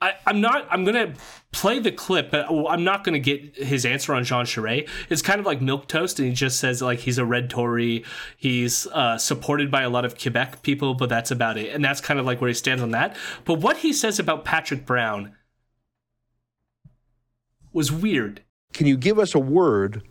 I, 0.00 0.14
am 0.26 0.40
not. 0.40 0.66
I'm 0.70 0.84
gonna 0.84 1.14
play 1.56 1.78
the 1.78 1.90
clip, 1.90 2.30
but 2.30 2.46
I'm 2.50 2.84
not 2.84 3.02
gonna 3.02 3.18
get 3.18 3.56
his 3.56 3.86
answer 3.86 4.12
on 4.12 4.24
Jean 4.24 4.44
Charest. 4.44 4.88
It's 5.08 5.22
kind 5.22 5.40
of 5.40 5.46
like 5.46 5.62
milk 5.62 5.88
toast, 5.88 6.18
and 6.18 6.28
he 6.28 6.34
just 6.34 6.60
says 6.60 6.82
like 6.82 6.98
he's 7.00 7.16
a 7.16 7.24
red 7.24 7.48
Tory. 7.48 8.04
He's 8.36 8.86
uh, 8.88 9.16
supported 9.16 9.70
by 9.70 9.82
a 9.82 9.88
lot 9.88 10.04
of 10.04 10.20
Quebec 10.20 10.62
people, 10.62 10.92
but 10.92 11.08
that's 11.08 11.30
about 11.30 11.56
it. 11.56 11.74
And 11.74 11.82
that's 11.82 12.02
kind 12.02 12.20
of 12.20 12.26
like 12.26 12.42
where 12.42 12.48
he 12.48 12.54
stands 12.54 12.82
on 12.82 12.90
that. 12.90 13.16
But 13.46 13.54
what 13.54 13.78
he 13.78 13.94
says 13.94 14.18
about 14.18 14.44
Patrick 14.44 14.84
Brown 14.84 15.34
was 17.72 17.90
weird. 17.90 18.42
Can 18.74 18.86
you 18.86 18.98
give 18.98 19.18
us 19.18 19.34
a 19.34 19.38
word 19.38 20.02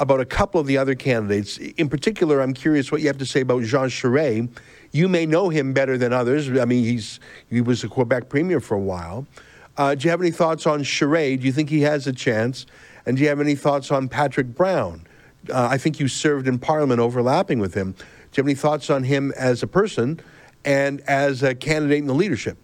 about 0.00 0.18
a 0.18 0.24
couple 0.24 0.60
of 0.60 0.66
the 0.66 0.76
other 0.76 0.96
candidates? 0.96 1.56
In 1.56 1.88
particular, 1.88 2.40
I'm 2.40 2.52
curious 2.52 2.90
what 2.90 3.00
you 3.00 3.06
have 3.06 3.18
to 3.18 3.26
say 3.26 3.42
about 3.42 3.62
Jean 3.62 3.86
Charest 3.86 4.48
you 4.92 5.08
may 5.08 5.24
know 5.24 5.48
him 5.50 5.72
better 5.72 5.96
than 5.96 6.12
others. 6.12 6.50
I 6.50 6.64
mean, 6.64 6.84
he's 6.84 7.20
he 7.48 7.60
was 7.60 7.84
a 7.84 7.88
Quebec 7.88 8.28
premier 8.28 8.60
for 8.60 8.74
a 8.74 8.80
while. 8.80 9.26
Uh, 9.80 9.94
do 9.94 10.04
you 10.04 10.10
have 10.10 10.20
any 10.20 10.30
thoughts 10.30 10.66
on 10.66 10.82
Charest? 10.82 11.40
Do 11.40 11.46
you 11.46 11.52
think 11.52 11.70
he 11.70 11.80
has 11.80 12.06
a 12.06 12.12
chance? 12.12 12.66
And 13.06 13.16
do 13.16 13.22
you 13.22 13.30
have 13.30 13.40
any 13.40 13.54
thoughts 13.54 13.90
on 13.90 14.10
Patrick 14.10 14.48
Brown? 14.48 15.06
Uh, 15.48 15.68
I 15.70 15.78
think 15.78 15.98
you 15.98 16.06
served 16.06 16.46
in 16.46 16.58
Parliament 16.58 17.00
overlapping 17.00 17.60
with 17.60 17.72
him. 17.72 17.92
Do 17.92 17.98
you 17.98 18.42
have 18.42 18.46
any 18.46 18.54
thoughts 18.54 18.90
on 18.90 19.04
him 19.04 19.32
as 19.38 19.62
a 19.62 19.66
person 19.66 20.20
and 20.66 21.00
as 21.08 21.42
a 21.42 21.54
candidate 21.54 21.96
in 21.96 22.06
the 22.06 22.14
leadership? 22.14 22.58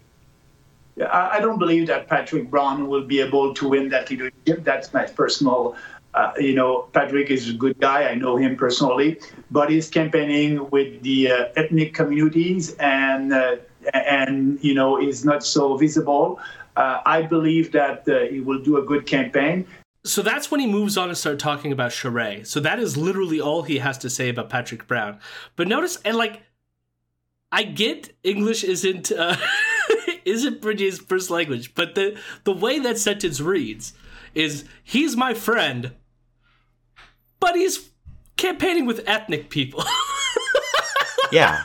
Yeah, 0.95 1.09
I 1.11 1.39
don't 1.39 1.57
believe 1.57 1.87
that 1.87 2.07
Patrick 2.07 2.51
Brown 2.51 2.87
will 2.87 3.03
be 3.03 3.19
able 3.19 3.51
to 3.55 3.67
win 3.67 3.89
that 3.89 4.11
leadership. 4.11 4.63
That's 4.63 4.93
my 4.93 5.05
personal 5.07 5.75
uh, 6.13 6.33
you 6.39 6.55
know, 6.55 6.87
Patrick 6.93 7.29
is 7.29 7.47
a 7.47 7.53
good 7.53 7.79
guy. 7.79 8.09
I 8.09 8.15
know 8.15 8.37
him 8.37 8.55
personally, 8.55 9.19
but 9.51 9.69
he's 9.69 9.87
campaigning 9.87 10.67
with 10.71 11.03
the 11.03 11.31
uh, 11.31 11.45
ethnic 11.55 11.93
communities 11.93 12.73
and 12.79 13.31
uh, 13.31 13.57
and 13.93 14.57
you 14.63 14.73
know 14.73 14.99
is 14.99 15.23
not 15.23 15.43
so 15.43 15.77
visible. 15.77 16.39
Uh, 16.77 17.01
I 17.07 17.23
believe 17.23 17.71
that 17.71 18.07
uh, 18.07 18.31
he 18.31 18.39
will 18.39 18.59
do 18.61 18.77
a 18.77 18.83
good 18.83 19.07
campaign. 19.07 19.65
So 20.05 20.21
that's 20.21 20.51
when 20.51 20.59
he 20.59 20.67
moves 20.67 20.95
on 20.95 21.09
to 21.09 21.15
start 21.15 21.39
talking 21.39 21.71
about 21.71 21.89
Charest. 21.89 22.45
So 22.45 22.59
that 22.59 22.79
is 22.79 22.95
literally 22.95 23.41
all 23.41 23.63
he 23.63 23.79
has 23.79 23.97
to 23.99 24.11
say 24.11 24.29
about 24.29 24.49
Patrick 24.49 24.87
Brown. 24.87 25.19
But 25.55 25.67
notice, 25.67 25.97
and 26.05 26.15
like, 26.15 26.43
I 27.51 27.63
get 27.63 28.15
English 28.23 28.63
isn't 28.63 29.11
uh, 29.11 29.35
isn't 30.25 30.61
Bridget's 30.61 30.99
first 30.99 31.31
language, 31.31 31.73
but 31.73 31.95
the 31.95 32.19
the 32.43 32.53
way 32.53 32.77
that 32.77 32.99
sentence 32.99 33.41
reads 33.41 33.93
is 34.35 34.63
he's 34.83 35.17
my 35.17 35.33
friend, 35.33 35.93
but 37.39 37.55
he's 37.55 37.89
campaigning 38.35 38.85
with 38.85 39.01
ethnic 39.07 39.49
people. 39.49 39.83
yeah. 41.31 41.63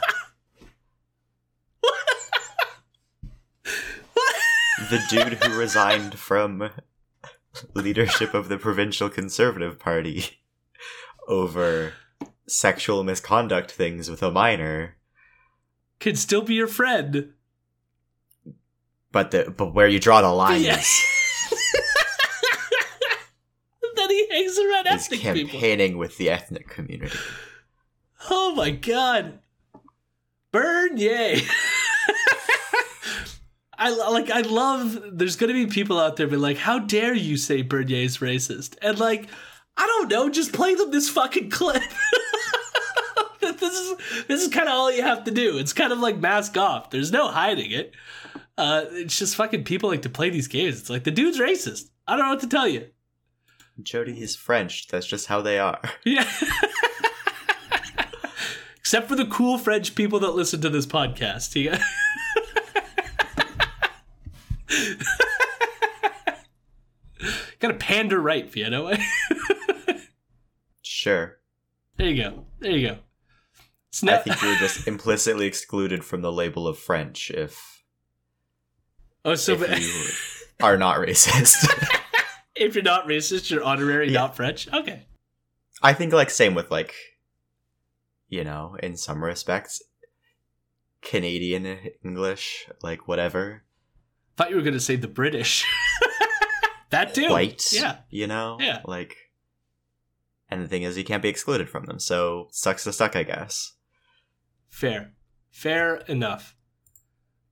The 4.93 5.01
dude 5.09 5.43
who 5.43 5.59
resigned 5.59 6.19
from 6.19 6.69
leadership 7.73 8.35
of 8.35 8.51
the 8.51 8.59
provincial 8.59 9.09
conservative 9.09 9.79
party 9.79 10.43
over 11.27 11.95
sexual 12.47 13.03
misconduct 13.03 13.71
things 13.71 14.11
with 14.11 14.23
a 14.23 14.31
minor 14.31 14.97
could 15.99 16.19
still 16.19 16.43
be 16.43 16.53
your 16.53 16.67
friend. 16.67 17.33
But 19.11 19.31
the 19.31 19.51
but 19.57 19.73
where 19.73 19.89
you 19.89 19.99
draw 19.99 20.21
the 20.21 20.29
lines. 20.29 20.63
Yes. 20.63 21.09
That 23.97 24.11
he 24.11 24.27
hangs 24.31 24.59
around 24.59 24.87
is 24.89 25.05
ethnic 25.05 25.21
campaigning 25.21 25.89
people. 25.91 26.01
with 26.01 26.19
the 26.19 26.29
ethnic 26.29 26.69
community. 26.69 27.17
Oh 28.29 28.55
my 28.55 28.71
god, 28.71 29.39
Bernier! 30.51 31.37
I 33.83 34.11
like. 34.11 34.31
I 34.31 34.43
love. 34.43 35.01
There's 35.13 35.35
gonna 35.35 35.55
be 35.55 35.67
people 35.67 35.99
out 35.99 36.15
there 36.17 36.29
be 36.29 36.37
like, 36.37 36.57
"How 36.57 36.79
dare 36.79 37.15
you 37.15 37.37
say 37.37 37.63
Bernier's 37.63 38.19
racist?" 38.19 38.77
And 38.81 38.99
like, 39.01 39.29
I 39.77 39.87
don't 39.87 40.09
know. 40.09 40.29
Just 40.29 40.53
play 40.53 40.75
them 40.77 40.93
this 40.93 41.09
fucking 41.09 41.51
clip. 41.51 41.83
this 43.41 43.61
is 43.61 43.97
this 44.29 44.43
is 44.43 44.49
kind 44.49 44.69
of 44.69 44.75
all 44.75 44.93
you 44.93 45.03
have 45.03 45.25
to 45.25 45.33
do. 45.33 45.59
It's 45.59 45.73
kind 45.73 45.93
of 45.93 45.99
like 45.99 46.19
mask 46.19 46.57
off. 46.57 46.91
There's 46.91 47.11
no 47.11 47.29
hiding 47.29 47.73
it. 47.73 47.93
Uh, 48.57 48.85
it's 48.91 49.19
just 49.19 49.35
fucking 49.35 49.65
people 49.65 49.91
like 49.91 50.03
to 50.03 50.09
play 50.09 50.31
these 50.31 50.47
games. 50.47 50.79
It's 50.79 50.91
like 50.91 51.03
the 51.03 51.11
dude's 51.11 51.41
racist. 51.41 51.91
I 52.07 52.17
don't 52.17 52.27
know 52.27 52.31
what 52.31 52.41
to 52.41 52.49
tell 52.49 52.69
you. 52.69 52.87
Jody 53.83 54.21
is 54.21 54.37
French. 54.37 54.87
That's 54.89 55.07
just 55.07 55.27
how 55.27 55.41
they 55.41 55.59
are. 55.59 55.81
Yeah. 56.05 56.31
Except 58.77 59.09
for 59.09 59.17
the 59.17 59.27
cool 59.27 59.57
French 59.59 59.95
people 59.95 60.21
that 60.21 60.33
listen 60.33 60.61
to 60.61 60.69
this 60.69 60.87
podcast. 60.87 61.41
Yeah. 66.03 66.35
Got 67.61 67.69
to 67.69 67.75
pander 67.75 68.21
right, 68.21 68.51
Piano. 68.51 68.91
sure. 70.83 71.39
There 71.97 72.09
you 72.09 72.21
go. 72.21 72.45
There 72.59 72.73
you 72.73 72.89
go. 72.89 72.99
Not- 74.03 74.15
I 74.15 74.19
think 74.19 74.43
you 74.43 74.49
were 74.49 74.57
just 74.57 74.87
implicitly 74.89 75.47
excluded 75.47 76.05
from 76.05 76.23
the 76.23 76.33
label 76.33 76.67
of 76.67 76.79
French 76.79 77.31
if. 77.31 77.85
Oh, 79.25 79.37
so 79.37 79.53
if 79.53 79.81
you 79.81 80.67
are 80.67 80.77
not 80.77 80.97
racist 80.97 81.69
if 82.55 82.75
you're 82.75 82.85
not 82.85 83.07
racist, 83.07 83.51
you're 83.51 83.63
honorary, 83.63 84.11
yeah. 84.11 84.21
not 84.21 84.37
French. 84.37 84.73
Okay. 84.73 85.07
I 85.83 85.93
think 85.93 86.13
like 86.13 86.31
same 86.31 86.55
with 86.55 86.71
like, 86.71 86.95
you 88.29 88.45
know, 88.45 88.77
in 88.83 88.97
some 88.97 89.23
respects, 89.23 89.83
Canadian 91.03 91.79
English, 92.05 92.69
like 92.83 93.09
whatever. 93.09 93.65
Thought 94.37 94.51
you 94.51 94.57
were 94.57 94.63
gonna 94.63 94.81
say 94.81 94.97
the 94.97 95.09
British. 95.09 95.65
that 96.91 97.15
too. 97.15 97.29
White. 97.29 97.73
Yeah. 97.73 97.99
You 98.11 98.27
know. 98.27 98.59
Yeah. 98.61 98.81
Like. 98.85 99.17
And 100.49 100.63
the 100.63 100.69
thing 100.69 100.83
is, 100.83 100.99
you 100.99 101.05
can't 101.05 101.23
be 101.23 101.31
excluded 101.31 101.71
from 101.71 101.87
them, 101.87 101.99
so 101.99 102.49
sucks 102.51 102.85
to 102.85 102.93
suck, 102.93 103.17
I 103.17 103.23
guess. 103.23 103.73
Fair, 104.69 105.15
fair 105.51 105.97
enough. 106.09 106.57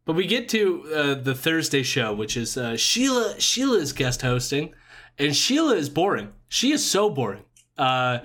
But 0.05 0.17
we 0.17 0.27
get 0.27 0.49
to 0.51 0.85
uh, 0.93 1.15
the 1.15 1.35
Thursday 1.35 1.83
show, 1.83 2.13
which 2.13 2.37
is 2.37 2.57
uh, 2.57 2.77
Sheila. 2.77 3.41
Sheila 3.41 3.79
is 3.79 3.93
guest 3.93 4.23
hosting, 4.23 4.75
and 5.19 5.35
Sheila 5.37 5.77
is 5.77 5.89
boring. 5.89 6.33
She 6.49 6.73
is 6.73 6.85
so 6.85 7.09
boring. 7.09 7.45
Uh, 7.79 8.19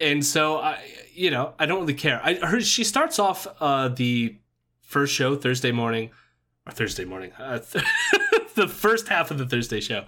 and 0.00 0.24
so 0.24 0.58
I, 0.58 0.78
you 1.12 1.30
know, 1.30 1.54
I 1.58 1.66
don't 1.66 1.80
really 1.80 1.94
care. 1.94 2.20
I 2.24 2.34
heard 2.34 2.64
she 2.64 2.84
starts 2.84 3.18
off 3.18 3.46
uh, 3.60 3.88
the 3.88 4.38
first 4.80 5.14
show 5.14 5.36
Thursday 5.36 5.72
morning, 5.72 6.08
or 6.08 6.12
Thursday 6.70 7.04
morning, 7.04 7.32
uh, 7.38 7.58
the 8.54 8.68
first 8.68 9.08
half 9.08 9.30
of 9.30 9.38
the 9.38 9.46
Thursday 9.46 9.80
show. 9.80 10.04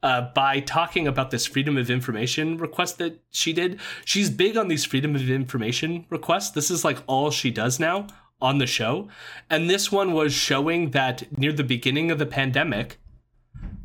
Uh, 0.00 0.30
by 0.32 0.60
talking 0.60 1.08
about 1.08 1.32
this 1.32 1.44
freedom 1.44 1.76
of 1.76 1.90
information 1.90 2.56
request 2.56 2.98
that 2.98 3.20
she 3.30 3.52
did. 3.52 3.80
She's 4.04 4.30
big 4.30 4.56
on 4.56 4.68
these 4.68 4.84
freedom 4.84 5.16
of 5.16 5.28
information 5.28 6.06
requests. 6.08 6.52
This 6.52 6.70
is 6.70 6.84
like 6.84 6.98
all 7.08 7.32
she 7.32 7.50
does 7.50 7.80
now 7.80 8.06
on 8.40 8.58
the 8.58 8.66
show. 8.66 9.08
And 9.50 9.68
this 9.68 9.90
one 9.90 10.12
was 10.12 10.32
showing 10.32 10.92
that 10.92 11.36
near 11.36 11.52
the 11.52 11.64
beginning 11.64 12.12
of 12.12 12.20
the 12.20 12.26
pandemic, 12.26 13.00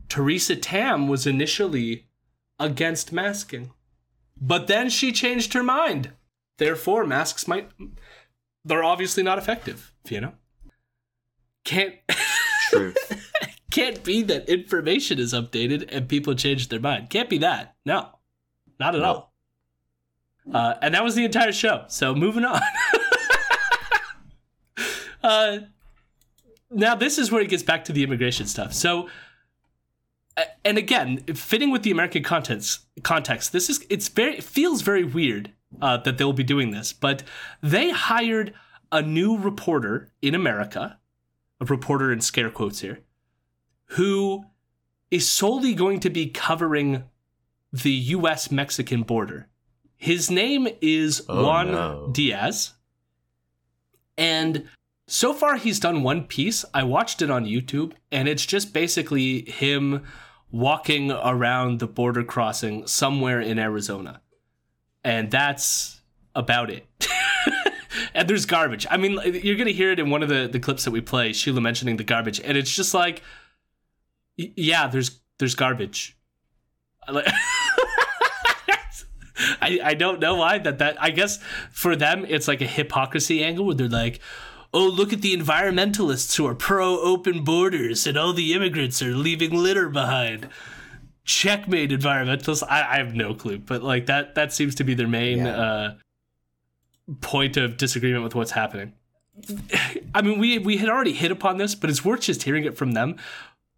Theresa 0.07 0.55
Tam 0.55 1.07
was 1.07 1.26
initially 1.26 2.05
against 2.59 3.11
masking. 3.11 3.71
But 4.39 4.67
then 4.67 4.89
she 4.89 5.11
changed 5.11 5.53
her 5.53 5.63
mind. 5.63 6.11
Therefore, 6.59 7.07
masks 7.07 7.47
might. 7.47 7.71
They're 8.63 8.84
obviously 8.84 9.24
not 9.24 9.39
effective, 9.39 9.93
you 10.07 10.21
know? 10.21 10.34
Can't. 11.64 11.95
True. 12.70 12.93
can't 13.72 14.03
be 14.03 14.22
that 14.24 14.47
information 14.49 15.20
is 15.20 15.34
updated 15.34 15.89
and 15.91 16.07
people 16.07 16.36
change 16.36 16.70
their 16.70 16.80
mind. 16.80 17.09
Can't 17.09 17.30
be 17.30 17.39
that. 17.39 17.76
No, 17.86 18.09
not 18.80 18.95
at 18.95 19.01
No. 19.01 19.07
all. 19.07 19.34
Uh, 20.53 20.76
and 20.82 20.93
that 20.93 21.03
was 21.03 21.16
the 21.16 21.24
entire 21.24 21.53
show. 21.53 21.86
So 21.88 22.14
moving 22.14 22.43
on. 22.43 22.59
uh, 25.24 25.57
now 26.70 26.95
this 26.95 27.18
is 27.18 27.32
where 27.32 27.41
it 27.41 27.49
gets 27.49 27.64
back 27.64 27.86
to 27.86 27.93
the 27.93 28.03
immigration 28.03 28.45
stuff. 28.45 28.74
So, 28.74 29.09
and 30.66 30.78
again, 30.78 31.20
fitting 31.34 31.72
with 31.72 31.84
the 31.84 31.91
American 31.91 32.24
contents 32.24 32.80
context, 33.03 33.53
this 33.53 33.70
is 33.70 33.86
it's 33.89 34.09
very 34.09 34.38
it 34.38 34.43
feels 34.43 34.82
very 34.82 35.03
weird 35.03 35.51
uh, 35.82 35.97
that 35.97 36.18
they'll 36.18 36.34
be 36.34 36.43
doing 36.43 36.72
this, 36.72 36.91
but 36.91 37.24
they 37.61 37.91
hired 37.91 38.53
a 38.91 39.01
new 39.01 39.38
reporter 39.38 40.11
in 40.22 40.36
America, 40.36 40.99
a 41.64 41.74
reporter 41.74 42.11
in 42.11 42.22
scare 42.22 42.49
quotes 42.49 42.82
here, 42.82 42.99
who 43.86 44.45
is 45.11 45.30
solely 45.30 45.74
going 45.74 45.99
to 46.01 46.09
be 46.09 46.28
covering 46.30 47.03
the 47.72 47.91
U.S. 47.91 48.51
Mexican 48.51 49.03
border. 49.03 49.47
His 49.95 50.30
name 50.30 50.68
is 50.82 51.24
Oh, 51.30 51.45
Juan 51.45 51.72
no. 51.72 52.09
Diaz, 52.11 52.74
and 54.18 54.68
so 55.07 55.34
far 55.34 55.57
he's 55.57 55.80
done 55.80 56.03
one 56.03 56.24
piece. 56.26 56.66
I 56.74 56.84
watched 56.84 57.22
it 57.22 57.30
on 57.32 57.45
YouTube, 57.45 57.93
and 58.11 58.28
it's 58.28 58.45
just 58.45 58.74
basically 58.74 59.49
him 59.49 60.03
walking 60.51 61.11
around 61.11 61.80
the 61.80 61.88
border 61.88 62.24
crossing 62.24 62.86
somewhere 62.86 63.41
in 63.41 63.57
Arizona. 63.57 64.22
And 65.03 65.32
that's 65.32 66.01
about 66.36 66.70
it. 66.70 66.86
and 68.14 68.28
there's 68.28 68.45
garbage. 68.45 68.86
I 68.89 68.97
mean, 68.97 69.14
you're 69.24 69.55
going 69.55 69.68
to 69.68 69.74
hear 69.74 69.91
it 69.91 69.99
in 69.99 70.09
one 70.09 70.24
of 70.24 70.30
the, 70.30 70.47
the 70.51 70.59
clips 70.59 70.84
that 70.86 70.91
we 70.91 71.01
play, 71.01 71.34
Sheila 71.34 71.61
mentioning 71.61 71.97
the 71.97 72.03
garbage. 72.03 72.39
And 72.39 72.57
it's 72.57 72.74
just 72.76 72.93
like, 72.93 73.22
yeah, 74.38 74.88
there's 74.88 75.20
there's 75.39 75.55
garbage. 75.55 76.18
I, 79.61 79.80
I 79.84 79.93
don't 79.93 80.20
know 80.20 80.36
why 80.36 80.57
that 80.59 80.78
that 80.80 81.01
I 81.01 81.09
guess 81.09 81.38
for 81.72 81.95
them 81.95 82.26
it's 82.28 82.47
like 82.47 82.61
a 82.61 82.68
hypocrisy 82.68 83.43
angle 83.43 83.66
where 83.66 83.76
they're 83.76 83.89
like, 83.89 84.20
oh 84.74 84.88
look 84.88 85.11
at 85.11 85.22
the 85.22 85.36
environmentalists 85.36 86.36
who 86.38 86.45
are 86.45 86.55
pro 86.55 86.99
open 86.99 87.43
borders 87.43 88.05
and 88.07 88.18
all 88.18 88.34
the 88.34 88.53
immigrants 88.53 89.01
are 89.01 89.14
leaving 89.16 89.51
litter 89.55 89.89
behind. 89.89 90.49
Checkmate 91.26 91.91
environmentalists. 91.91 92.64
I, 92.70 92.93
I 92.93 92.97
have 92.97 93.16
no 93.16 93.34
clue, 93.34 93.57
but 93.59 93.82
like 93.84 94.05
that 94.07 94.36
that 94.36 94.53
seems 94.53 94.76
to 94.76 94.84
be 94.84 94.93
their 94.93 95.07
main 95.07 95.39
Yeah. 95.39 95.57
uh, 95.57 95.93
point 97.22 97.58
of 97.58 97.78
disagreement 97.78 98.24
with 98.24 98.36
what's 98.36 98.51
happening. 98.51 98.93
I 100.14 100.22
mean, 100.22 100.39
we 100.39 100.60
we 100.60 100.78
had 100.78 100.89
already 100.89 101.14
hit 101.14 101.32
upon 101.32 101.58
this, 101.58 101.76
but 101.76 101.89
it's 101.89 102.06
worth 102.06 102.22
just 102.22 102.43
hearing 102.43 102.66
it 102.66 102.78
from 102.78 102.91
them. 102.91 103.16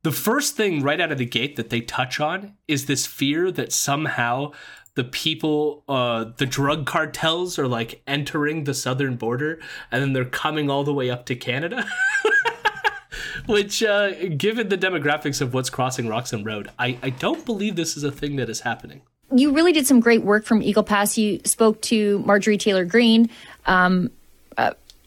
The 0.04 0.12
first 0.12 0.56
thing 0.56 0.84
right 0.84 1.02
out 1.02 1.12
of 1.12 1.18
the 1.18 1.26
gate 1.26 1.56
that 1.56 1.70
they 1.70 1.82
touch 1.82 2.20
on 2.20 2.54
is 2.68 2.86
this 2.86 3.08
fear 3.08 3.52
that 3.52 3.72
somehow 3.72 4.52
the 4.96 5.04
people, 5.04 5.84
uh, 5.90 6.26
the 6.38 6.46
drug 6.46 6.86
cartels 6.86 7.60
are 7.60 7.68
like 7.68 8.02
entering 8.06 8.64
the 8.64 8.74
southern 8.74 9.16
border 9.16 9.60
and 9.92 10.02
then 10.02 10.14
they're 10.14 10.26
coming 10.26 10.70
all 10.70 10.84
the 10.84 10.94
way 10.94 11.10
up 11.10 11.26
to 11.26 11.36
Canada. 11.36 11.88
Which, 13.46 13.84
uh, 13.84 14.28
given 14.30 14.70
the 14.70 14.78
demographics 14.78 15.42
of 15.42 15.54
what's 15.54 15.70
crossing 15.70 16.08
Roxham 16.08 16.44
Road, 16.44 16.70
I, 16.80 16.98
I 17.04 17.10
don't 17.12 17.46
believe 17.46 17.76
this 17.76 17.96
is 17.96 18.04
a 18.04 18.12
thing 18.12 18.38
that 18.38 18.50
is 18.50 18.62
happening. 18.62 19.02
You 19.34 19.54
really 19.54 19.72
did 19.72 19.88
some 19.88 20.00
great 20.00 20.24
work 20.24 20.46
from 20.46 20.62
Eagle 20.62 20.84
Pass. 20.84 21.18
You 21.18 21.40
spoke 21.46 21.82
to 21.84 22.20
Marjorie 22.20 22.58
Taylor 22.58 22.86
Greene, 22.86 23.30
um, 23.66 24.12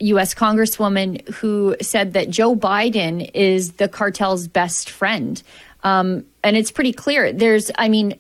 U.S. 0.01 0.35
Congresswoman, 0.35 1.27
who 1.29 1.77
said 1.81 2.13
that 2.13 2.31
Joe 2.31 2.55
Biden 2.55 3.31
is 3.35 3.73
the 3.73 3.89
cartel's 3.89 4.47
best 4.47 4.91
friend. 4.91 5.43
Um, 5.83 6.25
and 6.43 6.57
it's 6.57 6.71
pretty 6.71 6.93
clear. 6.93 7.33
There's, 7.33 7.71
I 7.77 7.89
mean, 7.89 8.15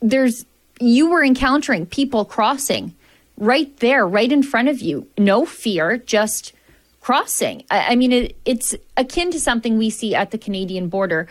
there's, 0.00 0.44
you 0.80 1.10
were 1.10 1.24
encountering 1.24 1.86
people 1.86 2.24
crossing 2.24 2.94
right 3.36 3.74
there, 3.78 4.06
right 4.06 4.30
in 4.30 4.42
front 4.42 4.68
of 4.68 4.80
you. 4.80 5.06
No 5.18 5.44
fear, 5.46 5.98
just 5.98 6.52
crossing. 7.00 7.64
I, 7.70 7.92
I 7.92 7.96
mean, 7.96 8.12
it, 8.12 8.36
it's 8.44 8.74
akin 8.96 9.30
to 9.32 9.40
something 9.40 9.78
we 9.78 9.90
see 9.90 10.14
at 10.14 10.30
the 10.30 10.38
Canadian 10.38 10.88
border. 10.88 11.26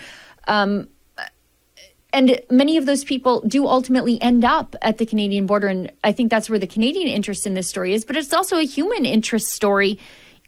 Um, 0.47 0.87
and 2.13 2.39
many 2.51 2.77
of 2.77 2.85
those 2.85 3.03
people 3.03 3.41
do 3.41 3.67
ultimately 3.67 4.21
end 4.21 4.45
up 4.45 4.75
at 4.83 4.99
the 4.99 5.05
Canadian 5.05 5.47
border. 5.47 5.67
And 5.67 5.91
I 6.03 6.11
think 6.11 6.29
that's 6.29 6.49
where 6.49 6.59
the 6.59 6.67
Canadian 6.67 7.07
interest 7.07 7.47
in 7.47 7.55
this 7.55 7.67
story 7.67 7.93
is. 7.93 8.05
But 8.05 8.15
it's 8.15 8.33
also 8.33 8.57
a 8.57 8.63
human 8.63 9.05
interest 9.05 9.47
story 9.47 9.99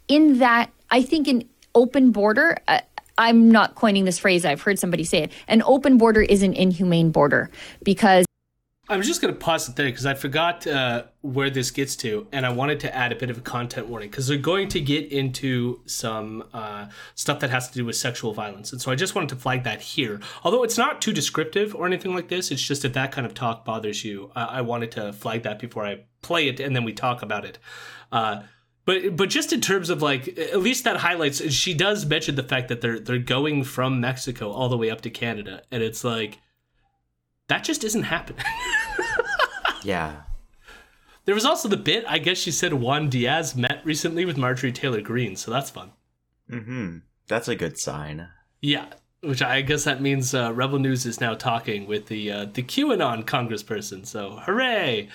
in 0.06 0.38
that 0.38 0.70
I 0.90 1.02
think 1.02 1.26
an 1.26 1.48
open 1.74 2.12
border, 2.12 2.58
uh, 2.68 2.80
I'm 3.18 3.50
not 3.50 3.74
coining 3.74 4.04
this 4.04 4.18
phrase, 4.18 4.44
I've 4.44 4.62
heard 4.62 4.78
somebody 4.78 5.02
say 5.02 5.24
it. 5.24 5.32
An 5.48 5.62
open 5.62 5.98
border 5.98 6.22
is 6.22 6.42
an 6.42 6.52
inhumane 6.52 7.10
border 7.10 7.50
because 7.82 8.24
I'm 8.88 9.02
just 9.02 9.20
going 9.20 9.34
to 9.34 9.38
pause 9.38 9.68
it 9.68 9.74
there 9.74 9.86
because 9.86 10.06
I 10.06 10.14
forgot 10.14 10.64
uh, 10.66 11.04
where 11.20 11.50
this 11.50 11.72
gets 11.72 11.96
to, 11.96 12.28
and 12.30 12.46
I 12.46 12.50
wanted 12.50 12.78
to 12.80 12.94
add 12.94 13.10
a 13.10 13.16
bit 13.16 13.30
of 13.30 13.38
a 13.38 13.40
content 13.40 13.88
warning 13.88 14.10
because 14.10 14.28
they're 14.28 14.38
going 14.38 14.68
to 14.68 14.80
get 14.80 15.10
into 15.10 15.80
some 15.86 16.44
uh, 16.54 16.86
stuff 17.16 17.40
that 17.40 17.50
has 17.50 17.68
to 17.70 17.74
do 17.74 17.84
with 17.84 17.96
sexual 17.96 18.32
violence, 18.32 18.72
and 18.72 18.80
so 18.80 18.92
I 18.92 18.94
just 18.94 19.14
wanted 19.14 19.30
to 19.30 19.36
flag 19.36 19.64
that 19.64 19.80
here. 19.80 20.20
Although 20.44 20.62
it's 20.62 20.78
not 20.78 21.02
too 21.02 21.12
descriptive 21.12 21.74
or 21.74 21.86
anything 21.86 22.14
like 22.14 22.28
this, 22.28 22.52
it's 22.52 22.62
just 22.62 22.84
if 22.84 22.92
that 22.92 23.10
kind 23.10 23.26
of 23.26 23.34
talk 23.34 23.64
bothers 23.64 24.04
you, 24.04 24.30
I, 24.36 24.44
I 24.44 24.60
wanted 24.60 24.92
to 24.92 25.12
flag 25.12 25.42
that 25.42 25.58
before 25.58 25.84
I 25.84 26.04
play 26.22 26.46
it, 26.46 26.60
and 26.60 26.76
then 26.76 26.84
we 26.84 26.92
talk 26.92 27.22
about 27.22 27.44
it. 27.44 27.58
Uh, 28.12 28.42
but 28.84 29.16
but 29.16 29.28
just 29.30 29.52
in 29.52 29.60
terms 29.60 29.90
of 29.90 30.00
like 30.00 30.38
at 30.38 30.60
least 30.60 30.84
that 30.84 30.98
highlights, 30.98 31.42
she 31.52 31.74
does 31.74 32.06
mention 32.06 32.36
the 32.36 32.44
fact 32.44 32.68
that 32.68 32.80
they're 32.80 33.00
they're 33.00 33.18
going 33.18 33.64
from 33.64 34.00
Mexico 34.00 34.52
all 34.52 34.68
the 34.68 34.78
way 34.78 34.90
up 34.90 35.00
to 35.00 35.10
Canada, 35.10 35.62
and 35.72 35.82
it's 35.82 36.04
like 36.04 36.38
that 37.48 37.64
just 37.64 37.84
isn't 37.84 38.04
happening. 38.04 38.44
Yeah. 39.86 40.22
There 41.24 41.34
was 41.34 41.44
also 41.44 41.68
the 41.68 41.76
bit, 41.76 42.04
I 42.08 42.18
guess 42.18 42.38
she 42.38 42.50
said 42.50 42.74
Juan 42.74 43.08
Diaz 43.08 43.54
met 43.54 43.82
recently 43.84 44.24
with 44.24 44.36
Marjorie 44.36 44.72
Taylor 44.72 45.00
Greene, 45.00 45.36
so 45.36 45.50
that's 45.50 45.70
fun. 45.70 45.92
Mm-hmm. 46.50 46.98
That's 47.28 47.48
a 47.48 47.56
good 47.56 47.78
sign. 47.78 48.28
Yeah, 48.60 48.86
which 49.20 49.42
I 49.42 49.60
guess 49.62 49.84
that 49.84 50.02
means 50.02 50.34
uh, 50.34 50.52
Rebel 50.52 50.78
News 50.78 51.06
is 51.06 51.20
now 51.20 51.34
talking 51.34 51.86
with 51.86 52.06
the 52.06 52.30
uh, 52.30 52.44
the 52.46 52.62
QAnon 52.62 53.24
congressperson, 53.24 54.06
so 54.06 54.38
hooray! 54.42 55.08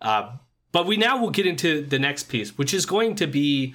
Uh, 0.00 0.36
but 0.72 0.86
we 0.86 0.96
now 0.96 1.20
will 1.20 1.30
get 1.30 1.46
into 1.46 1.84
the 1.84 1.98
next 1.98 2.24
piece, 2.24 2.56
which 2.58 2.74
is 2.74 2.86
going 2.86 3.14
to 3.16 3.26
be 3.26 3.74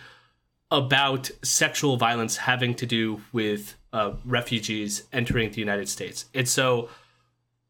about 0.71 1.29
sexual 1.41 1.95
violence 1.95 2.37
having 2.37 2.73
to 2.75 2.85
do 2.85 3.21
with 3.31 3.75
uh, 3.93 4.13
refugees 4.25 5.03
entering 5.13 5.51
the 5.51 5.59
United 5.59 5.87
States. 5.87 6.25
And 6.33 6.47
so 6.47 6.89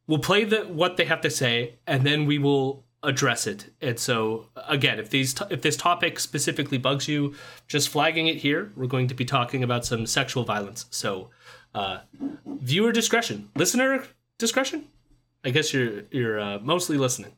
we'll 0.07 0.19
play 0.19 0.43
the 0.43 0.61
what 0.61 0.97
they 0.97 1.05
have 1.05 1.21
to 1.21 1.29
say, 1.29 1.75
and 1.85 2.03
then 2.03 2.25
we 2.25 2.37
will 2.37 2.83
address 3.03 3.45
it. 3.45 3.71
And 3.81 3.99
so 3.99 4.47
again, 4.67 4.99
if 4.99 5.09
these 5.09 5.35
if 5.49 5.61
this 5.61 5.77
topic 5.77 6.19
specifically 6.19 6.77
bugs 6.77 7.07
you, 7.07 7.35
just 7.67 7.89
flagging 7.89 8.27
it 8.27 8.37
here. 8.37 8.71
We're 8.75 8.87
going 8.87 9.07
to 9.07 9.15
be 9.15 9.25
talking 9.25 9.63
about 9.63 9.85
some 9.85 10.05
sexual 10.05 10.43
violence. 10.43 10.85
So 10.89 11.29
uh, 11.73 11.99
viewer 12.45 12.91
discretion, 12.91 13.49
listener 13.55 14.03
discretion. 14.37 14.85
I 15.43 15.51
guess 15.51 15.73
you're 15.73 16.03
you're 16.11 16.39
uh, 16.39 16.59
mostly 16.59 16.97
listening. 16.97 17.33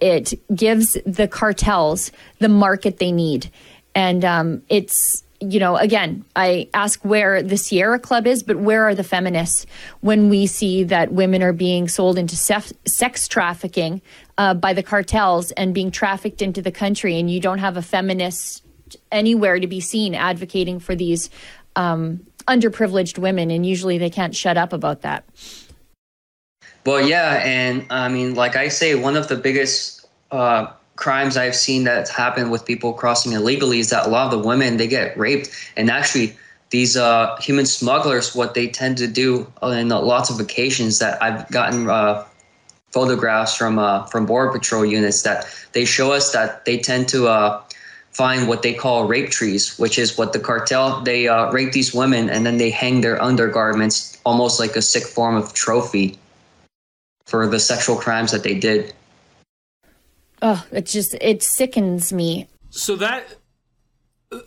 it 0.00 0.34
gives 0.54 0.96
the 1.04 1.28
cartels 1.28 2.12
the 2.38 2.48
market 2.48 2.98
they 2.98 3.12
need. 3.12 3.50
And 3.94 4.24
um, 4.24 4.62
it's, 4.68 5.24
you 5.40 5.58
know, 5.58 5.76
again, 5.76 6.24
I 6.36 6.68
ask 6.74 7.02
where 7.02 7.42
the 7.42 7.56
Sierra 7.56 7.98
Club 7.98 8.26
is, 8.26 8.42
but 8.42 8.58
where 8.58 8.84
are 8.84 8.94
the 8.94 9.04
feminists 9.04 9.64
when 10.00 10.28
we 10.28 10.46
see 10.46 10.84
that 10.84 11.12
women 11.12 11.42
are 11.42 11.54
being 11.54 11.88
sold 11.88 12.18
into 12.18 12.36
sef- 12.36 12.72
sex 12.84 13.26
trafficking 13.26 14.02
uh, 14.36 14.52
by 14.52 14.74
the 14.74 14.82
cartels 14.82 15.50
and 15.52 15.72
being 15.72 15.90
trafficked 15.90 16.42
into 16.42 16.60
the 16.60 16.70
country, 16.70 17.18
and 17.18 17.30
you 17.30 17.40
don't 17.40 17.58
have 17.58 17.78
a 17.78 17.82
feminist 17.82 18.64
anywhere 19.10 19.58
to 19.58 19.66
be 19.66 19.80
seen 19.80 20.14
advocating 20.14 20.78
for 20.78 20.94
these 20.94 21.30
um, 21.74 22.26
underprivileged 22.46 23.18
women, 23.18 23.50
and 23.50 23.64
usually 23.64 23.96
they 23.96 24.10
can't 24.10 24.36
shut 24.36 24.58
up 24.58 24.74
about 24.74 25.02
that. 25.02 25.24
Well, 26.84 27.06
yeah, 27.06 27.42
and 27.44 27.86
I 27.90 28.08
mean, 28.08 28.34
like 28.34 28.56
I 28.56 28.68
say, 28.68 28.94
one 28.94 29.16
of 29.16 29.28
the 29.28 29.36
biggest 29.36 30.06
uh, 30.30 30.72
crimes 31.00 31.38
I've 31.38 31.56
seen 31.56 31.84
that's 31.84 32.10
happened 32.10 32.50
with 32.50 32.64
people 32.66 32.92
crossing 32.92 33.32
illegally 33.32 33.80
is 33.80 33.88
that 33.88 34.06
a 34.06 34.10
lot 34.10 34.26
of 34.26 34.30
the 34.30 34.46
women 34.46 34.76
they 34.76 34.86
get 34.86 35.16
raped, 35.18 35.50
and 35.76 35.90
actually, 35.90 36.36
these 36.68 36.96
uh, 36.96 37.36
human 37.40 37.66
smugglers, 37.66 38.32
what 38.36 38.54
they 38.54 38.68
tend 38.68 38.96
to 38.98 39.08
do 39.08 39.50
in 39.62 39.88
lots 39.88 40.30
of 40.30 40.38
occasions 40.38 41.00
that 41.00 41.20
I've 41.20 41.48
gotten 41.50 41.90
uh, 41.90 42.24
photographs 42.92 43.56
from 43.56 43.78
uh, 43.78 44.04
from 44.06 44.26
border 44.26 44.52
patrol 44.52 44.84
units 44.84 45.22
that 45.22 45.46
they 45.72 45.84
show 45.84 46.12
us 46.12 46.32
that 46.32 46.64
they 46.66 46.78
tend 46.78 47.08
to 47.08 47.26
uh, 47.26 47.60
find 48.12 48.46
what 48.46 48.62
they 48.62 48.74
call 48.74 49.06
rape 49.06 49.30
trees, 49.30 49.78
which 49.78 49.98
is 49.98 50.18
what 50.18 50.32
the 50.32 50.38
cartel 50.38 51.00
they 51.00 51.26
uh, 51.26 51.50
rape 51.50 51.72
these 51.72 51.92
women 51.94 52.28
and 52.30 52.46
then 52.46 52.58
they 52.58 52.70
hang 52.70 53.00
their 53.00 53.20
undergarments 53.20 54.18
almost 54.24 54.60
like 54.60 54.76
a 54.76 54.82
sick 54.82 55.04
form 55.04 55.34
of 55.34 55.54
trophy 55.54 56.18
for 57.24 57.48
the 57.48 57.58
sexual 57.58 57.96
crimes 57.96 58.30
that 58.30 58.42
they 58.42 58.54
did. 58.54 58.92
Oh, 60.42 60.64
it 60.72 60.86
just 60.86 61.14
it 61.14 61.42
sickens 61.42 62.12
me. 62.12 62.48
So 62.70 62.96
that 62.96 63.26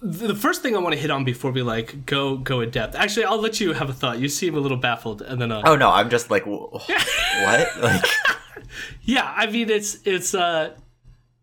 the 0.02 0.34
first 0.34 0.62
thing 0.62 0.76
I 0.76 0.80
want 0.80 0.94
to 0.96 1.00
hit 1.00 1.12
on 1.12 1.26
before 1.26 1.52
we 1.52 1.62
like 1.62 2.06
go 2.06 2.38
go 2.38 2.62
in 2.62 2.70
depth. 2.70 2.96
Actually, 2.96 3.26
I'll 3.26 3.42
let 3.42 3.60
you 3.60 3.74
have 3.74 3.90
a 3.90 3.94
thought. 3.94 4.20
You 4.20 4.30
seem 4.30 4.56
a 4.56 4.60
little 4.60 4.78
baffled, 4.78 5.22
and 5.22 5.42
then 5.42 5.52
uh, 5.52 5.62
Oh 5.66 5.76
no, 5.76 5.90
I'm 5.90 6.10
just 6.10 6.32
like, 6.32 6.46
what? 6.46 7.68
Like, 7.82 8.06
yeah, 9.02 9.34
I 9.36 9.48
mean 9.48 9.70
it's 9.70 9.98
it's 10.06 10.34
uh 10.34 10.72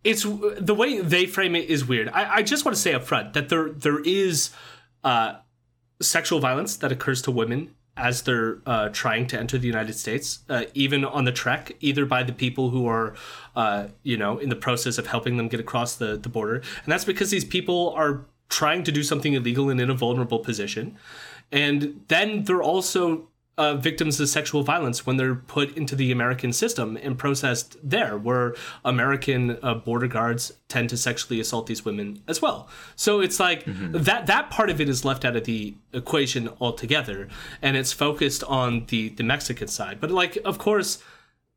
it's 0.02 0.22
the 0.22 0.74
way 0.74 1.00
they 1.00 1.26
frame 1.26 1.54
it 1.54 1.68
is 1.68 1.84
weird. 1.84 2.08
I, 2.08 2.36
I 2.36 2.42
just 2.42 2.64
want 2.64 2.74
to 2.74 2.80
say 2.80 2.94
up 2.94 3.04
front 3.04 3.34
that 3.34 3.50
there 3.50 3.68
there 3.70 4.00
is 4.00 4.50
uh 5.04 5.34
sexual 6.00 6.40
violence 6.40 6.76
that 6.78 6.90
occurs 6.90 7.20
to 7.22 7.30
women 7.30 7.74
as 8.00 8.22
they're 8.22 8.58
uh, 8.66 8.88
trying 8.88 9.26
to 9.28 9.38
enter 9.38 9.58
the 9.58 9.66
United 9.66 9.92
States, 9.92 10.40
uh, 10.48 10.64
even 10.74 11.04
on 11.04 11.24
the 11.24 11.32
trek, 11.32 11.76
either 11.80 12.06
by 12.06 12.22
the 12.22 12.32
people 12.32 12.70
who 12.70 12.86
are, 12.86 13.14
uh, 13.54 13.88
you 14.02 14.16
know, 14.16 14.38
in 14.38 14.48
the 14.48 14.56
process 14.56 14.96
of 14.98 15.06
helping 15.06 15.36
them 15.36 15.48
get 15.48 15.60
across 15.60 15.96
the, 15.96 16.16
the 16.16 16.28
border. 16.28 16.56
And 16.56 16.88
that's 16.92 17.04
because 17.04 17.30
these 17.30 17.44
people 17.44 17.90
are 17.90 18.24
trying 18.48 18.82
to 18.84 18.92
do 18.92 19.02
something 19.02 19.34
illegal 19.34 19.68
and 19.70 19.80
in 19.80 19.90
a 19.90 19.94
vulnerable 19.94 20.38
position. 20.38 20.96
And 21.52 22.04
then 22.08 22.44
they're 22.44 22.62
also 22.62 23.28
uh, 23.58 23.74
victims 23.74 24.18
of 24.20 24.28
sexual 24.28 24.62
violence 24.62 25.04
when 25.04 25.16
they're 25.16 25.34
put 25.34 25.76
into 25.76 25.94
the 25.94 26.10
American 26.10 26.52
system 26.52 26.96
and 26.96 27.18
processed 27.18 27.76
there, 27.82 28.16
where 28.16 28.54
American 28.84 29.58
uh, 29.62 29.74
border 29.74 30.06
guards 30.06 30.52
tend 30.68 30.88
to 30.88 30.96
sexually 30.96 31.40
assault 31.40 31.66
these 31.66 31.84
women 31.84 32.22
as 32.26 32.40
well. 32.40 32.68
So 32.96 33.20
it's 33.20 33.38
like 33.38 33.64
that 33.66 34.26
that 34.26 34.50
part 34.50 34.70
of 34.70 34.80
it 34.80 34.88
is 34.88 35.04
left 35.04 35.24
out 35.24 35.36
of 35.36 35.44
the 35.44 35.74
equation 35.92 36.48
altogether, 36.60 37.28
and 37.60 37.76
it's 37.76 37.92
focused 37.92 38.42
on 38.44 38.86
the 38.86 39.10
the 39.10 39.24
Mexican 39.24 39.68
side. 39.68 40.00
But 40.00 40.10
like, 40.10 40.38
of 40.44 40.56
course, 40.58 41.02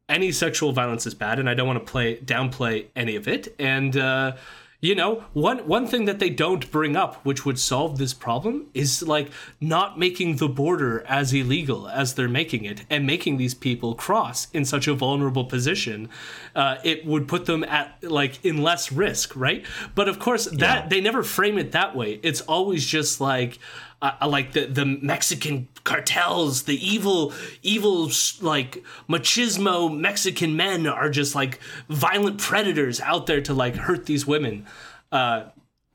any 0.10 0.32
sexual 0.32 0.74
violence 0.74 1.08
is 1.08 1.14
bad, 1.14 1.40
and 1.40 1.50
I 1.50 1.54
don't 1.54 1.68
want 1.68 1.86
to 1.86 1.92
play 1.92 2.18
downplay 2.18 2.88
any 2.96 3.16
of 3.16 3.28
it. 3.28 3.56
And 3.60 3.96
uh, 3.96 4.36
you 4.84 4.96
know, 4.96 5.24
one 5.32 5.60
one 5.60 5.88
thing 5.88 6.04
that 6.06 6.20
they 6.20 6.30
don't 6.30 6.70
bring 6.70 6.98
up, 6.98 7.16
which 7.24 7.46
would 7.46 7.58
solve 7.58 7.98
this 7.98 8.14
problem, 8.14 8.68
is 8.74 9.02
like 9.02 9.32
not 9.62 9.98
making 9.98 10.36
the 10.36 10.50
border 10.50 11.06
as 11.08 11.32
illegal 11.34 11.88
as 11.88 12.16
they're 12.16 12.28
making 12.28 12.66
it, 12.66 12.84
and 12.90 13.08
making 13.08 13.38
these 13.38 13.54
people 13.54 13.96
cross 13.96 14.48
in 14.52 14.66
such 14.66 14.86
a 14.90 14.94
vulnerable 14.94 15.46
position. 15.46 16.10
Uh, 16.54 16.76
it 16.84 17.06
would 17.06 17.30
put 17.30 17.46
them 17.46 17.64
at 17.64 18.04
like 18.04 18.44
in 18.44 18.62
less 18.62 18.92
risk, 18.92 19.34
right? 19.38 19.66
But 19.96 20.10
of 20.10 20.20
course, 20.20 20.48
that 20.48 20.90
they 20.90 21.00
never 21.00 21.24
frame 21.24 21.58
it 21.58 21.72
that 21.72 21.96
way. 21.96 22.20
It's 22.22 22.42
always 22.42 22.86
just 22.86 23.22
like. 23.22 23.60
Uh, 24.04 24.28
like 24.28 24.52
the 24.52 24.66
the 24.66 24.86
Mexican 24.86 25.70
cartels, 25.86 26.64
the 26.64 26.76
evil, 26.76 27.32
evil 27.62 28.12
like 28.42 28.84
machismo 29.08 29.98
Mexican 29.98 30.58
men 30.58 30.86
are 30.88 31.10
just 31.10 31.36
like 31.36 31.62
violent 31.88 32.38
predators 32.38 33.00
out 33.00 33.28
there 33.28 33.40
to 33.40 33.54
like 33.54 33.78
hurt 33.78 34.06
these 34.06 34.28
women, 34.28 34.68
uh, 35.14 35.46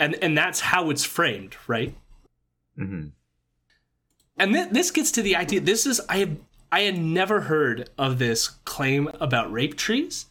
and 0.01 0.15
and 0.23 0.39
that's 0.39 0.61
how 0.61 0.89
it's 0.89 1.05
framed, 1.05 1.55
right? 1.67 1.95
mhm. 2.79 3.13
And 4.39 4.55
th- 4.55 4.71
this 4.71 4.91
gets 4.91 5.11
to 5.13 5.23
the 5.23 5.37
idea. 5.37 5.61
This 5.61 5.85
is 5.85 6.01
I 6.09 6.17
have 6.19 6.37
I 6.73 6.81
had 6.81 6.99
never 6.99 7.43
heard 7.43 7.91
of 7.99 8.19
this 8.19 8.49
claim 8.49 9.11
about 9.21 9.53
rape 9.53 9.77
trees, 9.77 10.25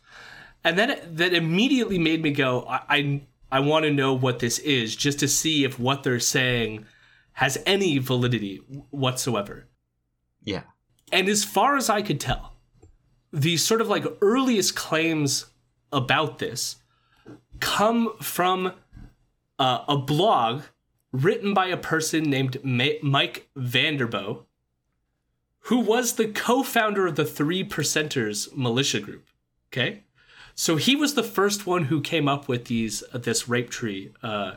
and 0.64 0.80
then 0.80 0.90
it, 0.90 1.18
that 1.18 1.32
immediately 1.32 2.00
made 2.00 2.24
me 2.24 2.32
go. 2.32 2.66
I 2.68 2.82
I, 2.90 3.22
I 3.52 3.60
want 3.60 3.86
to 3.86 3.94
know 3.94 4.16
what 4.16 4.40
this 4.40 4.58
is, 4.58 4.96
just 4.96 5.20
to 5.20 5.28
see 5.28 5.64
if 5.64 5.78
what 5.78 6.02
they're 6.02 6.20
saying 6.20 6.88
has 7.38 7.60
any 7.68 8.00
validity 8.00 8.58
whatsoever. 8.90 9.68
yeah, 10.44 10.64
And 11.12 11.30
as 11.30 11.44
far 11.44 11.78
as 11.78 11.88
I 11.88 12.02
could 12.02 12.20
tell, 12.20 12.54
the 13.32 13.58
sort 13.58 13.80
of 13.80 13.88
like 13.88 14.06
earliest 14.22 14.76
claims 14.76 15.46
about 15.92 16.40
this 16.40 16.78
come 17.60 18.14
from 18.20 18.74
uh, 19.60 19.84
a 19.88 19.98
blog 19.98 20.64
written 21.12 21.54
by 21.54 21.68
a 21.68 21.78
person 21.78 22.24
named 22.24 22.58
Ma- 22.64 23.00
Mike 23.04 23.50
Vanderboegh, 23.56 24.46
who 25.60 25.80
was 25.80 26.14
the 26.14 26.28
co-founder 26.30 27.06
of 27.06 27.18
the 27.18 27.26
Three 27.26 27.64
Percenters 27.64 28.56
militia 28.58 29.00
group. 29.00 29.28
Okay, 29.72 30.06
so 30.56 30.76
he 30.78 30.96
was 30.96 31.14
the 31.14 31.24
first 31.24 31.68
one 31.68 31.84
who 31.84 32.02
came 32.02 32.28
up 32.28 32.48
with 32.48 32.66
these 32.66 33.04
uh, 33.14 33.20
this 33.20 33.48
rape 33.48 33.70
tree 33.70 34.12
uh, 34.24 34.54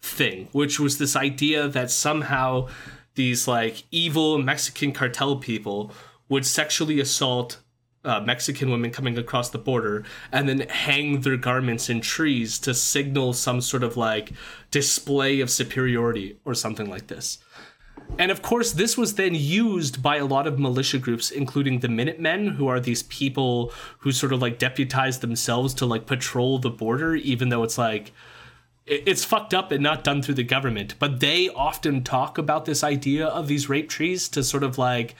thing, 0.00 0.48
which 0.52 0.78
was 0.78 0.98
this 0.98 1.16
idea 1.16 1.68
that 1.68 1.90
somehow 1.90 2.68
these 3.14 3.48
like 3.48 3.82
evil 3.90 4.38
Mexican 4.38 4.92
cartel 4.92 5.36
people 5.36 5.92
would 6.28 6.46
sexually 6.46 7.00
assault 7.00 7.58
uh, 8.04 8.20
Mexican 8.20 8.70
women 8.70 8.90
coming 8.90 9.18
across 9.18 9.50
the 9.50 9.58
border 9.58 10.04
and 10.32 10.48
then 10.48 10.60
hang 10.68 11.20
their 11.20 11.36
garments 11.36 11.90
in 11.90 12.00
trees 12.00 12.58
to 12.60 12.72
signal 12.72 13.32
some 13.32 13.60
sort 13.60 13.82
of 13.82 13.96
like 13.96 14.32
display 14.70 15.40
of 15.40 15.50
superiority 15.50 16.38
or 16.44 16.54
something 16.54 16.88
like 16.88 17.08
this. 17.08 17.38
And 18.18 18.30
of 18.30 18.40
course, 18.40 18.72
this 18.72 18.96
was 18.96 19.16
then 19.16 19.34
used 19.34 20.02
by 20.02 20.16
a 20.16 20.24
lot 20.24 20.46
of 20.46 20.58
militia 20.58 20.98
groups, 20.98 21.30
including 21.30 21.80
the 21.80 21.88
Minutemen, 21.88 22.48
who 22.48 22.66
are 22.68 22.80
these 22.80 23.02
people 23.02 23.72
who 23.98 24.12
sort 24.12 24.32
of 24.32 24.40
like 24.40 24.58
deputize 24.58 25.18
themselves 25.18 25.74
to 25.74 25.86
like 25.86 26.06
patrol 26.06 26.58
the 26.58 26.70
border, 26.70 27.16
even 27.16 27.50
though 27.50 27.64
it's 27.64 27.76
like 27.76 28.12
it's 28.88 29.24
fucked 29.24 29.54
up 29.54 29.70
and 29.70 29.82
not 29.82 30.04
done 30.04 30.22
through 30.22 30.34
the 30.34 30.42
government. 30.42 30.94
But 30.98 31.20
they 31.20 31.48
often 31.48 32.02
talk 32.02 32.38
about 32.38 32.64
this 32.64 32.82
idea 32.82 33.26
of 33.26 33.48
these 33.48 33.68
rape 33.68 33.88
trees 33.88 34.28
to 34.30 34.42
sort 34.42 34.62
of 34.62 34.78
like 34.78 35.14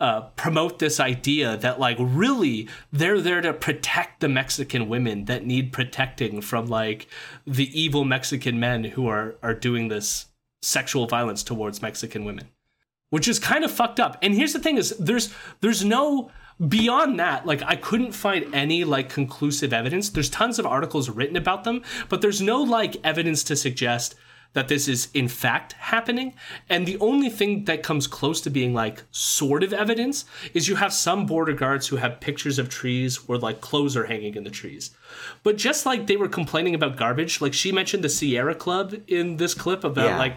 uh, 0.00 0.22
promote 0.36 0.78
this 0.78 0.98
idea 0.98 1.56
that 1.58 1.78
like 1.78 1.96
really 2.00 2.68
they're 2.90 3.20
there 3.20 3.42
to 3.42 3.52
protect 3.52 4.20
the 4.20 4.28
Mexican 4.28 4.88
women 4.88 5.26
that 5.26 5.44
need 5.44 5.72
protecting 5.72 6.40
from 6.40 6.66
like 6.66 7.06
the 7.46 7.68
evil 7.78 8.04
Mexican 8.04 8.58
men 8.58 8.84
who 8.84 9.06
are 9.06 9.36
are 9.42 9.54
doing 9.54 9.88
this 9.88 10.26
sexual 10.62 11.06
violence 11.06 11.42
towards 11.42 11.82
Mexican 11.82 12.24
women, 12.24 12.48
which 13.10 13.28
is 13.28 13.38
kind 13.38 13.64
of 13.64 13.70
fucked 13.70 14.00
up. 14.00 14.16
And 14.22 14.34
here's 14.34 14.54
the 14.54 14.58
thing: 14.58 14.78
is 14.78 14.96
there's 14.98 15.34
there's 15.60 15.84
no 15.84 16.30
beyond 16.68 17.18
that 17.18 17.46
like 17.46 17.62
i 17.62 17.74
couldn't 17.74 18.12
find 18.12 18.54
any 18.54 18.84
like 18.84 19.08
conclusive 19.08 19.72
evidence. 19.72 20.10
There's 20.10 20.28
tons 20.28 20.58
of 20.58 20.66
articles 20.66 21.08
written 21.08 21.36
about 21.36 21.64
them 21.64 21.82
but 22.08 22.20
there's 22.20 22.40
no 22.42 22.60
like 22.62 22.96
evidence 23.04 23.42
to 23.44 23.56
suggest 23.56 24.14
that 24.52 24.66
this 24.66 24.88
is 24.88 25.08
in 25.14 25.28
fact 25.28 25.74
happening. 25.74 26.34
And 26.68 26.84
the 26.84 26.98
only 26.98 27.30
thing 27.30 27.66
that 27.66 27.84
comes 27.84 28.08
close 28.08 28.40
to 28.40 28.50
being 28.50 28.74
like 28.74 29.04
sort 29.12 29.62
of 29.62 29.72
evidence 29.72 30.24
is 30.52 30.66
you 30.66 30.74
have 30.74 30.92
some 30.92 31.24
border 31.24 31.52
guards 31.52 31.86
who 31.86 31.96
have 31.96 32.18
pictures 32.20 32.58
of 32.58 32.68
trees 32.68 33.28
where 33.28 33.38
like 33.38 33.60
clothes 33.60 33.96
are 33.96 34.06
hanging 34.06 34.34
in 34.34 34.42
the 34.42 34.50
trees. 34.50 34.90
But 35.44 35.56
just 35.56 35.86
like 35.86 36.08
they 36.08 36.16
were 36.16 36.28
complaining 36.28 36.74
about 36.74 36.96
garbage 36.96 37.40
like 37.40 37.54
she 37.54 37.70
mentioned 37.70 38.02
the 38.02 38.08
sierra 38.08 38.56
club 38.56 38.92
in 39.06 39.36
this 39.36 39.54
clip 39.54 39.84
about 39.84 40.04
Yeah. 40.10 40.18
like 40.18 40.34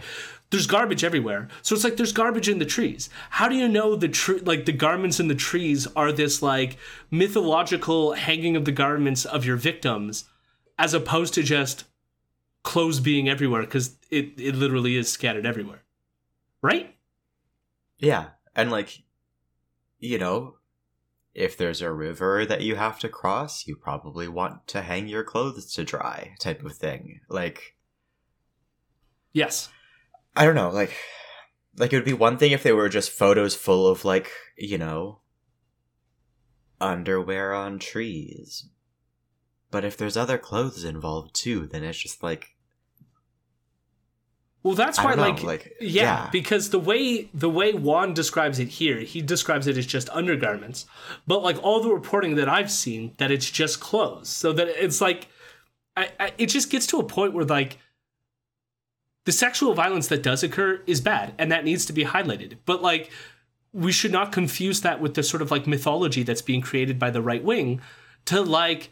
there's 0.53 0.67
garbage 0.67 1.03
everywhere. 1.03 1.47
So 1.63 1.73
it's 1.73 1.83
like 1.83 1.97
there's 1.97 2.11
garbage 2.11 2.47
in 2.47 2.59
the 2.59 2.65
trees. 2.65 3.09
How 3.31 3.49
do 3.49 3.55
you 3.55 3.67
know 3.67 3.95
the 3.95 4.07
tree, 4.07 4.37
like 4.39 4.65
the 4.65 4.71
garments 4.71 5.19
in 5.19 5.27
the 5.27 5.33
trees 5.35 5.87
are 5.95 6.11
this 6.11 6.43
like 6.43 6.77
mythological 7.09 8.13
hanging 8.13 8.55
of 8.55 8.65
the 8.65 8.71
garments 8.71 9.25
of 9.25 9.45
your 9.45 9.55
victims, 9.55 10.25
as 10.77 10.93
opposed 10.93 11.33
to 11.33 11.41
just 11.41 11.85
clothes 12.61 12.99
being 12.99 13.27
everywhere 13.27 13.63
because 13.63 13.97
it 14.11 14.39
it 14.39 14.53
literally 14.53 14.95
is 14.95 15.11
scattered 15.11 15.45
everywhere, 15.45 15.81
right? 16.61 16.95
yeah, 17.97 18.27
and 18.55 18.69
like, 18.69 19.01
you 19.97 20.19
know, 20.19 20.57
if 21.33 21.57
there's 21.57 21.81
a 21.81 21.91
river 21.91 22.45
that 22.45 22.61
you 22.61 22.75
have 22.75 22.99
to 22.99 23.09
cross, 23.09 23.65
you 23.65 23.75
probably 23.75 24.27
want 24.27 24.67
to 24.67 24.83
hang 24.83 25.07
your 25.07 25.23
clothes 25.23 25.73
to 25.73 25.83
dry, 25.83 26.35
type 26.39 26.63
of 26.63 26.75
thing. 26.75 27.21
Like, 27.27 27.75
Yes. 29.33 29.69
I 30.35 30.45
don't 30.45 30.55
know, 30.55 30.69
like 30.69 30.95
like 31.77 31.91
it 31.91 31.95
would 31.97 32.05
be 32.05 32.13
one 32.13 32.37
thing 32.37 32.51
if 32.51 32.63
they 32.63 32.71
were 32.71 32.89
just 32.89 33.11
photos 33.11 33.55
full 33.55 33.87
of 33.87 34.05
like, 34.05 34.31
you 34.57 34.77
know, 34.77 35.19
underwear 36.79 37.53
on 37.53 37.79
trees. 37.79 38.69
But 39.71 39.83
if 39.83 39.97
there's 39.97 40.17
other 40.17 40.37
clothes 40.37 40.83
involved 40.83 41.33
too, 41.33 41.67
then 41.67 41.83
it's 41.83 41.97
just 41.97 42.21
like 42.21 42.55
Well, 44.61 44.75
that's 44.75 45.01
why, 45.03 45.15
know, 45.15 45.21
like, 45.21 45.43
like, 45.43 45.73
yeah, 45.81 46.03
yeah. 46.25 46.29
because 46.31 46.69
the 46.69 46.79
way 46.79 47.29
the 47.33 47.49
way 47.49 47.73
Juan 47.73 48.13
describes 48.13 48.59
it 48.59 48.69
here, 48.69 48.99
he 48.99 49.21
describes 49.21 49.67
it 49.67 49.77
as 49.77 49.85
just 49.85 50.09
undergarments. 50.09 50.85
But 51.27 51.43
like 51.43 51.61
all 51.63 51.81
the 51.81 51.89
reporting 51.89 52.35
that 52.35 52.47
I've 52.47 52.71
seen, 52.71 53.13
that 53.17 53.29
it's 53.31 53.49
just 53.49 53.79
clothes. 53.79 54.29
So 54.29 54.53
that 54.53 54.67
it's 54.69 55.01
like, 55.01 55.27
I, 55.97 56.09
I, 56.19 56.31
it 56.37 56.47
just 56.47 56.69
gets 56.69 56.87
to 56.87 56.99
a 56.99 57.03
point 57.03 57.33
where 57.33 57.45
like 57.45 57.77
the 59.25 59.31
sexual 59.31 59.73
violence 59.73 60.07
that 60.07 60.23
does 60.23 60.43
occur 60.43 60.81
is 60.85 61.01
bad, 61.01 61.33
and 61.37 61.51
that 61.51 61.63
needs 61.63 61.85
to 61.85 61.93
be 61.93 62.05
highlighted. 62.05 62.57
But 62.65 62.81
like, 62.81 63.11
we 63.71 63.91
should 63.91 64.11
not 64.11 64.31
confuse 64.31 64.81
that 64.81 65.01
with 65.01 65.15
the 65.15 65.23
sort 65.23 65.41
of 65.41 65.49
like 65.49 65.65
mythology 65.65 66.23
that's 66.23 66.41
being 66.41 66.61
created 66.61 66.99
by 66.99 67.09
the 67.09 67.21
right 67.21 67.43
wing 67.43 67.81
to 68.25 68.41
like 68.41 68.91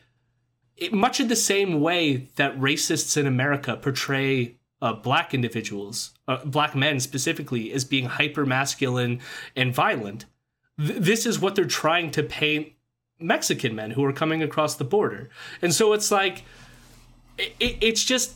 it, 0.78 0.94
much 0.94 1.20
in 1.20 1.28
the 1.28 1.36
same 1.36 1.80
way 1.80 2.28
that 2.36 2.58
racists 2.60 3.16
in 3.16 3.28
America 3.28 3.78
portray 3.78 4.56
uh, 4.82 4.94
black 4.94 5.34
individuals, 5.34 6.12
uh, 6.28 6.44
black 6.44 6.76
men 6.76 7.00
specifically, 7.00 7.72
as 7.72 7.86
being 7.86 8.06
hyper 8.06 8.46
masculine 8.46 9.20
and 9.56 9.74
violent. 9.74 10.26
Th- 10.80 11.00
this 11.00 11.26
is 11.28 11.40
what 11.40 11.54
they're 11.54 11.66
trying 11.66 12.10
to 12.12 12.24
paint 12.24 12.74
Mexican 13.20 13.76
men 13.76 13.92
who 13.92 14.04
are 14.04 14.14
coming 14.14 14.42
across 14.42 14.76
the 14.76 14.84
border, 14.84 15.30
and 15.62 15.74
so 15.74 15.94
it's 15.94 16.10
like 16.10 16.44
it, 17.38 17.54
it, 17.60 17.78
it's 17.82 18.04
just 18.04 18.36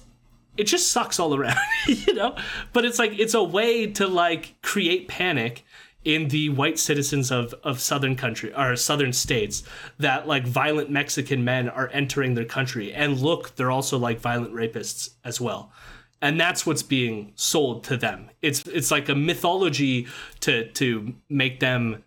it 0.58 0.66
just 0.66 0.92
sucks 0.92 1.20
all 1.20 1.36
around, 1.36 1.58
you 1.88 2.14
know? 2.14 2.36
But 2.74 2.86
it's 2.86 3.00
like 3.00 3.18
it's 3.18 3.34
a 3.34 3.44
way 3.44 3.88
to 3.94 4.08
like 4.08 4.56
create 4.62 5.08
panic 5.08 5.64
in 6.04 6.28
the 6.28 6.50
white 6.50 6.78
citizens 6.78 7.32
of, 7.32 7.54
of 7.64 7.80
southern 7.80 8.16
country 8.16 8.54
or 8.54 8.76
southern 8.76 9.12
states 9.12 9.64
that 9.98 10.28
like 10.28 10.46
violent 10.46 10.90
Mexican 10.90 11.44
men 11.44 11.68
are 11.68 11.90
entering 11.92 12.36
their 12.36 12.46
country. 12.46 12.94
And 12.94 13.20
look, 13.20 13.56
they're 13.56 13.72
also 13.72 13.98
like 13.98 14.20
violent 14.20 14.54
rapists 14.54 15.16
as 15.24 15.42
well. 15.42 15.72
And 16.22 16.40
that's 16.40 16.66
what's 16.66 16.84
being 16.84 17.34
sold 17.36 17.84
to 17.86 17.98
them. 17.98 18.30
It's 18.42 18.66
it's 18.68 18.92
like 18.92 19.10
a 19.10 19.16
mythology 19.16 20.08
to 20.42 20.70
to 20.74 21.16
make 21.28 21.60
them 21.60 22.04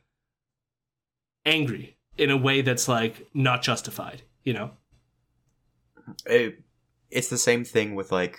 angry 1.44 1.96
in 2.16 2.30
a 2.30 2.36
way 2.36 2.62
that's 2.62 2.88
like 2.88 3.28
not 3.34 3.62
justified, 3.62 4.22
you 4.44 4.52
know? 4.52 4.70
It, 6.26 6.60
it's 7.10 7.28
the 7.28 7.38
same 7.38 7.64
thing 7.64 7.94
with 7.94 8.12
like 8.12 8.38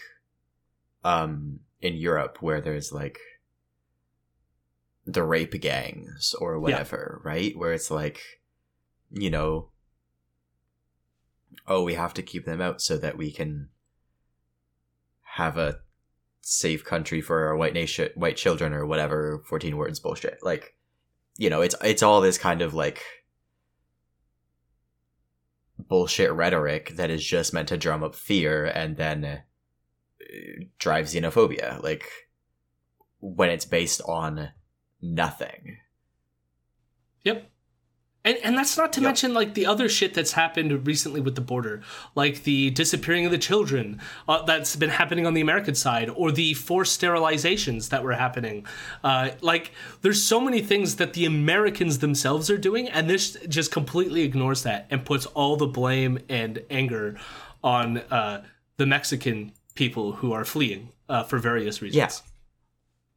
um 1.03 1.59
in 1.81 1.95
Europe 1.95 2.37
where 2.41 2.61
there's 2.61 2.91
like 2.91 3.19
the 5.05 5.23
rape 5.23 5.59
gangs 5.59 6.35
or 6.39 6.59
whatever, 6.59 7.21
right? 7.23 7.57
Where 7.57 7.73
it's 7.73 7.89
like, 7.89 8.21
you 9.11 9.29
know, 9.29 9.69
oh, 11.67 11.83
we 11.83 11.95
have 11.95 12.13
to 12.15 12.21
keep 12.21 12.45
them 12.45 12.61
out 12.61 12.81
so 12.81 12.97
that 12.97 13.17
we 13.17 13.31
can 13.31 13.69
have 15.35 15.57
a 15.57 15.79
safe 16.41 16.83
country 16.83 17.21
for 17.21 17.45
our 17.45 17.55
white 17.55 17.73
nation, 17.73 18.09
white 18.15 18.37
children, 18.37 18.73
or 18.73 18.85
whatever. 18.85 19.41
Fourteen 19.45 19.77
words 19.77 19.99
bullshit. 19.99 20.39
Like, 20.41 20.75
you 21.37 21.49
know, 21.49 21.61
it's 21.61 21.75
it's 21.83 22.03
all 22.03 22.21
this 22.21 22.37
kind 22.37 22.61
of 22.61 22.73
like 22.73 23.01
bullshit 25.89 26.31
rhetoric 26.31 26.95
that 26.95 27.09
is 27.09 27.25
just 27.25 27.53
meant 27.53 27.67
to 27.67 27.77
drum 27.77 28.03
up 28.03 28.15
fear 28.15 28.65
and 28.65 28.95
then 28.95 29.25
uh, 29.25 29.37
drive 30.77 31.07
xenophobia. 31.07 31.83
Like 31.83 32.05
when 33.19 33.49
it's 33.49 33.65
based 33.65 34.01
on 34.05 34.49
nothing. 35.01 35.77
Yep. 37.23 37.51
And, 38.25 38.37
and 38.43 38.57
that's 38.57 38.77
not 38.77 38.91
to 38.93 38.99
Yep. 38.99 39.07
mention 39.07 39.33
like 39.33 39.53
the 39.53 39.65
other 39.65 39.87
shit 39.87 40.13
that's 40.13 40.33
happened 40.33 40.85
recently 40.85 41.21
with 41.21 41.35
the 41.35 41.41
border, 41.41 41.81
like 42.15 42.43
the 42.43 42.69
disappearing 42.71 43.25
of 43.25 43.31
the 43.31 43.37
children 43.37 44.01
uh, 44.27 44.41
that's 44.43 44.75
been 44.75 44.89
happening 44.89 45.25
on 45.25 45.33
the 45.33 45.41
American 45.41 45.73
side, 45.73 46.09
or 46.09 46.29
the 46.31 46.53
forced 46.53 46.99
sterilizations 46.99 47.89
that 47.89 48.03
were 48.03 48.13
happening. 48.13 48.65
Uh, 49.05 49.29
like 49.41 49.71
there's 50.01 50.21
so 50.21 50.41
many 50.41 50.61
things 50.61 50.97
that 50.97 51.13
the 51.13 51.23
Americans 51.23 51.99
themselves 51.99 52.49
are 52.49 52.57
doing, 52.57 52.89
and 52.89 53.09
this 53.09 53.37
just 53.47 53.71
completely 53.71 54.23
ignores 54.23 54.63
that 54.63 54.85
and 54.89 55.05
puts 55.05 55.25
all 55.27 55.55
the 55.55 55.67
blame 55.67 56.19
and 56.27 56.61
anger 56.69 57.17
on 57.63 57.99
uh, 58.11 58.43
the 58.75 58.85
Mexican 58.85 59.53
people 59.75 60.11
who 60.13 60.33
are 60.33 60.43
fleeing 60.43 60.91
uh, 61.07 61.23
for 61.23 61.37
various 61.39 61.81
reasons. 61.81 62.21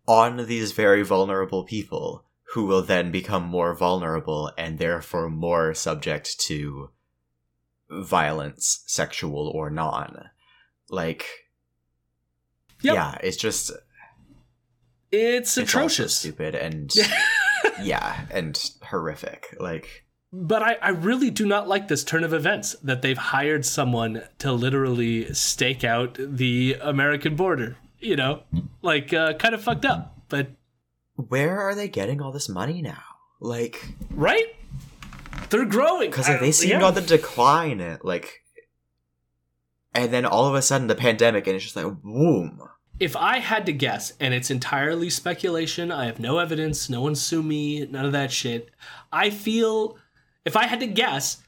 Yeah. 0.06 0.14
On 0.14 0.46
these 0.46 0.72
very 0.72 1.02
vulnerable 1.02 1.64
people 1.64 2.24
who 2.52 2.64
will 2.66 2.82
then 2.82 3.10
become 3.10 3.42
more 3.42 3.74
vulnerable 3.74 4.50
and 4.58 4.78
therefore 4.78 5.30
more 5.30 5.72
subject 5.74 6.38
to 6.40 6.90
violence, 7.90 8.82
sexual 8.86 9.48
or 9.54 9.70
non. 9.70 10.30
Like, 10.90 11.26
Yep. 12.82 12.94
yeah, 12.94 13.18
it's 13.22 13.36
just 13.36 13.70
It's 15.10 15.56
it's 15.56 15.70
atrocious. 15.70 16.16
stupid, 16.16 16.54
and 16.54 16.92
yeah, 17.82 18.26
and 18.30 18.58
horrific. 18.82 19.54
Like, 19.60 20.04
But 20.32 20.62
I, 20.62 20.74
I 20.82 20.88
really 20.90 21.30
do 21.30 21.46
not 21.46 21.68
like 21.68 21.88
this 21.88 22.02
turn 22.04 22.24
of 22.24 22.32
events 22.34 22.74
that 22.82 23.02
they've 23.02 23.16
hired 23.18 23.64
someone 23.64 24.22
to 24.38 24.52
literally 24.52 25.32
stake 25.34 25.84
out 25.84 26.16
the 26.18 26.76
American 26.80 27.36
border. 27.36 27.76
You 28.00 28.16
know, 28.16 28.42
like 28.82 29.12
uh, 29.14 29.34
kind 29.34 29.54
of 29.54 29.62
fucked 29.62 29.84
up, 29.84 30.18
but 30.28 30.48
where 31.28 31.60
are 31.60 31.74
they 31.74 31.88
getting 31.88 32.20
all 32.20 32.32
this 32.32 32.48
money 32.48 32.82
now? 32.82 33.02
Like, 33.40 33.94
right? 34.10 34.54
They're 35.50 35.64
growing 35.64 36.10
because 36.10 36.28
I- 36.28 36.38
they 36.38 36.50
uh, 36.50 36.52
seemed 36.52 36.80
yeah. 36.80 36.86
on 36.86 36.94
the 36.94 37.00
decline. 37.00 37.80
It 37.80 38.04
Like, 38.04 38.42
and 39.94 40.12
then 40.12 40.24
all 40.24 40.46
of 40.46 40.54
a 40.54 40.62
sudden 40.62 40.86
the 40.86 40.94
pandemic, 40.94 41.46
and 41.46 41.56
it's 41.56 41.64
just 41.64 41.76
like, 41.76 41.86
boom. 42.02 42.62
If 43.00 43.16
I 43.16 43.38
had 43.38 43.66
to 43.66 43.72
guess, 43.72 44.12
and 44.20 44.32
it's 44.32 44.50
entirely 44.50 45.10
speculation, 45.10 45.90
I 45.90 46.06
have 46.06 46.20
no 46.20 46.38
evidence, 46.38 46.88
no 46.88 47.00
one 47.00 47.16
sue 47.16 47.42
me, 47.42 47.84
none 47.86 48.04
of 48.04 48.12
that 48.12 48.30
shit. 48.30 48.70
I 49.10 49.30
feel 49.30 49.96
if 50.44 50.56
I 50.56 50.66
had 50.66 50.80
to 50.80 50.86
guess, 50.86 51.42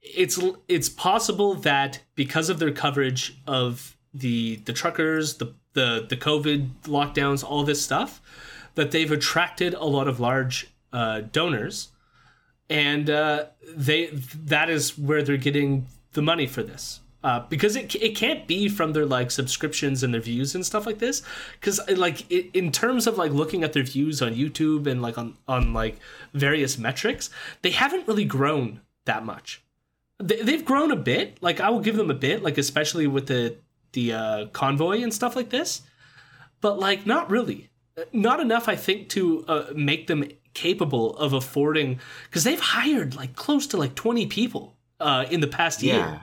it's 0.00 0.38
it's 0.68 0.88
possible 0.88 1.54
that 1.54 2.00
because 2.14 2.48
of 2.48 2.58
their 2.58 2.72
coverage 2.72 3.38
of 3.46 3.96
the 4.14 4.56
the 4.64 4.72
truckers, 4.72 5.34
the 5.34 5.54
the 5.72 6.06
the 6.08 6.16
COVID 6.16 6.70
lockdowns, 6.84 7.44
all 7.44 7.64
this 7.64 7.82
stuff, 7.82 8.20
that 8.76 8.92
they've 8.92 9.10
attracted 9.10 9.74
a 9.74 9.84
lot 9.84 10.06
of 10.06 10.20
large 10.20 10.68
uh, 10.92 11.22
donors, 11.32 11.88
and 12.70 13.10
uh, 13.10 13.46
they 13.76 14.06
that 14.06 14.70
is 14.70 14.96
where 14.96 15.22
they're 15.22 15.36
getting 15.36 15.86
the 16.12 16.22
money 16.22 16.46
for 16.46 16.62
this. 16.62 17.00
Uh, 17.24 17.40
because 17.48 17.74
it, 17.74 17.92
it 17.96 18.14
can't 18.14 18.46
be 18.46 18.68
from 18.68 18.92
their 18.92 19.04
like 19.04 19.32
subscriptions 19.32 20.04
and 20.04 20.14
their 20.14 20.20
views 20.20 20.54
and 20.54 20.64
stuff 20.64 20.86
like 20.86 20.98
this 20.98 21.22
because 21.58 21.80
like 21.96 22.30
it, 22.30 22.48
in 22.54 22.70
terms 22.70 23.08
of 23.08 23.18
like 23.18 23.32
looking 23.32 23.64
at 23.64 23.72
their 23.72 23.82
views 23.82 24.22
on 24.22 24.32
youtube 24.32 24.86
and 24.86 25.02
like 25.02 25.18
on 25.18 25.36
on 25.48 25.72
like 25.72 25.98
various 26.34 26.78
metrics 26.78 27.28
they 27.62 27.70
haven't 27.70 28.06
really 28.06 28.24
grown 28.24 28.80
that 29.06 29.24
much. 29.24 29.64
They, 30.18 30.40
they've 30.40 30.64
grown 30.64 30.92
a 30.92 30.96
bit. 30.96 31.42
Like 31.42 31.58
i 31.58 31.68
will 31.68 31.80
give 31.80 31.96
them 31.96 32.12
a 32.12 32.14
bit 32.14 32.44
like 32.44 32.58
especially 32.58 33.08
with 33.08 33.26
the 33.26 33.56
the 33.92 34.12
uh, 34.12 34.46
convoy 34.52 35.02
and 35.02 35.12
stuff 35.12 35.34
like 35.34 35.50
this 35.50 35.82
but 36.60 36.78
like 36.78 37.06
not 37.06 37.30
really 37.30 37.70
not 38.12 38.40
enough 38.40 38.68
i 38.68 38.76
think 38.76 39.08
to 39.08 39.44
uh, 39.48 39.66
make 39.74 40.06
them 40.06 40.24
capable 40.54 41.16
of 41.16 41.32
affording 41.32 41.98
because 42.24 42.44
they've 42.44 42.60
hired 42.60 43.14
like 43.14 43.36
close 43.36 43.66
to 43.66 43.76
like 43.76 43.94
20 43.94 44.26
people 44.26 44.74
uh, 45.00 45.26
in 45.30 45.40
the 45.40 45.46
past 45.46 45.82
year 45.82 46.20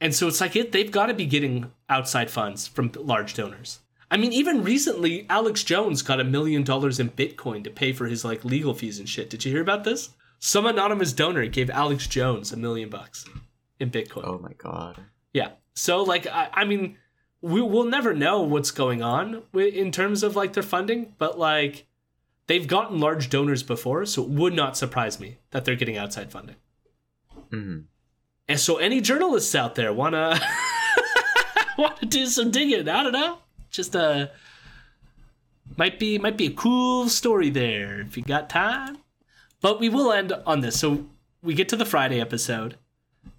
and 0.00 0.14
so 0.14 0.28
it's 0.28 0.40
like 0.40 0.56
it, 0.56 0.72
they've 0.72 0.90
got 0.90 1.06
to 1.06 1.14
be 1.14 1.26
getting 1.26 1.72
outside 1.88 2.30
funds 2.30 2.66
from 2.66 2.92
large 2.96 3.34
donors. 3.34 3.80
I 4.10 4.16
mean, 4.16 4.32
even 4.32 4.62
recently, 4.62 5.26
Alex 5.28 5.64
Jones 5.64 6.02
got 6.02 6.20
a 6.20 6.24
million 6.24 6.62
dollars 6.62 7.00
in 7.00 7.10
Bitcoin 7.10 7.64
to 7.64 7.70
pay 7.70 7.92
for 7.92 8.06
his 8.06 8.24
like 8.24 8.44
legal 8.44 8.74
fees 8.74 8.98
and 8.98 9.08
shit. 9.08 9.30
Did 9.30 9.44
you 9.44 9.52
hear 9.52 9.62
about 9.62 9.84
this? 9.84 10.10
Some 10.38 10.66
anonymous 10.66 11.12
donor 11.12 11.46
gave 11.46 11.70
Alex 11.70 12.06
Jones 12.06 12.52
a 12.52 12.56
million 12.56 12.88
bucks 12.88 13.24
in 13.80 13.90
Bitcoin. 13.90 14.22
Oh 14.24 14.38
my 14.38 14.52
god. 14.58 15.00
Yeah. 15.32 15.52
So 15.74 16.02
like, 16.02 16.26
I, 16.26 16.50
I 16.52 16.64
mean, 16.64 16.98
we 17.46 17.60
will 17.60 17.84
never 17.84 18.12
know 18.12 18.42
what's 18.42 18.72
going 18.72 19.04
on 19.04 19.42
in 19.54 19.92
terms 19.92 20.24
of 20.24 20.34
like 20.34 20.54
their 20.54 20.64
funding, 20.64 21.14
but 21.16 21.38
like, 21.38 21.86
they've 22.48 22.66
gotten 22.66 22.98
large 22.98 23.30
donors 23.30 23.62
before, 23.62 24.04
so 24.04 24.24
it 24.24 24.28
would 24.30 24.52
not 24.52 24.76
surprise 24.76 25.20
me 25.20 25.38
that 25.52 25.64
they're 25.64 25.76
getting 25.76 25.96
outside 25.96 26.32
funding. 26.32 26.56
hmm 27.50 27.78
And 28.48 28.58
so, 28.58 28.78
any 28.78 29.00
journalists 29.00 29.54
out 29.54 29.76
there 29.76 29.92
wanna 29.92 30.40
wanna 31.78 32.06
do 32.08 32.26
some 32.26 32.50
digging? 32.50 32.88
I 32.88 33.04
don't 33.04 33.12
know. 33.12 33.38
Just 33.70 33.94
uh, 33.94 34.26
might 35.76 36.00
be 36.00 36.18
might 36.18 36.36
be 36.36 36.46
a 36.46 36.52
cool 36.52 37.08
story 37.08 37.50
there 37.50 38.00
if 38.00 38.16
you 38.16 38.24
got 38.24 38.50
time. 38.50 38.98
But 39.60 39.78
we 39.78 39.88
will 39.88 40.12
end 40.12 40.32
on 40.44 40.62
this. 40.62 40.80
So 40.80 41.06
we 41.42 41.54
get 41.54 41.68
to 41.68 41.76
the 41.76 41.84
Friday 41.84 42.20
episode, 42.20 42.76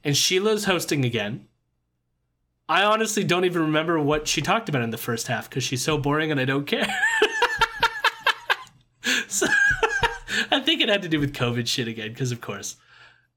and 0.02 0.16
Sheila's 0.16 0.64
hosting 0.64 1.04
again. 1.04 1.47
I 2.70 2.84
honestly 2.84 3.24
don't 3.24 3.46
even 3.46 3.62
remember 3.62 4.00
what 4.00 4.28
she 4.28 4.42
talked 4.42 4.68
about 4.68 4.82
in 4.82 4.90
the 4.90 4.98
first 4.98 5.28
half 5.28 5.50
because 5.50 5.64
she's 5.64 5.82
so 5.82 5.98
boring 5.98 6.32
and 6.32 6.40
I 6.40 6.46
don't 6.46 6.66
care. 6.66 6.88
so, 9.28 9.48
I 10.52 10.60
think 10.60 10.82
it 10.82 10.90
had 10.90 11.02
to 11.04 11.10
do 11.10 11.20
with 11.20 11.34
COVID 11.34 11.68
shit 11.68 11.88
again, 11.88 12.10
because 12.10 12.32
of 12.32 12.42
course. 12.42 12.76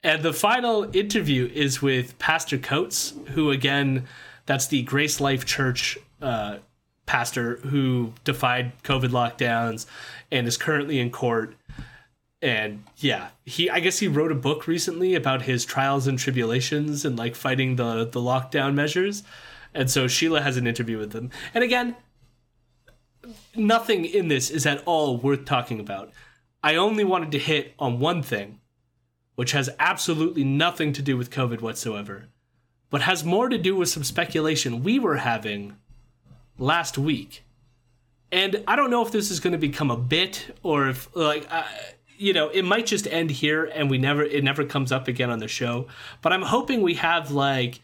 And 0.03 0.23
the 0.23 0.33
final 0.33 0.95
interview 0.97 1.49
is 1.53 1.81
with 1.81 2.19
Pastor 2.19 2.59
Coates, 2.59 3.15
who 3.29 3.51
again, 3.51 4.07
that's 4.47 4.67
the 4.67 4.83
Grace 4.83 5.21
Life 5.21 5.45
Church 5.45 5.99
uh, 6.21 6.59
pastor 7.07 7.57
who 7.57 8.13
defied 8.25 8.73
COVID 8.83 9.11
lockdowns 9.11 9.87
and 10.31 10.47
is 10.47 10.57
currently 10.57 10.99
in 10.99 11.11
court. 11.11 11.55
And 12.43 12.85
yeah, 12.97 13.29
he 13.45 13.69
I 13.69 13.81
guess 13.81 13.99
he 13.99 14.09
wrote 14.09 14.33
a 14.33 14.37
book 14.37 14.67
recently 14.67 15.15
about 15.15 15.43
his 15.43 15.65
trials 15.65 16.07
and 16.07 16.19
tribulations 16.19 17.05
and 17.05 17.19
like 17.19 17.35
fighting 17.35 17.77
the 17.77 18.07
the 18.07 18.21
lockdown 18.21 18.75
measures. 18.75 19.23
And 19.75 19.91
so 19.91 20.09
Sheila 20.09 20.41
has 20.41 20.57
an 20.57 20.67
interview 20.67 20.99
with 20.99 21.13
him. 21.13 21.31
And 21.55 21.63
again, 21.63 21.97
nothing 23.55 24.05
in 24.05 24.29
this 24.29 24.51
is 24.51 24.67
at 24.67 24.83
all 24.85 25.17
worth 25.17 25.45
talking 25.45 25.81
about. 25.81 26.11
I 26.63 26.75
only 26.77 27.05
wanted 27.05 27.31
to 27.33 27.39
hit 27.39 27.75
on 27.79 28.01
one 28.01 28.23
thing, 28.23 28.61
which 29.35 29.53
has 29.53 29.71
absolutely 29.79 30.45
nothing 30.45 30.93
to 30.95 31.03
do 31.03 31.17
with 31.17 31.31
COVID 31.31 31.61
whatsoever, 31.61 32.29
but 32.91 33.03
has 33.03 33.25
more 33.25 33.49
to 33.49 33.59
do 33.59 33.77
with 33.77 33.89
some 33.89 34.05
speculation 34.05 34.83
we 34.83 34.99
were 34.99 35.17
having 35.17 35.77
last 36.59 36.99
week. 36.99 37.45
And 38.33 38.63
I 38.67 38.77
don't 38.77 38.91
know 38.91 39.05
if 39.05 39.13
this 39.13 39.31
is 39.31 39.41
going 39.41 39.53
to 39.53 39.59
become 39.59 39.91
a 39.91 39.97
bit 39.97 40.57
or 40.63 40.89
if, 40.89 41.15
like, 41.17 41.47
uh, 41.51 41.65
you 42.21 42.33
know, 42.33 42.49
it 42.49 42.65
might 42.65 42.87
just 42.87 43.07
end 43.07 43.31
here 43.31 43.65
and 43.65 43.91
we 43.91 43.99
never, 43.99 44.23
it 44.23 44.45
never 44.45 44.65
comes 44.65 44.93
up 44.93 45.09
again 45.09 45.31
on 45.31 45.39
the 45.39 45.49
show. 45.49 45.87
But 46.23 46.33
I'm 46.33 46.43
hoping 46.43 46.83
we 46.83 46.95
have, 46.95 47.31
like, 47.31 47.81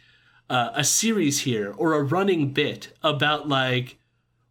uh, 0.48 0.70
a 0.74 0.84
series 0.84 1.40
here 1.40 1.74
or 1.76 1.94
a 1.94 2.02
running 2.02 2.52
bit 2.52 2.92
about 3.02 3.48
like 3.48 3.98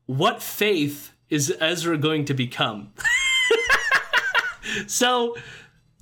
what 0.06 0.42
faith 0.42 1.14
is 1.30 1.54
Ezra 1.60 1.98
going 1.98 2.26
to 2.26 2.34
become. 2.34 2.92
so, 4.88 5.36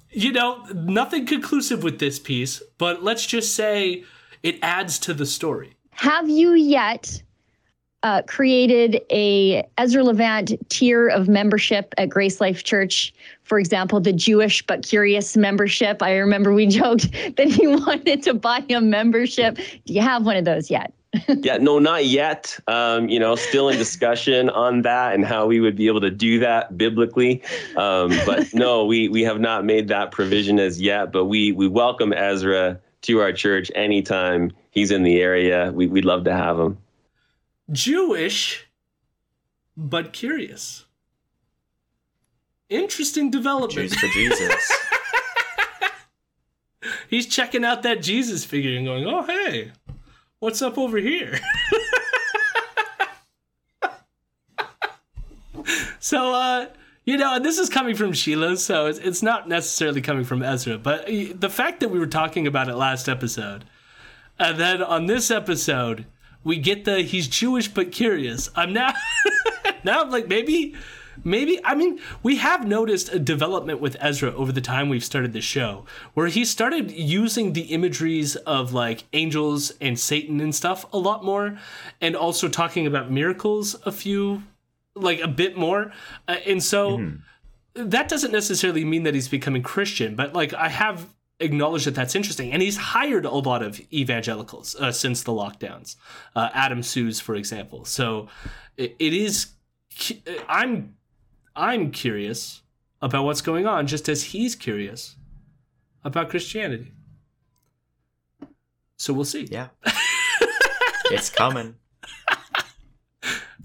you 0.09 0.31
know, 0.31 0.65
nothing 0.73 1.25
conclusive 1.25 1.83
with 1.83 1.99
this 1.99 2.19
piece, 2.19 2.61
but 2.77 3.03
let's 3.03 3.25
just 3.25 3.55
say 3.55 4.03
it 4.41 4.57
adds 4.61 4.99
to 4.99 5.13
the 5.13 5.25
story. 5.25 5.75
Have 5.91 6.29
you 6.29 6.53
yet 6.53 7.23
uh, 8.03 8.21
created 8.23 9.01
a 9.09 9.65
Ezra 9.77 10.03
Levant 10.03 10.53
tier 10.69 11.07
of 11.07 11.27
membership 11.27 11.93
at 11.97 12.09
Grace 12.09 12.39
Life 12.39 12.63
Church? 12.63 13.13
For 13.43 13.57
example, 13.57 13.99
the 13.99 14.13
Jewish 14.13 14.65
but 14.65 14.83
curious 14.83 15.35
membership. 15.35 16.03
I 16.03 16.15
remember 16.17 16.53
we 16.53 16.67
joked 16.67 17.11
that 17.37 17.47
he 17.47 17.67
wanted 17.85 18.23
to 18.23 18.33
buy 18.33 18.63
a 18.69 18.81
membership. 18.81 19.55
Do 19.55 19.93
you 19.93 20.01
have 20.01 20.25
one 20.25 20.37
of 20.37 20.45
those 20.45 20.69
yet? 20.69 20.93
yeah, 21.27 21.57
no, 21.57 21.79
not 21.79 22.05
yet. 22.05 22.59
Um, 22.67 23.07
you 23.07 23.19
know, 23.19 23.35
still 23.35 23.69
in 23.69 23.77
discussion 23.77 24.49
on 24.49 24.81
that 24.81 25.13
and 25.13 25.23
how 25.23 25.45
we 25.45 25.59
would 25.59 25.75
be 25.75 25.87
able 25.87 26.01
to 26.01 26.09
do 26.09 26.39
that 26.39 26.75
biblically. 26.77 27.43
Um, 27.77 28.11
but 28.25 28.51
no, 28.53 28.85
we 28.85 29.09
we 29.09 29.21
have 29.21 29.39
not 29.39 29.63
made 29.63 29.87
that 29.89 30.11
provision 30.11 30.59
as 30.59 30.81
yet. 30.81 31.11
But 31.11 31.25
we 31.25 31.51
we 31.51 31.67
welcome 31.67 32.13
Ezra 32.13 32.79
to 33.03 33.19
our 33.19 33.31
church 33.31 33.71
anytime 33.75 34.51
he's 34.71 34.91
in 34.91 35.03
the 35.03 35.21
area. 35.21 35.71
We, 35.73 35.87
we'd 35.87 36.05
love 36.05 36.23
to 36.23 36.33
have 36.33 36.57
him. 36.57 36.77
Jewish, 37.73 38.65
but 39.75 40.13
curious. 40.13 40.85
Interesting 42.69 43.29
development. 43.29 43.91
Jews 43.91 43.99
for 43.99 44.07
Jesus. 44.07 44.71
He's 47.09 47.27
checking 47.27 47.63
out 47.63 47.83
that 47.83 48.01
Jesus 48.01 48.45
figure 48.45 48.75
and 48.75 48.85
going, 48.85 49.05
oh, 49.05 49.23
hey, 49.23 49.71
what's 50.39 50.61
up 50.61 50.77
over 50.77 50.97
here? 50.97 51.39
so, 55.99 56.33
uh, 56.33 56.67
you 57.05 57.17
know, 57.17 57.35
and 57.35 57.45
this 57.45 57.59
is 57.59 57.69
coming 57.69 57.95
from 57.95 58.13
Sheila, 58.13 58.57
so 58.57 58.87
it's, 58.87 58.99
it's 58.99 59.21
not 59.21 59.47
necessarily 59.47 60.01
coming 60.01 60.23
from 60.23 60.41
Ezra. 60.41 60.77
But 60.77 61.09
uh, 61.09 61.33
the 61.35 61.49
fact 61.49 61.81
that 61.81 61.89
we 61.89 61.99
were 61.99 62.07
talking 62.07 62.47
about 62.47 62.69
it 62.69 62.75
last 62.75 63.09
episode, 63.09 63.65
and 64.39 64.57
then 64.57 64.81
on 64.81 65.05
this 65.05 65.29
episode, 65.29 66.05
we 66.43 66.57
get 66.57 66.85
the 66.85 67.01
he's 67.01 67.27
Jewish 67.27 67.67
but 67.67 67.91
curious. 67.91 68.49
I'm 68.55 68.73
now, 68.73 68.93
now 69.83 70.01
I'm 70.01 70.09
like 70.09 70.27
maybe, 70.27 70.75
maybe. 71.23 71.63
I 71.63 71.75
mean, 71.75 71.99
we 72.21 72.37
have 72.37 72.67
noticed 72.67 73.13
a 73.13 73.19
development 73.19 73.79
with 73.79 73.97
Ezra 73.99 74.33
over 74.33 74.51
the 74.51 74.61
time 74.61 74.89
we've 74.89 75.03
started 75.03 75.33
the 75.33 75.41
show, 75.41 75.85
where 76.13 76.27
he 76.27 76.45
started 76.45 76.91
using 76.91 77.53
the 77.53 77.61
imageries 77.73 78.35
of 78.35 78.73
like 78.73 79.05
angels 79.13 79.71
and 79.79 79.97
Satan 79.99 80.39
and 80.39 80.53
stuff 80.53 80.85
a 80.93 80.97
lot 80.97 81.23
more, 81.23 81.57
and 82.01 82.15
also 82.15 82.47
talking 82.47 82.87
about 82.87 83.11
miracles 83.11 83.75
a 83.85 83.91
few 83.91 84.43
like 84.95 85.19
a 85.21 85.27
bit 85.27 85.57
more. 85.57 85.91
Uh, 86.27 86.37
and 86.45 86.61
so 86.61 86.97
mm-hmm. 86.97 87.89
that 87.89 88.07
doesn't 88.07 88.31
necessarily 88.31 88.85
mean 88.85 89.03
that 89.03 89.13
he's 89.13 89.27
becoming 89.27 89.63
Christian, 89.63 90.15
but 90.15 90.33
like 90.33 90.53
I 90.53 90.69
have 90.69 91.07
acknowledged 91.43 91.85
that 91.85 91.95
that's 91.95 92.15
interesting. 92.15 92.51
And 92.51 92.61
he's 92.61 92.77
hired 92.77 93.25
a 93.25 93.31
lot 93.31 93.61
of 93.61 93.81
evangelicals 93.91 94.75
uh, 94.75 94.91
since 94.91 95.23
the 95.23 95.31
lockdowns, 95.31 95.95
uh, 96.35 96.49
Adam 96.53 96.81
Soos, 96.81 97.21
for 97.21 97.35
example. 97.35 97.85
So 97.85 98.27
it, 98.77 98.95
it 98.99 99.13
is, 99.13 99.51
I'm, 100.47 100.95
I'm 101.55 101.91
curious 101.91 102.61
about 103.01 103.25
what's 103.25 103.41
going 103.41 103.67
on 103.67 103.85
just 103.85 104.07
as 104.09 104.23
he's 104.23 104.55
curious 104.55 105.15
about 106.03 106.29
Christianity. 106.29 106.91
So 108.97 109.13
we'll 109.13 109.25
see. 109.25 109.47
Yeah. 109.51 109.67
it's 111.05 111.29
coming. 111.29 111.75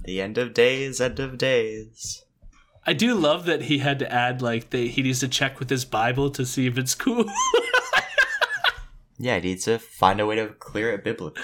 The 0.05 0.21
end 0.21 0.39
of 0.39 0.55
days, 0.55 1.01
end 1.01 1.21
of 1.21 1.39
days. 1.39 2.25
I 2.87 2.95
do 2.95 3.15
love 3.15 3.45
that 3.45 3.63
he 3.63 3.79
had 3.79 3.99
to 3.99 4.11
add 4.11 4.41
like 4.41 4.71
the, 4.71 4.89
he 4.89 5.03
needs 5.03 5.21
to 5.21 5.29
check 5.29 5.59
with 5.59 5.69
his 5.69 5.85
Bible 5.85 6.31
to 6.31 6.47
see 6.47 6.67
if 6.67 6.79
it's 6.79 6.95
cool. 6.95 7.27
yeah, 9.19 9.37
he 9.37 9.49
needs 9.49 9.65
to 9.65 9.79
find 9.79 10.21
a 10.21 10.27
way 10.27 10.37
to 10.37 10.49
clear 10.49 10.93
it 10.93 11.05
biblically. 11.05 11.43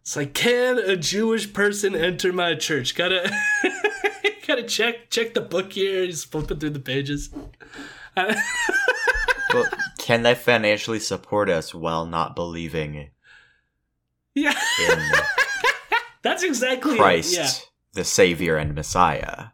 It's 0.00 0.16
like, 0.16 0.34
can 0.34 0.78
a 0.78 0.96
Jewish 0.96 1.52
person 1.52 1.94
enter 1.94 2.32
my 2.32 2.54
church? 2.54 2.94
Gotta 2.94 3.30
gotta 4.46 4.62
check 4.62 5.10
check 5.10 5.34
the 5.34 5.40
book 5.40 5.72
here. 5.72 6.04
He's 6.04 6.24
flipping 6.24 6.58
through 6.58 6.70
the 6.70 6.80
pages. 6.80 7.30
well, 8.16 9.66
can 9.98 10.22
they 10.22 10.34
financially 10.34 11.00
support 11.00 11.50
us 11.50 11.74
while 11.74 12.06
not 12.06 12.36
believing? 12.36 13.10
Yeah, 14.34 14.54
that's 16.22 16.42
exactly 16.42 16.96
Christ. 16.96 17.34
Yeah 17.34 17.48
the 17.96 18.04
Savior 18.04 18.56
and 18.56 18.74
Messiah. 18.74 19.46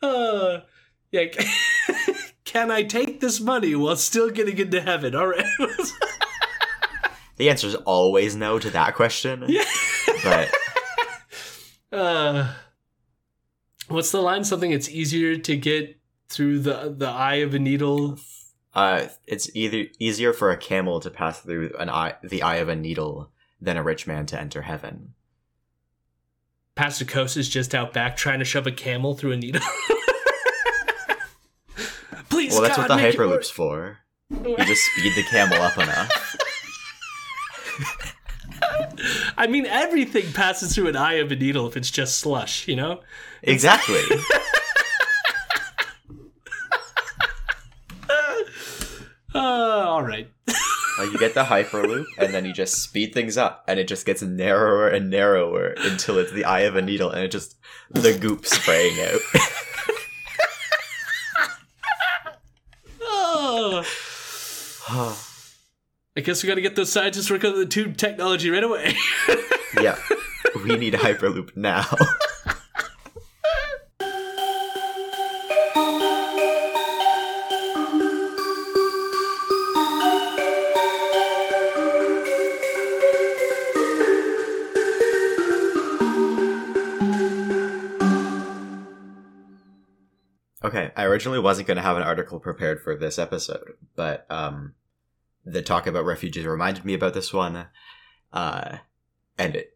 uh, 0.00 0.60
yeah. 1.10 1.24
Can 2.46 2.70
I 2.70 2.84
take 2.84 3.20
this 3.20 3.40
money 3.40 3.74
while 3.74 3.96
still 3.96 4.30
getting 4.30 4.56
into 4.56 4.80
heaven? 4.80 5.14
All 5.14 5.26
right. 5.26 5.44
the 7.36 7.50
answer 7.50 7.66
is 7.66 7.74
always 7.74 8.34
no 8.34 8.58
to 8.58 8.70
that 8.70 8.94
question. 8.94 9.44
Yeah. 9.46 9.64
But. 10.24 10.50
Uh, 11.92 12.52
what's 13.86 14.10
the 14.10 14.20
line? 14.20 14.42
Something 14.42 14.72
it's 14.72 14.88
easier 14.88 15.38
to 15.38 15.56
get 15.56 15.98
through 16.28 16.58
the 16.58 16.94
the 16.94 17.08
eye 17.08 17.36
of 17.36 17.54
a 17.54 17.58
needle. 17.60 18.18
Uh, 18.74 19.06
it's 19.26 19.48
either 19.54 19.84
easier 19.98 20.32
for 20.32 20.50
a 20.50 20.56
camel 20.56 20.98
to 21.00 21.10
pass 21.10 21.40
through 21.40 21.72
an 21.78 21.88
eye, 21.88 22.16
the 22.22 22.42
eye 22.42 22.56
of 22.56 22.68
a 22.68 22.76
needle, 22.76 23.30
than 23.60 23.76
a 23.76 23.84
rich 23.84 24.06
man 24.06 24.26
to 24.26 24.38
enter 24.38 24.62
heaven. 24.62 25.14
Pastor 26.74 27.04
Coates 27.04 27.36
is 27.36 27.48
just 27.48 27.74
out 27.74 27.92
back 27.92 28.16
trying 28.16 28.40
to 28.40 28.44
shove 28.44 28.66
a 28.66 28.72
camel 28.72 29.14
through 29.14 29.32
a 29.32 29.36
needle. 29.36 29.62
Please, 32.28 32.52
well, 32.52 32.62
that's 32.62 32.76
God, 32.76 32.88
what 32.88 32.96
the 32.96 33.02
hyperloop's 33.02 33.50
for. 33.50 33.98
You 34.30 34.56
just 34.56 34.82
speed 34.82 35.14
the 35.14 35.22
camel 35.24 35.60
up 35.60 35.76
enough. 35.78 36.36
I 39.36 39.46
mean, 39.46 39.66
everything 39.66 40.32
passes 40.32 40.74
through 40.74 40.88
an 40.88 40.96
eye 40.96 41.14
of 41.14 41.30
a 41.30 41.36
needle 41.36 41.66
if 41.66 41.76
it's 41.76 41.90
just 41.90 42.18
slush, 42.18 42.66
you 42.66 42.76
know? 42.76 43.00
Exactly. 43.42 44.00
uh, 49.34 49.38
all 49.38 50.02
right. 50.02 50.28
Like 50.98 51.12
you 51.12 51.18
get 51.18 51.34
the 51.34 51.44
hyperloop, 51.44 52.06
and 52.16 52.32
then 52.32 52.46
you 52.46 52.54
just 52.54 52.82
speed 52.82 53.12
things 53.12 53.36
up, 53.36 53.64
and 53.68 53.78
it 53.78 53.86
just 53.86 54.06
gets 54.06 54.22
narrower 54.22 54.88
and 54.88 55.10
narrower 55.10 55.74
until 55.76 56.16
it's 56.16 56.32
the 56.32 56.46
eye 56.46 56.60
of 56.60 56.74
a 56.74 56.80
needle, 56.80 57.10
and 57.10 57.22
it 57.22 57.30
just 57.30 57.54
the 57.90 58.14
goop 58.14 58.46
spraying 58.46 58.98
out. 59.00 59.20
oh. 63.02 63.84
I 64.88 66.20
guess 66.22 66.42
we 66.42 66.46
got 66.46 66.54
to 66.54 66.60
get 66.60 66.76
those 66.76 66.92
scientists 66.92 67.30
working 67.30 67.52
on 67.52 67.58
the 67.58 67.66
tube 67.66 67.96
technology 67.96 68.50
right 68.50 68.64
away. 68.64 68.94
yeah, 69.80 69.98
we 70.64 70.76
need 70.76 70.94
hyperloop 70.94 71.56
now. 71.56 71.86
originally 91.16 91.38
wasn't 91.40 91.66
going 91.66 91.78
to 91.78 91.82
have 91.82 91.96
an 91.96 92.02
article 92.02 92.38
prepared 92.38 92.82
for 92.82 92.94
this 92.94 93.18
episode, 93.18 93.72
but 93.94 94.26
um, 94.28 94.74
the 95.46 95.62
talk 95.62 95.86
about 95.86 96.04
refugees 96.04 96.44
reminded 96.44 96.84
me 96.84 96.92
about 96.92 97.14
this 97.14 97.32
one, 97.32 97.68
uh, 98.34 98.76
and 99.38 99.56
it. 99.56 99.74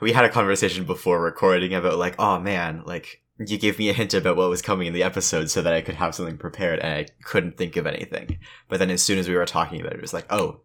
We 0.00 0.12
had 0.12 0.24
a 0.24 0.30
conversation 0.30 0.84
before 0.84 1.20
recording 1.20 1.74
about 1.74 1.98
like, 1.98 2.14
oh 2.20 2.38
man, 2.38 2.84
like 2.86 3.22
you 3.44 3.58
gave 3.58 3.80
me 3.80 3.90
a 3.90 3.92
hint 3.92 4.14
about 4.14 4.36
what 4.36 4.48
was 4.48 4.62
coming 4.62 4.86
in 4.86 4.94
the 4.94 5.02
episode 5.02 5.50
so 5.50 5.60
that 5.60 5.74
I 5.74 5.80
could 5.80 5.96
have 5.96 6.14
something 6.14 6.38
prepared, 6.38 6.78
and 6.78 6.94
I 6.94 7.06
couldn't 7.24 7.58
think 7.58 7.76
of 7.76 7.88
anything. 7.88 8.38
But 8.68 8.78
then 8.78 8.90
as 8.90 9.02
soon 9.02 9.18
as 9.18 9.28
we 9.28 9.34
were 9.34 9.44
talking 9.44 9.80
about 9.80 9.94
it, 9.94 9.98
it 9.98 10.02
was 10.02 10.14
like, 10.14 10.26
oh, 10.30 10.60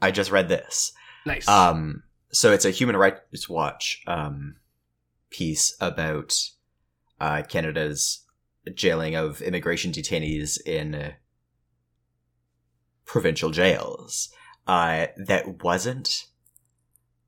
I 0.00 0.10
just 0.10 0.30
read 0.30 0.48
this. 0.48 0.92
Nice. 1.26 1.46
Um, 1.46 2.04
so 2.32 2.52
it's 2.52 2.64
a 2.64 2.70
Human 2.70 2.96
Rights 2.96 3.50
Watch 3.50 4.02
um 4.06 4.56
piece 5.28 5.76
about 5.78 6.32
uh, 7.20 7.42
Canada's 7.42 8.24
jailing 8.74 9.14
of 9.14 9.42
immigration 9.42 9.92
detainees 9.92 10.60
in 10.66 10.94
uh, 10.94 11.12
provincial 13.04 13.50
jails. 13.50 14.30
Uh, 14.66 15.06
that 15.16 15.62
wasn't 15.62 16.26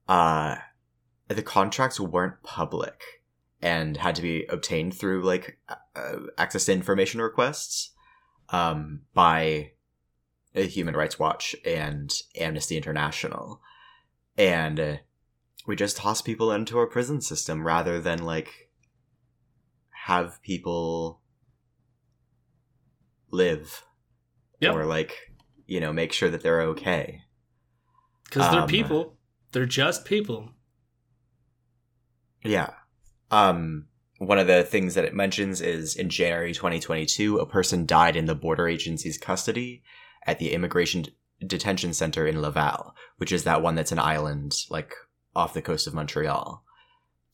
uh, 0.08 0.56
the 1.28 1.42
contracts 1.42 1.98
weren't 1.98 2.42
public 2.42 3.02
and 3.60 3.96
had 3.96 4.14
to 4.14 4.22
be 4.22 4.44
obtained 4.46 4.94
through 4.94 5.22
like 5.22 5.58
uh, 5.68 6.16
access 6.38 6.66
to 6.66 6.72
information 6.72 7.20
requests 7.20 7.90
um, 8.50 9.00
by 9.12 9.72
uh, 10.54 10.60
Human 10.60 10.94
Rights 10.94 11.18
Watch 11.18 11.56
and 11.64 12.12
Amnesty 12.38 12.76
International, 12.76 13.60
and 14.38 14.78
uh, 14.78 14.96
we 15.66 15.74
just 15.74 15.96
toss 15.96 16.22
people 16.22 16.52
into 16.52 16.78
our 16.78 16.86
prison 16.86 17.20
system 17.20 17.66
rather 17.66 18.00
than 18.00 18.24
like 18.24 18.65
have 20.06 20.40
people 20.42 21.20
live 23.32 23.82
Yep. 24.60 24.74
or 24.74 24.86
like 24.86 25.12
you 25.66 25.80
know 25.80 25.92
make 25.92 26.12
sure 26.12 26.30
that 26.30 26.42
they're 26.42 26.62
okay. 26.62 27.22
Because 28.24 28.50
they're 28.52 28.62
Um, 28.62 28.68
people. 28.68 29.16
They're 29.52 29.66
just 29.66 30.04
people. 30.04 30.50
Yeah. 32.44 32.70
Um 33.30 33.88
one 34.18 34.38
of 34.38 34.46
the 34.46 34.62
things 34.62 34.94
that 34.94 35.04
it 35.04 35.14
mentions 35.14 35.60
is 35.60 35.94
in 35.96 36.08
January 36.08 36.54
2022 36.54 37.38
a 37.38 37.46
person 37.46 37.84
died 37.84 38.16
in 38.16 38.24
the 38.26 38.34
border 38.34 38.66
agency's 38.68 39.18
custody 39.18 39.82
at 40.24 40.38
the 40.38 40.52
immigration 40.52 41.02
d- 41.02 41.14
detention 41.46 41.92
center 41.92 42.26
in 42.26 42.40
Laval, 42.40 42.94
which 43.18 43.32
is 43.32 43.44
that 43.44 43.60
one 43.60 43.74
that's 43.74 43.92
an 43.92 43.98
island 43.98 44.54
like 44.70 44.94
off 45.34 45.52
the 45.52 45.60
coast 45.62 45.86
of 45.86 45.94
Montreal. 45.94 46.62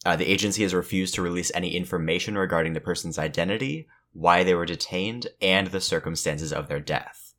Uh, 0.05 0.17
the 0.17 0.27
agency 0.27 0.63
has 0.63 0.75
refused 0.75 1.15
to 1.15 1.23
release 1.23 1.53
any 1.55 1.77
information 1.77 2.37
regarding 2.37 2.73
the 2.73 2.81
person's 2.81 3.19
identity, 3.19 3.89
why 4.13 4.43
they 4.43 4.55
were 4.55 4.67
detained, 4.67 5.29
and 5.41 5.69
the 5.69 5.81
circumstances 5.81 6.53
of 6.53 6.69
their 6.69 6.81
death. 6.81 7.35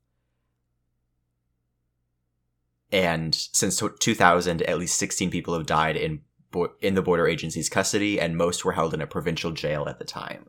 And 2.92 3.36
since 3.36 3.80
t- 3.80 3.88
2000, 4.00 4.62
at 4.62 4.78
least 4.78 4.98
16 4.98 5.30
people 5.30 5.56
have 5.56 5.66
died 5.66 5.98
in 5.98 6.22
bo- 6.52 6.74
in 6.80 6.96
the 6.96 7.02
border 7.02 7.28
agency's 7.28 7.68
custody, 7.68 8.20
and 8.20 8.38
most 8.38 8.64
were 8.64 8.74
held 8.74 8.94
in 8.94 9.02
a 9.02 9.08
provincial 9.08 9.52
jail 9.52 9.90
at 9.90 10.00
the 10.00 10.06
time. 10.06 10.46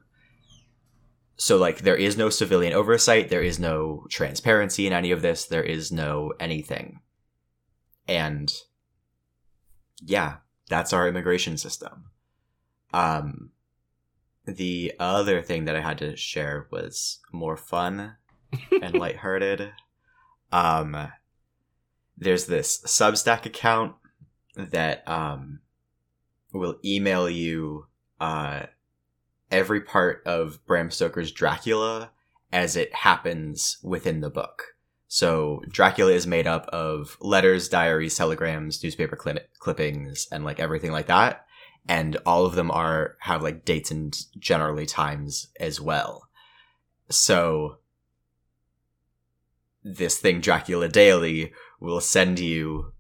So, 1.37 1.57
like, 1.57 1.79
there 1.79 1.97
is 1.97 2.17
no 2.17 2.31
civilian 2.31 2.75
oversight, 2.75 3.29
there 3.29 3.43
is 3.43 3.59
no 3.59 4.07
transparency 4.09 4.87
in 4.87 4.93
any 4.93 5.11
of 5.11 5.21
this, 5.21 5.47
there 5.47 5.65
is 5.65 5.91
no 5.91 6.33
anything. 6.39 7.01
And 8.07 8.53
yeah, 10.01 10.37
that's 10.69 10.93
our 10.93 11.09
immigration 11.09 11.57
system. 11.57 12.07
Um, 12.93 13.51
the 14.47 14.93
other 14.99 15.43
thing 15.43 15.65
that 15.65 15.77
I 15.77 15.81
had 15.81 15.99
to 15.99 16.17
share 16.17 16.67
was 16.71 17.21
more 17.33 17.57
fun 17.57 18.17
and 18.83 18.95
lighthearted. 18.99 19.73
Um, 20.53 21.09
there's 22.17 22.47
this 22.47 22.81
Substack 22.87 23.47
account 23.47 23.95
that 24.57 25.07
um 25.09 25.61
will 26.53 26.79
email 26.85 27.29
you 27.29 27.87
uh 28.21 28.63
every 29.51 29.81
part 29.81 30.23
of 30.25 30.65
Bram 30.67 30.91
Stoker's 30.91 31.33
Dracula 31.33 32.11
as 32.53 32.77
it 32.77 32.95
happens 32.95 33.79
within 33.83 34.21
the 34.21 34.31
book. 34.31 34.74
So 35.15 35.63
Dracula 35.69 36.11
is 36.11 36.27
made 36.27 36.49
up 36.49 36.67
of 36.73 37.17
letters, 37.21 37.69
diaries, 37.69 38.17
telegrams, 38.17 38.83
newspaper 38.83 39.15
cli- 39.15 39.47
clippings, 39.61 40.27
and 40.33 40.45
like 40.45 40.59
everything 40.59 40.91
like 40.91 41.07
that. 41.07 41.47
And 41.89 42.17
all 42.27 42.45
of 42.47 42.57
them 42.57 42.69
are 42.73 43.17
have 43.21 43.41
like 43.41 43.65
dates 43.65 43.93
and 43.93 44.13
generally 44.41 44.87
times 44.87 45.53
as 45.61 45.81
well. 45.81 46.29
So 47.11 47.79
this 49.85 50.19
thing 50.19 50.41
Dracula 50.41 50.89
Daily 50.89 51.53
will 51.79 52.01
send 52.01 52.41
you 52.41 52.93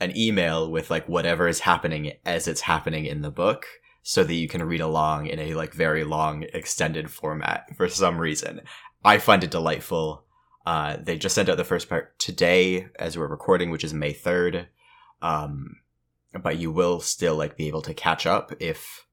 an 0.00 0.16
email 0.16 0.68
with 0.68 0.90
like 0.90 1.08
whatever 1.08 1.46
is 1.46 1.60
happening 1.60 2.14
as 2.26 2.48
it's 2.48 2.62
happening 2.62 3.06
in 3.06 3.22
the 3.22 3.30
book 3.30 3.66
so 4.02 4.24
that 4.24 4.34
you 4.34 4.48
can 4.48 4.64
read 4.64 4.80
along 4.80 5.26
in 5.26 5.38
a 5.38 5.54
like 5.54 5.74
very 5.74 6.02
long 6.02 6.42
extended 6.54 7.08
format 7.08 7.66
for 7.76 7.88
some 7.88 8.18
reason. 8.18 8.62
I 9.04 9.18
find 9.18 9.44
it 9.44 9.52
delightful. 9.52 10.24
Uh, 10.64 10.96
they 11.00 11.18
just 11.18 11.34
sent 11.34 11.48
out 11.48 11.56
the 11.56 11.64
first 11.64 11.88
part 11.88 12.18
today 12.18 12.88
as 12.98 13.18
we're 13.18 13.26
recording, 13.26 13.70
which 13.70 13.84
is 13.84 13.92
May 13.92 14.12
3rd. 14.12 14.66
Um, 15.20 15.76
but 16.42 16.58
you 16.58 16.70
will 16.70 17.00
still 17.00 17.36
like 17.36 17.56
be 17.56 17.68
able 17.68 17.82
to 17.82 17.94
catch 17.94 18.26
up 18.26 18.52
if 18.60 19.06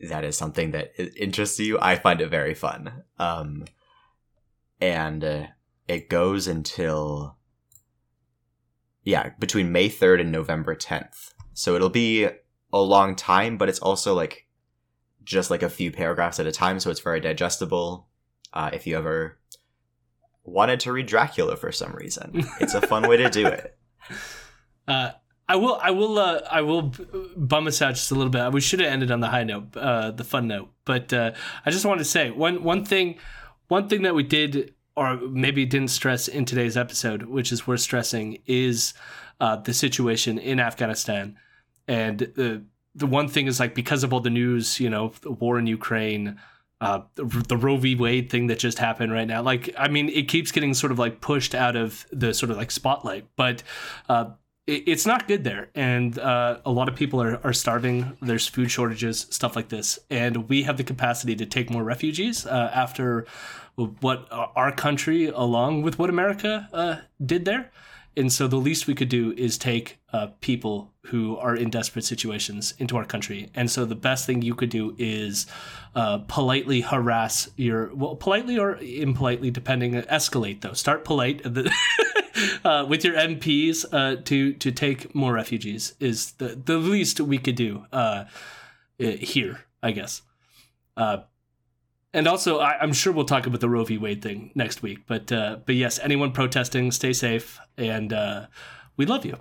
that 0.00 0.24
is 0.24 0.36
something 0.36 0.70
that 0.70 0.92
interests 1.20 1.58
you. 1.58 1.78
I 1.80 1.96
find 1.96 2.20
it 2.20 2.28
very 2.28 2.54
fun. 2.54 3.04
Um, 3.18 3.64
and 4.80 5.24
uh, 5.24 5.46
it 5.88 6.08
goes 6.08 6.46
until 6.46 7.36
yeah, 9.02 9.30
between 9.38 9.72
May 9.72 9.88
3rd 9.88 10.20
and 10.20 10.32
November 10.32 10.74
10th. 10.74 11.32
So 11.54 11.74
it'll 11.74 11.90
be 11.90 12.28
a 12.72 12.80
long 12.80 13.16
time, 13.16 13.56
but 13.56 13.68
it's 13.68 13.78
also 13.78 14.14
like 14.14 14.46
just 15.24 15.50
like 15.50 15.62
a 15.62 15.70
few 15.70 15.90
paragraphs 15.90 16.38
at 16.38 16.46
a 16.46 16.52
time, 16.52 16.80
so 16.80 16.90
it's 16.90 17.00
very 17.00 17.20
digestible. 17.20 18.08
Uh, 18.52 18.70
if 18.72 18.86
you 18.86 18.96
ever 18.96 19.38
wanted 20.50 20.80
to 20.80 20.92
read 20.92 21.06
Dracula 21.06 21.56
for 21.56 21.72
some 21.72 21.92
reason, 21.92 22.44
it's 22.60 22.74
a 22.74 22.80
fun 22.80 23.08
way 23.08 23.16
to 23.18 23.30
do 23.30 23.46
it. 23.46 23.76
Uh, 24.88 25.12
I 25.48 25.56
will, 25.56 25.78
I 25.80 25.90
will, 25.90 26.18
uh, 26.18 26.40
I 26.50 26.62
will 26.62 26.92
bum 27.36 27.68
us 27.68 27.80
out 27.82 27.94
just 27.94 28.10
a 28.10 28.14
little 28.14 28.30
bit. 28.30 28.52
We 28.52 28.60
should 28.60 28.80
have 28.80 28.92
ended 28.92 29.12
on 29.12 29.20
the 29.20 29.28
high 29.28 29.44
note, 29.44 29.76
uh, 29.76 30.10
the 30.10 30.24
fun 30.24 30.48
note. 30.48 30.70
But 30.84 31.12
uh, 31.12 31.32
I 31.64 31.70
just 31.70 31.84
wanted 31.84 32.00
to 32.00 32.04
say 32.06 32.30
one 32.30 32.64
one 32.64 32.84
thing, 32.84 33.18
one 33.68 33.88
thing 33.88 34.02
that 34.02 34.14
we 34.14 34.22
did, 34.22 34.74
or 34.96 35.16
maybe 35.16 35.66
didn't 35.66 35.90
stress 35.90 36.28
in 36.28 36.44
today's 36.44 36.76
episode, 36.76 37.24
which 37.24 37.52
is 37.52 37.66
worth 37.66 37.80
stressing, 37.80 38.38
is 38.46 38.94
uh, 39.40 39.56
the 39.56 39.74
situation 39.74 40.38
in 40.38 40.60
Afghanistan. 40.60 41.36
And 41.88 42.18
the 42.18 42.64
the 42.94 43.06
one 43.06 43.28
thing 43.28 43.46
is 43.46 43.60
like 43.60 43.74
because 43.74 44.04
of 44.04 44.12
all 44.12 44.20
the 44.20 44.30
news, 44.30 44.80
you 44.80 44.90
know, 44.90 45.12
the 45.22 45.32
war 45.32 45.58
in 45.58 45.66
Ukraine, 45.66 46.40
uh, 46.80 47.02
the, 47.14 47.56
Roe 47.56 47.76
v. 47.76 47.94
Wade 47.94 48.30
thing 48.30 48.46
that 48.46 48.58
just 48.58 48.78
happened 48.78 49.12
right 49.12 49.26
now. 49.26 49.42
Like, 49.42 49.74
I 49.76 49.88
mean, 49.88 50.08
it 50.08 50.28
keeps 50.28 50.50
getting 50.50 50.72
sort 50.74 50.92
of 50.92 50.98
like 50.98 51.20
pushed 51.20 51.54
out 51.54 51.76
of 51.76 52.06
the 52.10 52.32
sort 52.32 52.50
of 52.50 52.56
like 52.56 52.70
spotlight, 52.70 53.26
but 53.36 53.62
uh, 54.08 54.30
it, 54.66 54.84
it's 54.86 55.06
not 55.06 55.28
good 55.28 55.44
there. 55.44 55.68
And 55.74 56.18
uh, 56.18 56.60
a 56.64 56.70
lot 56.70 56.88
of 56.88 56.96
people 56.96 57.22
are, 57.22 57.38
are 57.44 57.52
starving. 57.52 58.16
There's 58.22 58.48
food 58.48 58.70
shortages, 58.70 59.26
stuff 59.30 59.56
like 59.56 59.68
this. 59.68 59.98
And 60.08 60.48
we 60.48 60.62
have 60.62 60.78
the 60.78 60.84
capacity 60.84 61.36
to 61.36 61.46
take 61.46 61.70
more 61.70 61.84
refugees 61.84 62.46
uh, 62.46 62.70
after 62.72 63.26
what 63.76 64.26
our 64.30 64.72
country, 64.72 65.26
along 65.26 65.82
with 65.82 65.98
what 65.98 66.10
America 66.10 66.68
uh, 66.72 66.96
did 67.24 67.44
there. 67.44 67.70
And 68.16 68.32
so 68.32 68.48
the 68.48 68.56
least 68.56 68.86
we 68.86 68.94
could 68.94 69.08
do 69.08 69.32
is 69.36 69.56
take 69.56 69.98
uh, 70.12 70.28
people 70.40 70.92
who 71.06 71.36
are 71.36 71.54
in 71.54 71.70
desperate 71.70 72.04
situations 72.04 72.74
into 72.78 72.96
our 72.96 73.04
country. 73.04 73.50
And 73.54 73.70
so 73.70 73.84
the 73.84 73.94
best 73.94 74.26
thing 74.26 74.42
you 74.42 74.54
could 74.54 74.70
do 74.70 74.94
is 74.98 75.46
uh, 75.94 76.18
politely 76.28 76.80
harass 76.80 77.48
your, 77.56 77.94
well, 77.94 78.16
politely 78.16 78.58
or 78.58 78.76
impolitely, 78.76 79.50
depending, 79.50 79.94
escalate 79.94 80.60
though. 80.60 80.72
Start 80.72 81.04
polite 81.04 81.46
uh, 82.64 82.84
with 82.88 83.04
your 83.04 83.14
MPs 83.14 83.84
uh, 83.92 84.20
to 84.24 84.52
to 84.54 84.72
take 84.72 85.14
more 85.14 85.32
refugees 85.32 85.94
is 86.00 86.32
the, 86.32 86.60
the 86.64 86.78
least 86.78 87.20
we 87.20 87.38
could 87.38 87.56
do 87.56 87.86
uh, 87.92 88.24
here, 88.98 89.60
I 89.82 89.92
guess. 89.92 90.22
Uh, 90.96 91.18
and 92.12 92.26
also, 92.26 92.58
I, 92.58 92.78
I'm 92.80 92.92
sure 92.92 93.12
we'll 93.12 93.24
talk 93.24 93.46
about 93.46 93.60
the 93.60 93.68
Roe 93.68 93.84
v. 93.84 93.98
Wade 93.98 94.22
thing 94.22 94.50
next 94.54 94.82
week. 94.82 95.00
But 95.06 95.30
uh, 95.30 95.58
but 95.64 95.74
yes, 95.74 95.98
anyone 96.00 96.32
protesting, 96.32 96.90
stay 96.90 97.12
safe, 97.12 97.60
and 97.76 98.12
uh, 98.12 98.46
we 98.96 99.06
love 99.06 99.24
you. 99.24 99.36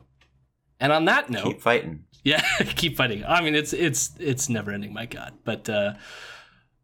And 0.80 0.91
on 0.94 1.06
that 1.06 1.30
note, 1.30 1.46
Keep 1.46 1.62
fighting. 1.62 2.06
yeah, 2.24 2.41
keep 2.76 2.96
fighting. 2.98 3.24
I 3.26 3.41
mean, 3.41 3.56
it's 3.56 3.74
it's 3.74 4.12
it's 4.20 4.50
never 4.50 4.72
ending. 4.72 4.94
My 4.94 5.06
God, 5.06 5.34
but 5.44 5.68
uh, 5.70 5.96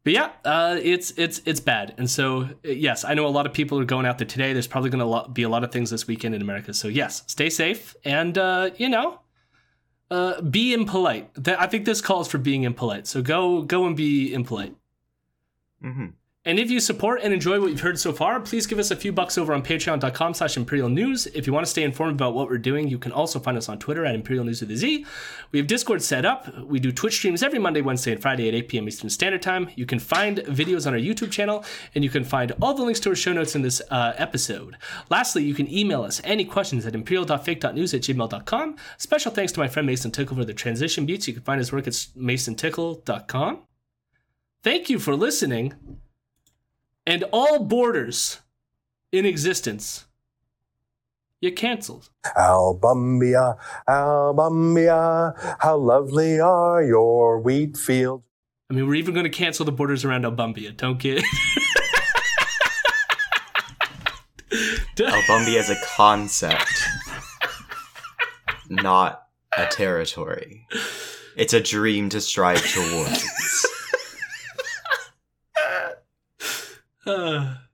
but 0.04 0.14
yeah, 0.14 0.32
uh, 0.44 0.78
it's 0.82 1.12
it's 1.18 1.42
it's 1.46 1.60
bad. 1.60 1.94
And 1.98 2.10
so 2.10 2.50
yes, 2.64 3.06
I 3.06 3.14
know 3.14 3.26
a 3.26 3.30
lot 3.30 3.46
of 3.46 3.54
people 3.54 3.80
are 3.80 3.86
going 3.86 4.06
out 4.06 4.18
there 4.18 4.28
today. 4.28 4.54
There's 4.54 4.68
probably 4.68 4.90
going 4.90 5.24
to 5.26 5.30
be 5.32 5.44
a 5.44 5.50
lot 5.50 5.64
of 5.64 5.72
things 5.72 5.90
this 5.92 6.08
weekend 6.08 6.36
in 6.36 6.42
America. 6.42 6.74
So 6.74 6.88
yes, 6.88 7.24
stay 7.28 7.50
safe 7.50 7.96
and 8.04 8.38
uh, 8.38 8.72
you 8.78 8.90
know. 8.90 9.20
Uh, 10.12 10.40
be 10.40 10.72
impolite. 10.72 11.32
I 11.48 11.66
think 11.66 11.86
this 11.86 12.00
calls 12.00 12.28
for 12.28 12.38
being 12.38 12.62
impolite. 12.62 13.08
So 13.08 13.24
go, 13.24 13.64
go 13.64 13.88
and 13.88 13.98
be 13.98 14.32
impolite. 14.32 14.76
Hmm 15.86 16.06
And 16.48 16.60
if 16.60 16.70
you 16.70 16.80
support 16.80 17.22
and 17.24 17.34
enjoy 17.34 17.60
what 17.60 17.72
you've 17.72 17.82
heard 17.82 18.00
so 18.00 18.14
far, 18.14 18.40
please 18.40 18.68
give 18.68 18.78
us 18.78 18.92
a 18.92 18.96
few 18.96 19.12
bucks 19.12 19.36
over 19.36 19.52
on 19.52 19.64
patreon.com 19.64 20.36
slash 20.36 20.58
imperial 20.58 20.90
news. 20.90 21.26
If 21.28 21.48
you 21.48 21.54
want 21.54 21.66
to 21.66 21.70
stay 21.72 21.82
informed 21.82 22.14
about 22.14 22.36
what 22.36 22.50
we're 22.50 22.60
doing, 22.60 22.88
you 22.88 23.00
can 23.00 23.12
also 23.12 23.40
find 23.40 23.58
us 23.58 23.68
on 23.68 23.80
Twitter 23.80 24.06
at 24.06 24.14
imperial 24.14 24.46
news 24.46 24.62
with 24.62 24.70
a 24.70 24.78
Z. 24.78 25.06
We 25.52 25.58
have 25.58 25.68
Discord 25.68 26.04
set 26.04 26.24
up. 26.24 26.56
We 26.64 26.80
do 26.80 26.92
Twitch 26.92 27.16
streams 27.16 27.42
every 27.42 27.58
Monday, 27.58 27.82
Wednesday, 27.82 28.12
and 28.12 28.22
Friday 28.22 28.48
at 28.48 28.54
8 28.54 28.70
p.m. 28.70 28.88
Eastern 28.88 29.10
Standard 29.10 29.42
Time. 29.42 29.70
You 29.76 29.88
can 29.88 29.98
find 29.98 30.38
videos 30.62 30.86
on 30.86 30.94
our 30.94 31.00
YouTube 31.00 31.32
channel, 31.32 31.66
and 31.96 32.04
you 32.04 32.12
can 32.12 32.24
find 32.24 32.52
all 32.62 32.76
the 32.76 32.84
links 32.84 33.00
to 33.02 33.10
our 33.10 33.16
show 33.16 33.34
notes 33.34 33.56
in 33.56 33.64
this 33.64 33.82
uh, 33.90 34.14
episode. 34.18 34.78
Lastly, 35.10 35.44
you 35.44 35.56
can 35.56 35.68
email 35.72 36.04
us 36.04 36.22
any 36.24 36.46
questions 36.46 36.86
at 36.86 36.94
imperial.fake.news 36.94 37.94
at 37.96 38.02
gmail.com. 38.02 38.76
Special 38.98 39.32
thanks 39.32 39.52
to 39.54 39.60
my 39.60 39.68
friend 39.68 39.88
Mason 39.88 40.12
Tickle 40.12 40.38
for 40.38 40.46
the 40.46 40.54
transition 40.54 41.08
beats. 41.08 41.28
You 41.28 41.34
can 41.34 41.44
find 41.44 41.60
his 41.60 41.72
work 41.72 41.88
at 41.88 41.94
masontickle.com. 41.94 43.64
Thank 44.66 44.90
you 44.90 44.98
for 44.98 45.16
listening 45.16 45.76
and 47.06 47.24
all 47.32 47.66
borders 47.66 48.42
in 49.12 49.24
existence, 49.24 50.08
you 51.40 51.52
canceled. 51.52 52.10
Albumbia, 52.36 53.60
Albumbia, 53.88 55.58
how 55.60 55.78
lovely 55.78 56.40
are 56.40 56.82
your 56.82 57.40
wheat 57.40 57.78
fields. 57.78 58.24
I 58.72 58.74
mean, 58.74 58.88
we're 58.88 58.96
even 58.96 59.14
going 59.14 59.26
to 59.26 59.30
cancel 59.30 59.66
the 59.66 59.72
borders 59.72 60.04
around 60.04 60.26
Albumbia. 60.26 60.76
Don't 60.76 60.98
get. 60.98 61.20
Albumbia 64.98 65.60
is 65.60 65.70
a 65.70 65.78
concept, 65.96 66.74
not 68.68 69.28
a 69.56 69.68
territory. 69.68 70.66
It's 71.38 71.54
a 71.54 71.62
dream 71.62 72.10
to 72.10 72.20
strive 72.20 72.66
towards. 72.66 73.24
Uh, 77.06 77.56